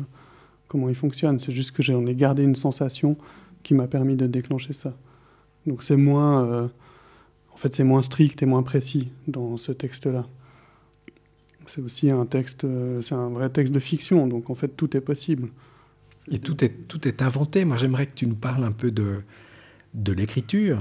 comment 0.67 0.87
il 0.87 0.95
fonctionne. 0.95 1.39
C'est 1.39 1.51
juste 1.51 1.71
que 1.71 1.83
j'en 1.83 2.05
ai 2.05 2.15
gardé 2.15 2.43
une 2.43 2.55
sensation 2.55 3.17
qui 3.63 3.73
m'a 3.73 3.87
permis 3.87 4.15
de 4.15 4.27
déclencher 4.27 4.73
ça. 4.73 4.95
Donc 5.65 5.83
c'est 5.83 5.97
moins, 5.97 6.45
euh, 6.45 6.67
en 7.53 7.57
fait, 7.57 7.73
c'est 7.73 7.83
moins 7.83 8.01
strict 8.01 8.41
et 8.41 8.45
moins 8.45 8.63
précis 8.63 9.09
dans 9.27 9.57
ce 9.57 9.71
texte-là. 9.71 10.27
C'est 11.65 11.81
aussi 11.81 12.09
un 12.09 12.25
texte, 12.25 12.65
c'est 13.01 13.13
un 13.13 13.29
vrai 13.29 13.49
texte 13.49 13.73
de 13.73 13.79
fiction, 13.79 14.27
donc 14.27 14.49
en 14.49 14.55
fait, 14.55 14.69
tout 14.69 14.95
est 14.97 15.01
possible. 15.01 15.49
Et 16.31 16.39
tout 16.39 16.63
est, 16.63 16.87
tout 16.87 17.07
est 17.07 17.21
inventé. 17.21 17.65
Moi, 17.65 17.77
j'aimerais 17.77 18.05
que 18.05 18.15
tu 18.15 18.27
nous 18.27 18.35
parles 18.35 18.63
un 18.63 18.71
peu 18.71 18.91
de, 18.91 19.21
de 19.93 20.13
l'écriture. 20.13 20.79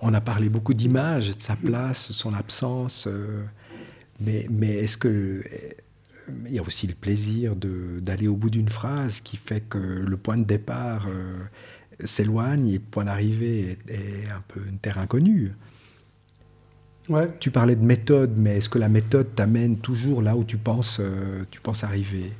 On 0.00 0.14
a 0.14 0.20
parlé 0.20 0.48
beaucoup 0.48 0.74
d'images, 0.74 1.36
de 1.36 1.42
sa 1.42 1.56
place, 1.56 2.12
son 2.12 2.34
absence. 2.34 3.06
Euh, 3.06 3.42
mais, 4.20 4.46
mais 4.50 4.74
est-ce 4.74 4.96
que. 4.96 5.42
Il 6.46 6.54
y 6.54 6.60
a 6.60 6.62
aussi 6.62 6.86
le 6.86 6.94
plaisir 6.94 7.56
d'aller 7.56 8.28
au 8.28 8.36
bout 8.36 8.50
d'une 8.50 8.68
phrase 8.68 9.20
qui 9.20 9.36
fait 9.36 9.62
que 9.68 9.78
le 9.78 10.16
point 10.16 10.38
de 10.38 10.44
départ 10.44 11.08
euh, 11.08 11.40
s'éloigne 12.04 12.68
et 12.68 12.74
le 12.74 12.78
point 12.78 13.06
d'arrivée 13.06 13.78
est, 13.88 14.30
un 14.30 14.40
peu 14.46 14.60
une 14.70 14.78
terre 14.78 14.98
inconnue. 14.98 15.50
Ouais. 17.08 17.28
Tu 17.40 17.50
parlais 17.50 17.74
de 17.74 17.84
méthode, 17.84 18.34
mais 18.36 18.58
est-ce 18.58 18.68
que 18.68 18.78
la 18.78 18.88
méthode 18.88 19.34
t'amène 19.34 19.78
toujours 19.78 20.22
là 20.22 20.36
où 20.36 20.44
tu 20.44 20.56
penses, 20.56 20.98
euh, 21.00 21.42
tu 21.50 21.60
penses 21.60 21.82
arriver? 21.82 22.32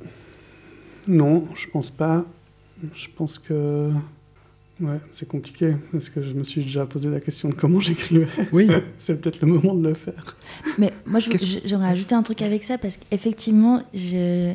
Non, 1.05 1.49
je 1.53 1.67
pense 1.67 1.91
pas 1.91 2.25
je 2.93 3.07
pense 3.15 3.39
que 3.39 3.91
ouais, 4.81 4.99
c'est 5.11 5.27
compliqué 5.27 5.75
parce 5.91 6.09
que 6.09 6.21
je 6.21 6.33
me 6.33 6.43
suis 6.43 6.61
déjà 6.61 6.85
posé 6.85 7.09
la 7.09 7.19
question 7.19 7.49
de 7.49 7.53
comment 7.53 7.79
j'écrivais. 7.81 8.27
Oui. 8.51 8.67
c'est 8.97 9.21
peut-être 9.21 9.41
le 9.41 9.47
moment 9.47 9.75
de 9.75 9.87
le 9.87 9.93
faire. 9.93 10.35
Mais 10.77 10.93
moi, 11.05 11.19
j'aurais 11.19 11.87
ajouté 11.87 12.15
un 12.15 12.23
truc 12.23 12.41
avec 12.41 12.63
ça 12.63 12.77
parce 12.77 12.97
qu'effectivement, 12.97 13.81
je... 13.93 14.53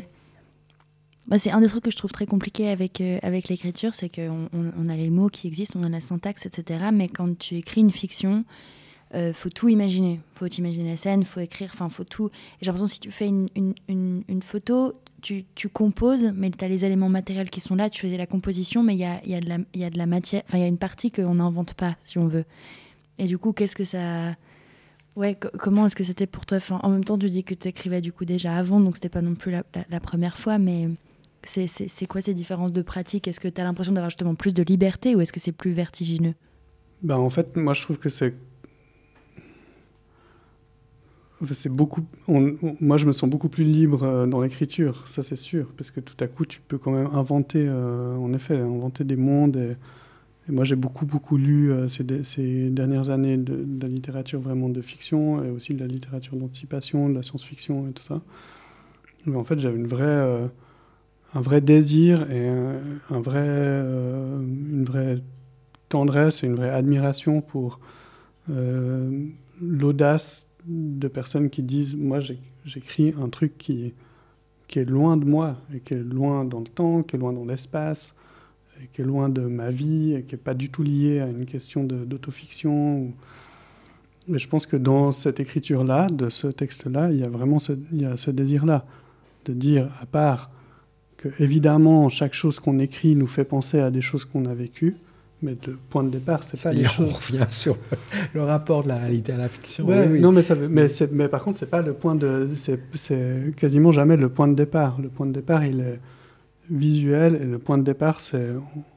Bah, 1.29 1.41
c'est 1.41 1.51
un 1.51 1.61
des 1.61 1.67
trucs 1.67 1.83
que 1.83 1.91
je 1.91 1.97
trouve 1.97 2.13
très 2.13 2.27
compliqué 2.27 2.69
avec, 2.69 3.01
euh, 3.01 3.19
avec 3.23 3.49
l'écriture, 3.49 3.95
c'est 3.95 4.09
qu'on 4.09 4.49
on, 4.53 4.89
a 4.89 4.97
les 4.97 5.11
mots 5.11 5.29
qui 5.29 5.49
existent, 5.49 5.77
on 5.81 5.83
a 5.83 5.89
la 5.89 6.01
syntaxe, 6.01 6.47
etc. 6.47 6.85
Mais 6.93 7.09
quand 7.09 7.37
tu 7.37 7.57
écris 7.57 7.81
une 7.81 7.91
fiction, 7.91 8.45
euh, 9.15 9.33
faut 9.33 9.51
tout 9.51 9.69
imaginer. 9.69 10.21
Faut 10.35 10.47
imaginer 10.47 10.91
la 10.91 10.97
scène, 10.97 11.25
faut 11.25 11.41
écrire, 11.41 11.71
enfin, 11.73 11.89
faut 11.89 12.05
tout. 12.05 12.31
J'ai 12.61 12.67
l'impression 12.67 12.87
que 12.87 12.93
si 12.93 13.01
tu 13.01 13.11
fais 13.11 13.29
une, 13.29 14.43
photo, 14.43 14.95
tu, 15.23 15.45
tu, 15.55 15.69
composes, 15.69 16.33
mais 16.35 16.51
tu 16.51 16.65
as 16.65 16.69
les 16.69 16.85
éléments 16.85 17.09
matériels 17.09 17.51
qui 17.51 17.61
sont 17.61 17.75
là, 17.75 17.89
tu 17.91 18.03
faisais 18.03 18.17
la 18.17 18.27
composition, 18.27 18.83
mais 18.83 18.95
il 18.95 19.01
y 19.01 19.05
a, 19.05 19.25
y, 19.27 19.35
a 19.35 19.41
y 19.75 19.85
a 19.85 19.91
de 19.91 19.99
la 19.99 20.07
matière, 20.07 20.43
enfin, 20.47 20.59
il 20.59 20.61
y 20.61 20.65
a 20.65 20.69
une 20.69 20.79
partie 20.79 21.11
qu'on 21.11 21.37
n'invente 21.37 21.75
pas, 21.75 21.97
si 22.05 22.19
on 22.19 22.27
veut. 22.27 22.45
Et 23.19 23.27
du 23.27 23.39
coup, 23.39 23.53
qu'est-ce 23.53 23.77
que 23.77 23.85
ça. 23.85 24.35
Ouais, 25.15 25.35
comment 25.59 25.87
est-ce 25.87 25.97
que 25.97 26.05
c'était 26.05 26.27
pour 26.27 26.45
toi? 26.45 26.59
En 26.83 26.91
même 26.91 27.05
temps, 27.05 27.17
tu 27.17 27.31
dis 27.31 27.43
que 27.43 27.55
tu 27.55 27.69
écrivais 27.69 28.03
du 28.03 28.13
coup 28.13 28.27
déjà 28.27 28.55
avant, 28.55 28.81
donc 28.81 28.97
c'était 28.97 29.09
pas 29.09 29.23
non 29.23 29.35
plus 29.35 29.51
la, 29.51 30.01
première 30.01 30.37
fois, 30.37 30.59
mais 30.59 30.89
c'est 31.43 32.07
quoi 32.07 32.21
ces 32.21 32.35
différences 32.35 32.73
de 32.73 32.83
pratique? 32.83 33.27
Est-ce 33.27 33.41
que 33.41 33.49
tu 33.49 33.59
as 33.59 33.65
l'impression 33.65 33.95
d'avoir 33.95 34.11
justement 34.11 34.35
plus 34.35 34.53
de 34.53 34.63
liberté 34.63 35.17
ou 35.17 35.23
est-ce 35.23 35.33
que 35.33 35.41
c'est 35.41 35.53
plus 35.53 35.73
vertigineux? 35.73 36.35
Bah, 37.03 37.19
En 37.19 37.31
fait, 37.31 37.57
moi 37.57 37.73
je 37.73 37.81
trouve 37.81 37.99
que 37.99 38.11
c'est. 38.11 38.35
C'est 41.53 41.69
beaucoup. 41.69 42.03
Moi, 42.29 42.97
je 42.97 43.05
me 43.05 43.13
sens 43.13 43.29
beaucoup 43.29 43.51
plus 43.51 43.65
libre 43.65 44.05
euh, 44.05 44.27
dans 44.27 44.41
l'écriture, 44.41 45.07
ça 45.07 45.23
c'est 45.23 45.37
sûr, 45.37 45.67
parce 45.77 45.91
que 45.91 46.01
tout 46.01 46.17
à 46.21 46.29
coup, 46.29 46.47
tu 46.47 46.61
peux 46.67 46.79
quand 46.79 46.93
même 46.93 47.11
inventer, 47.13 47.67
euh, 47.69 48.17
en 48.17 48.33
effet, 48.33 48.57
inventer 48.59 49.05
des 49.05 49.17
mondes. 49.17 49.57
Et, 49.57 49.77
moi, 50.49 50.65
j'ai 50.65 50.77
beaucoup, 50.77 51.05
beaucoup 51.05 51.37
lu 51.37 51.71
euh, 51.73 51.89
ces, 51.89 52.05
ces, 52.25 52.71
dernières 52.71 53.11
années 53.11 53.37
de, 53.37 53.67
la 53.83 53.89
littérature 53.89 54.41
vraiment 54.41 54.71
de 54.71 54.81
fiction 54.81 55.45
et 55.45 55.51
aussi 55.51 55.75
de 55.75 55.81
la 55.81 55.87
littérature 55.87 56.37
d'anticipation, 56.37 57.11
de 57.11 57.15
la 57.15 57.23
science-fiction 57.23 57.89
et 57.89 57.93
tout 57.93 58.03
ça. 58.03 58.23
En 59.35 59.45
fait, 59.45 59.59
j'avais 59.59 59.77
une 59.77 59.89
vraie 59.89 60.49
un 61.35 61.41
vrai 61.41 61.61
désir 61.61 62.31
et 62.31 62.49
un, 62.49 63.21
vrai, 63.21 63.47
une 63.49 64.85
vraie 64.85 65.17
tendresse 65.89 66.45
et 66.45 66.47
une 66.47 66.55
vraie 66.55 66.71
admiration 66.71 67.41
pour 67.41 67.81
l'audace 69.61 70.46
de 70.67 71.09
personnes 71.09 71.51
qui 71.51 71.63
disent 71.63 71.97
moi 71.97 72.19
j'écris 72.65 73.15
un 73.21 73.29
truc 73.29 73.57
qui, 73.59 73.95
qui 74.69 74.79
est 74.79 74.85
loin 74.85 75.17
de 75.17 75.25
moi 75.25 75.57
et 75.75 75.81
qui 75.81 75.95
est 75.95 76.03
loin 76.03 76.45
dans 76.45 76.61
le 76.61 76.67
temps, 76.67 77.03
qui 77.03 77.17
est 77.17 77.19
loin 77.19 77.33
dans 77.33 77.45
l'espace, 77.45 78.15
qui 78.93 79.03
est 79.03 79.05
loin 79.05 79.29
de 79.29 79.43
ma 79.43 79.71
vie 79.71 80.15
et 80.15 80.23
qui 80.23 80.35
n'est 80.35 80.41
pas 80.41 80.55
du 80.55 80.71
tout 80.71 80.83
lié 80.83 81.21
à 81.21 81.29
une 81.29 81.47
question 81.47 81.85
d'autofiction. 81.85 83.13
Mais 84.29 84.39
je 84.39 84.49
pense 84.49 84.67
que 84.67 84.77
dans 84.77 85.13
cette 85.13 85.39
écriture-là, 85.39 86.09
de 86.09 86.29
ce 86.29 86.49
texte-là, 86.49 87.13
il 87.13 87.19
y 87.19 87.25
a 87.25 87.29
vraiment 87.29 87.59
ce, 87.59 87.73
il 87.93 88.03
y 88.03 88.05
a 88.05 88.17
ce 88.17 88.31
désir-là 88.31 88.85
de 89.45 89.53
dire, 89.53 89.89
à 90.01 90.07
part 90.07 90.51
que 91.17 91.29
évidemment 91.39 92.09
chaque 92.09 92.35
chose 92.35 92.59
qu'on 92.61 92.79
écrit 92.79 93.15
nous 93.15 93.29
fait 93.29 93.45
penser 93.45 93.79
à 93.79 93.91
des 93.91 94.01
choses 94.03 94.25
qu'on 94.25 94.45
a 94.47 94.55
vécues, 94.55 94.97
mais 95.43 95.57
le 95.67 95.77
point 95.91 96.03
de 96.03 96.11
départ, 96.11 96.43
c'est 96.43 96.57
ça. 96.57 96.71
pas 96.71 96.75
les 96.75 96.85
choses. 96.85 97.11
On 97.13 97.15
revient 97.15 97.47
sur 97.51 97.77
le 98.35 98.43
rapport 98.43 98.83
de 98.83 98.89
la 98.89 98.99
réalité 98.99 99.33
à 99.33 99.37
la 99.37 99.49
fiction. 99.49 99.85
Ouais, 99.87 100.07
oui, 100.07 100.13
oui. 100.15 100.21
Non, 100.21 100.33
mais, 100.33 100.43
ça, 100.43 100.55
mais, 100.55 100.87
mais 101.13 101.29
par 101.29 101.45
contre, 101.45 101.59
c'est 101.59 101.71
pas 101.71 101.83
le 101.83 101.93
point 101.93 102.15
de, 102.15 102.49
c'est 102.95 103.55
quasiment 103.57 103.93
jamais 103.93 104.17
le 104.17 104.29
point 104.29 104.49
de 104.49 104.55
départ. 104.55 105.01
Le 105.01 105.09
point 105.09 105.27
de 105.27 105.33
départ, 105.33 105.65
il 105.65 105.81
est 105.81 106.01
visuel, 106.71 107.39
et 107.41 107.45
le 107.45 107.59
point 107.59 107.79
de 107.79 107.85
départ, 107.85 108.21
c'est, 108.21 108.51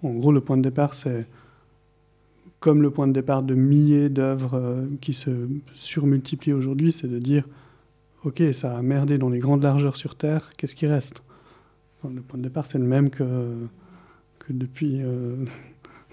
en 0.03 0.13
gros, 0.13 0.31
le 0.31 0.41
point 0.41 0.57
de 0.57 0.61
départ, 0.61 0.93
c'est 0.93 1.25
comme 2.59 2.81
le 2.81 2.91
point 2.91 3.07
de 3.07 3.13
départ 3.13 3.43
de 3.43 3.55
milliers 3.55 4.09
d'œuvres 4.09 4.55
euh, 4.55 4.85
qui 5.01 5.13
se 5.13 5.31
surmultiplient 5.75 6.53
aujourd'hui, 6.53 6.91
c'est 6.91 7.07
de 7.07 7.19
dire, 7.19 7.45
ok, 8.25 8.41
ça 8.53 8.75
a 8.75 8.81
merdé 8.81 9.17
dans 9.17 9.29
les 9.29 9.39
grandes 9.39 9.63
largeurs 9.63 9.95
sur 9.95 10.15
Terre, 10.15 10.49
qu'est-ce 10.57 10.75
qui 10.75 10.87
reste? 10.87 11.23
Le 12.03 12.21
point 12.21 12.37
de 12.37 12.43
départ, 12.43 12.65
c'est 12.65 12.77
le 12.77 12.85
même 12.85 13.09
que, 13.09 13.23
que 14.39 14.53
depuis, 14.53 15.01
euh, 15.01 15.35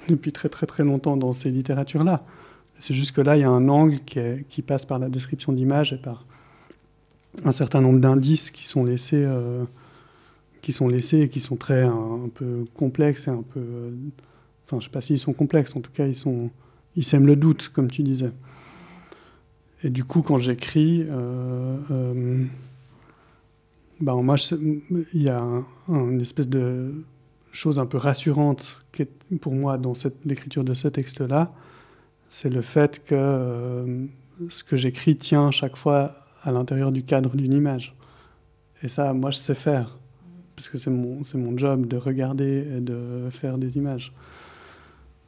depuis 0.09 0.33
très 0.33 0.49
très 0.49 0.67
très 0.67 0.85
longtemps 0.85 1.17
dans 1.17 1.33
ces 1.33 1.51
littératures-là. 1.51 2.25
C'est 2.79 2.95
juste 2.95 3.13
que 3.13 3.21
là, 3.21 3.37
il 3.37 3.41
y 3.41 3.45
a 3.45 3.51
un 3.51 3.69
angle 3.69 4.01
qui, 4.05 4.63
passe 4.63 4.85
par 4.85 4.99
la 4.99 5.09
description 5.09 5.53
d'image 5.53 5.93
et 5.93 5.97
par 5.97 6.27
un 7.45 7.53
certain 7.53 7.81
nombre 7.81 8.01
d'indices 8.01 8.51
qui 8.51 8.67
sont 8.67 8.85
laissés, 8.85 9.25
euh, 9.25 9.65
qui 10.63 10.73
sont 10.73 10.89
laissés 10.89 11.21
et 11.21 11.29
qui 11.29 11.41
sont 11.41 11.57
très 11.57 11.83
un, 11.83 12.25
un 12.25 12.29
peu 12.29 12.65
complexes 12.75 13.29
et 13.29 13.31
un 13.31 13.43
peu, 13.43 13.61
euh, 13.61 13.91
enfin, 14.65 14.79
je 14.81 14.85
sais 14.85 14.91
pas 14.91 15.01
s'ils 15.01 15.19
sont 15.19 15.33
complexes. 15.33 15.75
En 15.75 15.81
tout 15.81 15.91
cas, 15.93 16.07
ils 16.07 16.15
sont, 16.15 16.51
ils 16.97 17.05
sèment 17.05 17.27
le 17.27 17.37
doute, 17.37 17.71
comme 17.73 17.91
tu 17.91 18.03
disais. 18.03 18.31
Et 19.83 19.91
du 19.91 20.05
coup, 20.05 20.23
quand 20.23 20.39
j'écris, 20.39 21.07
euh, 21.09 21.77
euh, 21.91 22.45
ben, 24.01 24.17
moi, 24.23 24.37
il 25.13 25.23
y 25.23 25.29
a 25.29 25.41
un, 25.41 25.65
un, 25.89 26.11
une 26.11 26.21
espèce 26.21 26.49
de 26.49 26.93
chose 27.57 27.79
un 27.79 27.87
peu 27.87 27.99
rassurante 27.99 28.83
pour 29.41 29.55
moi 29.55 29.79
dans 29.79 29.95
l'écriture 30.25 30.65
de 30.65 30.75
ce 30.75 30.89
texte-là, 30.89 31.53
c'est 32.29 32.51
le 32.51 32.63
fait 32.63 33.05
que 33.05 33.15
euh, 33.15 34.07
ce 34.49 34.63
que 34.65 34.77
j'écris 34.77 35.17
tient 35.17 35.51
chaque 35.51 35.77
fois 35.77 36.17
à 36.43 36.53
l'intérieur 36.53 36.93
du 36.93 37.03
cadre 37.03 37.37
d'une 37.37 37.53
image. 37.53 37.95
Et 38.83 38.89
ça, 38.89 39.13
moi, 39.13 39.31
je 39.31 39.39
sais 39.39 39.55
faire, 39.55 39.99
parce 40.55 40.69
que 40.69 40.79
c'est 40.79 40.91
mon, 40.91 41.23
mon 41.35 41.57
job 41.57 41.87
de 41.87 41.97
regarder 41.97 42.67
et 42.77 42.81
de 42.81 43.29
faire 43.31 43.59
des 43.59 43.77
images. 43.77 44.13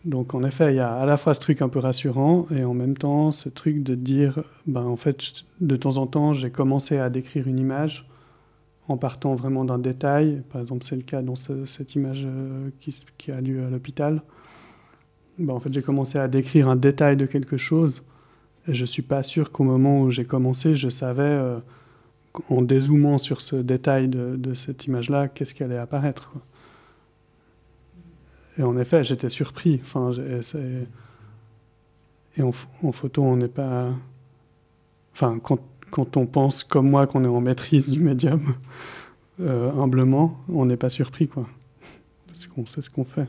Donc, 0.05 0.35
en 0.35 0.45
effet, 0.45 0.73
il 0.73 0.77
y 0.77 0.81
a 0.81 0.93
à 0.95 1.07
la 1.07 1.17
fois 1.17 1.35
ce 1.35 1.41
truc 1.41 1.61
un 1.61 1.69
peu 1.69 1.81
rassurant 1.81 2.47
et 2.55 2.65
en 2.65 2.75
même 2.75 2.97
temps 2.97 3.33
ce 3.33 3.49
truc 3.49 3.83
de 3.83 3.95
dire, 3.95 4.43
ben, 4.67 4.85
en 4.85 4.97
fait, 4.97 5.45
de 5.61 5.77
temps 5.77 5.97
en 5.97 6.07
temps, 6.07 6.35
j'ai 6.35 6.51
commencé 6.51 6.99
à 6.99 7.11
décrire 7.11 7.49
une 7.49 7.59
image 7.59 8.08
en 8.89 8.97
partant 8.97 9.35
vraiment 9.35 9.65
d'un 9.65 9.79
détail. 9.79 10.43
Par 10.51 10.61
exemple, 10.61 10.85
c'est 10.85 10.97
le 10.97 11.03
cas 11.03 11.23
dans 11.23 11.37
ce, 11.37 11.67
cette 11.67 11.95
image 11.95 12.25
euh, 12.25 12.71
qui, 12.81 13.31
a 13.31 13.41
lieu 13.41 13.63
à 13.63 13.71
l'hôpital. 13.71 14.23
Ben, 15.39 15.55
en 15.55 15.61
fait, 15.61 15.73
j'ai 15.73 15.83
commencé 15.83 16.19
à 16.19 16.27
décrire 16.27 16.69
un 16.69 16.77
détail 16.77 17.17
de 17.17 17.27
quelque 17.27 17.59
chose. 17.59 18.03
Et 18.67 18.75
je 18.75 18.83
ne 18.83 18.87
suis 18.87 19.03
pas 19.03 19.23
sûr 19.23 19.53
qu'au 19.53 19.65
moment 19.65 20.01
où 20.03 20.11
j'ai 20.11 20.25
commencé, 20.25 20.75
je 20.75 20.89
savais, 20.89 21.23
euh, 21.23 21.59
en 22.49 22.63
dézoomant 22.63 23.19
sur 23.19 23.41
ce 23.43 23.57
détail 23.57 24.09
de, 24.09 24.55
cette 24.55 24.87
image-là, 24.87 25.29
qu'est-ce 25.29 25.55
qui 25.55 25.63
allait 25.63 25.79
apparaître. 25.79 26.33
Et 28.59 28.63
en 28.63 28.77
effet, 28.79 29.05
j'étais 29.05 29.29
surpris. 29.29 29.81
Enfin, 29.83 30.13
et 32.37 32.43
en, 32.43 32.53
en, 32.83 32.93
photo, 32.93 33.23
on 33.23 33.37
n'est 33.37 33.49
pas... 33.49 33.91
Enfin, 35.13 35.39
quand 35.41 35.59
quand 35.91 36.17
on 36.17 36.27
pense 36.27 36.65
comme 36.65 36.91
moi 36.91 37.07
qu'on 37.07 37.25
est 37.25 37.29
en 37.29 37.41
maîtrise 37.41 37.89
du 37.89 38.01
médium, 38.01 38.55
euh, 39.41 39.71
humblement, 39.73 40.39
on 40.49 40.67
n'est 40.67 40.77
pas 40.77 40.91
surpris, 40.91 41.29
quoi. 41.29 41.47
Parce 42.27 42.49
ce 42.81 42.91
qu'on 42.91 43.05
fait. 43.05 43.29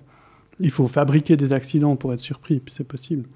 Il 0.60 0.72
faut 0.72 0.88
fabriquer 0.88 1.38
des 1.38 1.54
accidents 1.54 1.96
pour 1.96 2.14
être 2.14 2.20
surpris, 2.20 2.60
puis 2.60 2.74
c'est 2.76 2.84
possible. 2.84 3.28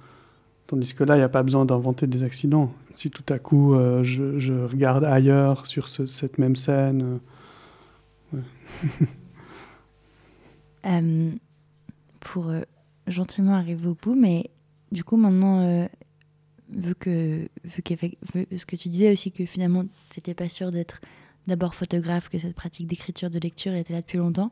Tandis 0.68 0.94
que 0.94 1.04
là, 1.04 1.16
il 1.16 1.20
n'y 1.20 1.24
a 1.24 1.30
pas 1.30 1.44
besoin 1.44 1.66
d'inventer 1.66 2.08
des 2.08 2.24
accidents. 2.24 2.74
Si 2.96 3.10
tout 3.10 3.24
à 3.30 3.40
coup, 3.40 3.76
euh, 3.76 4.04
je, 4.04 4.54
regarde 4.66 5.04
ailleurs 5.04 5.68
sur 5.68 5.88
ce, 5.88 6.06
cette 6.06 6.38
même 6.38 6.56
scène. 6.56 7.20
Euh, 8.34 8.40
pour 12.20 12.52
gentiment 13.08 13.54
arriver 13.54 13.88
au 13.88 13.98
bout, 14.02 14.16
mais 14.16 14.50
du 14.92 15.04
coup, 15.04 15.18
maintenant, 15.18 15.88
vu 16.76 16.96
que, 16.96 17.48
vu 17.64 17.84
vu 18.34 18.48
ce 18.58 18.66
que 18.66 18.76
tu 18.76 18.90
disais 18.90 19.12
aussi, 19.12 19.32
que 19.32 19.46
finalement, 19.46 19.84
tu 20.10 20.20
n'étais 20.20 20.34
pas 20.34 20.50
sûr 20.50 20.72
d'être 20.72 21.02
d'abord 21.48 21.76
photographe, 21.76 22.30
que 22.30 22.38
cette 22.38 22.56
pratique 22.56 22.88
d'écriture, 22.88 23.30
de 23.30 23.40
lecture, 23.40 23.74
elle 23.74 23.80
était 23.80 23.94
là 23.94 24.02
depuis 24.02 24.18
longtemps. 24.18 24.52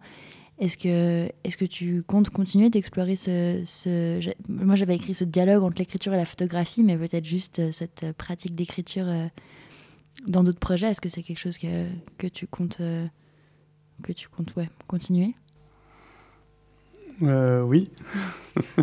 Est-ce 0.59 0.77
que, 0.77 1.31
est 1.43 1.55
que 1.55 1.65
tu 1.65 2.03
comptes 2.03 2.29
continuer 2.29 2.69
d'explorer 2.69 3.15
ce, 3.15 3.63
ce... 3.65 4.19
Moi, 4.47 4.75
j'avais 4.75 4.95
écrit 4.95 5.15
ce 5.15 5.23
dialogue 5.23 5.63
entre 5.63 5.79
l'écriture 5.79 6.13
et 6.13 6.17
la 6.17 6.25
photographie, 6.25 6.83
mais 6.83 6.97
peut-être 6.97 7.25
juste 7.25 7.71
cette 7.71 8.11
pratique 8.11 8.53
d'écriture 8.53 9.07
euh, 9.07 9.25
dans 10.27 10.43
d'autres 10.43 10.59
projets. 10.59 10.87
Est-ce 10.87 11.01
que 11.01 11.09
c'est 11.09 11.23
quelque 11.23 11.39
chose 11.39 11.57
que, 11.57 11.87
que 12.19 12.27
tu 12.27 12.45
comptes, 12.45 12.79
euh, 12.79 13.07
que 14.03 14.11
tu 14.11 14.29
comptes 14.29 14.55
ouais, 14.55 14.69
continuer? 14.87 15.33
Euh, 17.23 17.63
Oui. 17.63 17.89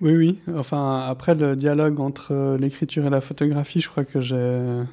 Oui, 0.00 0.14
oui. 0.14 0.38
Enfin, 0.54 1.00
après 1.08 1.34
le 1.34 1.56
dialogue 1.56 1.98
entre 2.00 2.56
l'écriture 2.58 3.04
et 3.06 3.10
la 3.10 3.20
photographie, 3.20 3.80
je 3.80 3.88
crois 3.88 4.04
que 4.04 4.20
j'ai. 4.20 4.84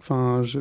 Enfin, 0.00 0.42
je... 0.42 0.58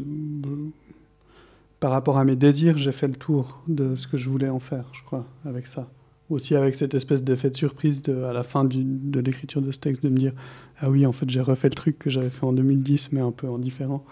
par 1.79 1.91
rapport 1.91 2.17
à 2.17 2.23
mes 2.23 2.35
désirs, 2.35 2.77
j'ai 2.77 2.91
fait 2.91 3.07
le 3.07 3.15
tour 3.15 3.61
de 3.67 3.95
ce 3.95 4.07
que 4.07 4.17
je 4.17 4.29
voulais 4.29 4.49
en 4.49 4.59
faire, 4.59 4.85
je 4.93 5.01
crois, 5.03 5.25
avec 5.43 5.67
ça. 5.67 5.89
Aussi 6.29 6.55
avec 6.55 6.75
cette 6.75 6.93
espèce 6.93 7.23
d'effet 7.23 7.49
de 7.49 7.55
surprise 7.55 8.01
de, 8.01 8.23
à 8.23 8.33
la 8.33 8.43
fin 8.43 8.65
de 8.65 9.19
l'écriture 9.19 9.61
de 9.61 9.71
ce 9.71 9.79
texte, 9.79 10.03
de 10.03 10.09
me 10.09 10.17
dire 10.17 10.33
Ah 10.79 10.89
oui, 10.89 11.05
en 11.05 11.13
fait, 11.13 11.29
j'ai 11.29 11.41
refait 11.41 11.69
le 11.69 11.75
truc 11.75 11.97
que 11.97 12.09
j'avais 12.09 12.29
fait 12.29 12.45
en 12.45 12.53
2010, 12.53 13.11
mais 13.13 13.21
un 13.21 13.31
peu 13.31 13.47
en 13.47 13.57
différent. 13.57 14.05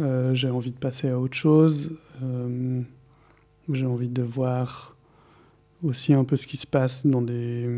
Euh, 0.00 0.34
j'ai 0.34 0.50
envie 0.50 0.70
de 0.70 0.78
passer 0.78 1.08
à 1.08 1.18
autre 1.18 1.36
chose. 1.36 1.96
Euh, 2.22 2.80
j'ai 3.72 3.86
envie 3.86 4.08
de 4.08 4.22
voir 4.22 4.94
aussi 5.82 6.12
un 6.12 6.24
peu 6.24 6.36
ce 6.36 6.46
qui 6.46 6.56
se 6.56 6.66
passe 6.66 7.06
dans 7.06 7.22
des 7.22 7.68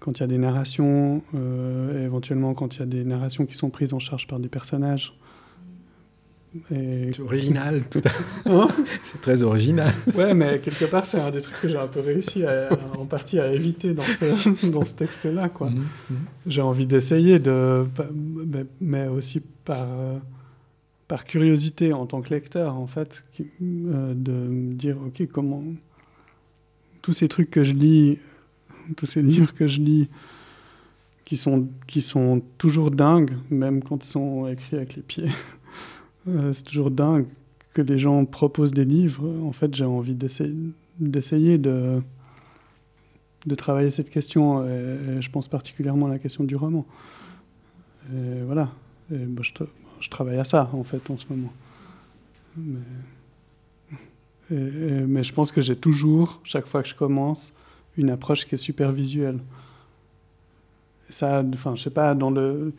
quand 0.00 0.18
il 0.18 0.20
y 0.20 0.24
a 0.24 0.26
des 0.26 0.38
narrations, 0.38 1.22
euh, 1.34 2.04
éventuellement 2.04 2.54
quand 2.54 2.74
il 2.76 2.80
y 2.80 2.82
a 2.82 2.86
des 2.86 3.04
narrations 3.04 3.46
qui 3.46 3.54
sont 3.54 3.70
prises 3.70 3.94
en 3.94 4.00
charge 4.00 4.26
par 4.26 4.40
des 4.40 4.48
personnages, 4.48 5.16
Et... 6.72 7.12
C'est 7.14 7.22
original, 7.22 7.84
tout 7.88 8.00
à 8.04 8.10
Hein 8.50 8.68
C'est 9.04 9.20
très 9.20 9.42
original. 9.44 9.94
Ouais, 10.16 10.34
mais 10.34 10.58
quelque 10.58 10.86
part, 10.86 11.06
c'est 11.06 11.20
un 11.20 11.30
des 11.30 11.40
trucs 11.40 11.60
que 11.60 11.68
j'ai 11.68 11.78
un 11.78 11.86
peu 11.86 12.00
réussi 12.00 12.44
à- 12.44 12.68
en 12.98 13.06
partie 13.06 13.38
à 13.38 13.52
éviter 13.52 13.94
dans 13.94 14.02
ce, 14.02 14.70
dans 14.72 14.82
ce 14.82 14.94
texte-là, 14.96 15.48
quoi. 15.48 15.70
Mhm, 15.70 15.84
mhm. 16.10 16.16
J'ai 16.46 16.62
envie 16.62 16.86
d'essayer 16.86 17.38
de, 17.38 17.86
mais, 18.12 18.64
mais 18.80 19.06
aussi 19.06 19.40
par, 19.64 19.86
euh, 19.88 20.18
par 21.06 21.24
curiosité 21.24 21.92
en 21.92 22.06
tant 22.06 22.22
que 22.22 22.30
lecteur, 22.34 22.76
en 22.76 22.86
fait, 22.88 23.24
euh, 23.40 24.14
de 24.14 24.32
me 24.32 24.74
dire, 24.74 24.96
ok, 25.06 25.26
comment 25.32 25.62
tous 27.02 27.12
ces 27.12 27.28
trucs 27.28 27.50
que 27.50 27.64
je 27.64 27.72
lis, 27.72 28.18
tous 28.96 29.06
ces 29.06 29.22
livres 29.22 29.52
que 29.54 29.66
je 29.66 29.80
lis, 29.80 30.08
qui 31.24 31.36
sont, 31.36 31.68
qui 31.86 32.02
sont 32.02 32.42
toujours 32.58 32.90
dingues, 32.90 33.36
même 33.50 33.82
quand 33.82 34.04
ils 34.04 34.08
sont 34.08 34.48
écrits 34.48 34.76
avec 34.76 34.96
les 34.96 35.02
pieds. 35.02 35.28
Euh, 36.28 36.52
c'est 36.52 36.62
toujours 36.62 36.92
dingue 36.92 37.26
que 37.74 37.82
les 37.82 37.98
gens 37.98 38.24
proposent 38.24 38.70
des 38.70 38.84
livres. 38.84 39.28
En 39.44 39.50
fait, 39.50 39.74
j'ai 39.74 39.84
envie 39.84 40.14
d'essayer, 40.14 41.58
de, 41.58 42.00
de 43.44 43.54
travailler 43.56 43.90
cette 43.90 44.08
question. 44.08 44.64
Je 45.20 45.28
pense 45.30 45.48
particulièrement 45.48 46.06
à 46.06 46.10
la 46.10 46.20
question 46.20 46.44
du 46.44 46.54
roman. 46.54 46.86
Et 48.14 48.42
voilà. 48.46 48.70
Je, 49.10 49.52
tra- 49.52 49.66
je 49.98 50.08
travaille 50.10 50.38
à 50.38 50.44
ça, 50.44 50.70
en 50.72 50.84
fait, 50.84 51.10
en 51.10 51.16
ce 51.16 51.26
moment. 51.28 51.52
Et- 54.52 54.56
et- 54.56 55.06
mais 55.06 55.22
je 55.24 55.32
pense 55.32 55.50
que 55.52 55.62
j'ai 55.62 55.76
toujours, 55.76 56.40
chaque 56.44 56.66
fois 56.66 56.82
que 56.82 56.88
je 56.88 56.94
commence, 56.94 57.52
une 57.96 58.10
approche 58.10 58.46
qui 58.46 58.54
est 58.54 58.58
super 58.58 58.92
visuelle. 58.92 59.38
Ça, 61.10 61.44
enfin, 61.54 61.74
je 61.76 61.82
sais 61.82 61.90
pas, 61.90 62.14
dans 62.14 62.30
le, 62.30 62.72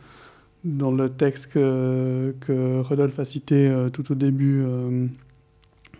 dans 0.64 0.90
le 0.90 1.08
texte 1.10 1.52
que, 1.52 2.34
que 2.40 2.80
Rodolphe 2.80 3.18
a 3.20 3.24
cité 3.24 3.68
euh, 3.68 3.90
tout 3.90 4.10
au 4.10 4.14
début, 4.14 4.62
euh, 4.64 5.06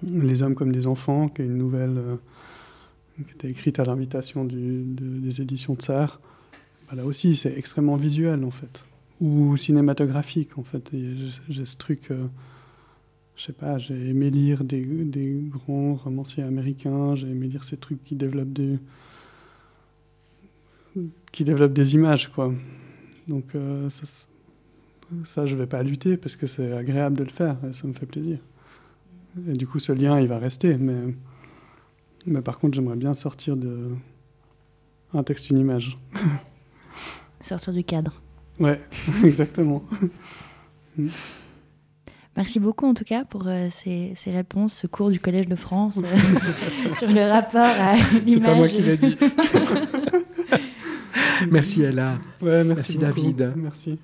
Les 0.03 0.43
hommes 0.43 0.55
comme 0.55 0.73
des 0.73 0.87
enfants, 0.87 1.29
qui 1.29 1.43
est 1.43 1.47
une 1.47 1.57
nouvelle 1.57 1.97
euh, 1.97 2.17
qui 3.17 3.33
était 3.33 3.49
écrite 3.49 3.79
à 3.79 3.85
l'invitation 3.85 4.45
des 4.45 5.41
éditions 5.41 5.77
Tsar, 5.77 6.21
bah 6.89 6.97
là 6.97 7.05
aussi, 7.07 7.37
c'est 7.37 7.57
extrêmement 7.57 7.97
visuel, 7.97 8.45
en 8.45 8.51
fait. 8.51 8.85
Ou 9.21 9.57
cinématographique, 9.57 10.59
en 10.59 10.65
fait. 10.65 10.91
J'ai 11.49 11.65
ce 11.65 11.77
truc, 11.77 12.11
euh, 12.11 12.27
je 13.37 13.43
sais 13.45 13.53
pas, 13.53 13.79
j'ai 13.79 14.11
aimé 14.11 14.31
lire 14.31 14.65
des, 14.65 14.85
des 14.85 15.43
grands 15.49 15.95
romanciers 15.95 16.43
américains, 16.43 17.15
j'ai 17.15 17.29
aimé 17.29 17.49
lire 17.49 17.65
ces 17.65 17.77
trucs 17.77 18.03
qui 18.05 18.15
développent 18.15 18.53
des, 18.53 18.79
qui 21.33 21.45
développent 21.45 21.73
des 21.73 21.95
images, 21.95 22.31
quoi. 22.31 22.53
Donc, 23.27 23.55
euh, 23.55 23.89
ça, 25.25 25.47
je 25.47 25.57
vais 25.57 25.67
pas 25.67 25.83
lutter 25.83 26.17
parce 26.17 26.37
que 26.37 26.47
c'est 26.47 26.73
agréable 26.73 27.17
de 27.17 27.25
le 27.25 27.31
faire, 27.31 27.57
et 27.69 27.73
ça 27.73 27.87
me 27.89 27.93
fait 27.93 28.07
plaisir. 28.07 28.39
Et 29.49 29.53
du 29.53 29.67
coup, 29.67 29.81
ce 29.81 29.93
lien, 29.93 30.21
il 30.21 30.29
va 30.29 30.39
rester, 30.39 30.77
mais, 30.79 31.15
mais 32.27 32.41
par 32.41 32.59
contre, 32.59 32.75
j'aimerais 32.75 32.97
bien 32.97 33.15
sortir 33.15 33.57
de 33.57 33.91
un 35.13 35.23
texte, 35.23 35.51
une 35.51 35.59
image. 35.59 35.97
Sortir 37.41 37.73
du 37.73 37.85
cadre. 37.85 38.21
Ouais, 38.59 38.81
exactement. 39.25 39.85
Merci 42.37 42.59
beaucoup 42.59 42.87
en 42.87 42.95
tout 42.95 43.05
cas 43.05 43.25
pour 43.25 43.47
euh, 43.47 43.69
ces, 43.71 44.13
ces 44.17 44.33
réponses, 44.33 44.75
ce 44.75 44.87
cours 44.87 45.11
du 45.11 45.21
Collège 45.21 45.47
de 45.47 45.55
France 45.55 45.99
euh, 45.99 46.95
sur 46.97 47.09
le 47.09 47.31
rapport 47.31 47.61
à 47.63 47.95
l'image. 47.97 48.23
C'est 48.27 48.41
pas 48.41 48.55
moi 48.55 48.69
qui 48.69 48.83
l'ai 48.83 48.97
dit. 48.97 49.17
Merci 51.51 51.83
Ella. 51.83 52.19
Ouais, 52.41 52.65
merci. 52.65 52.99
David. 52.99 53.53
Merci. 53.57 53.99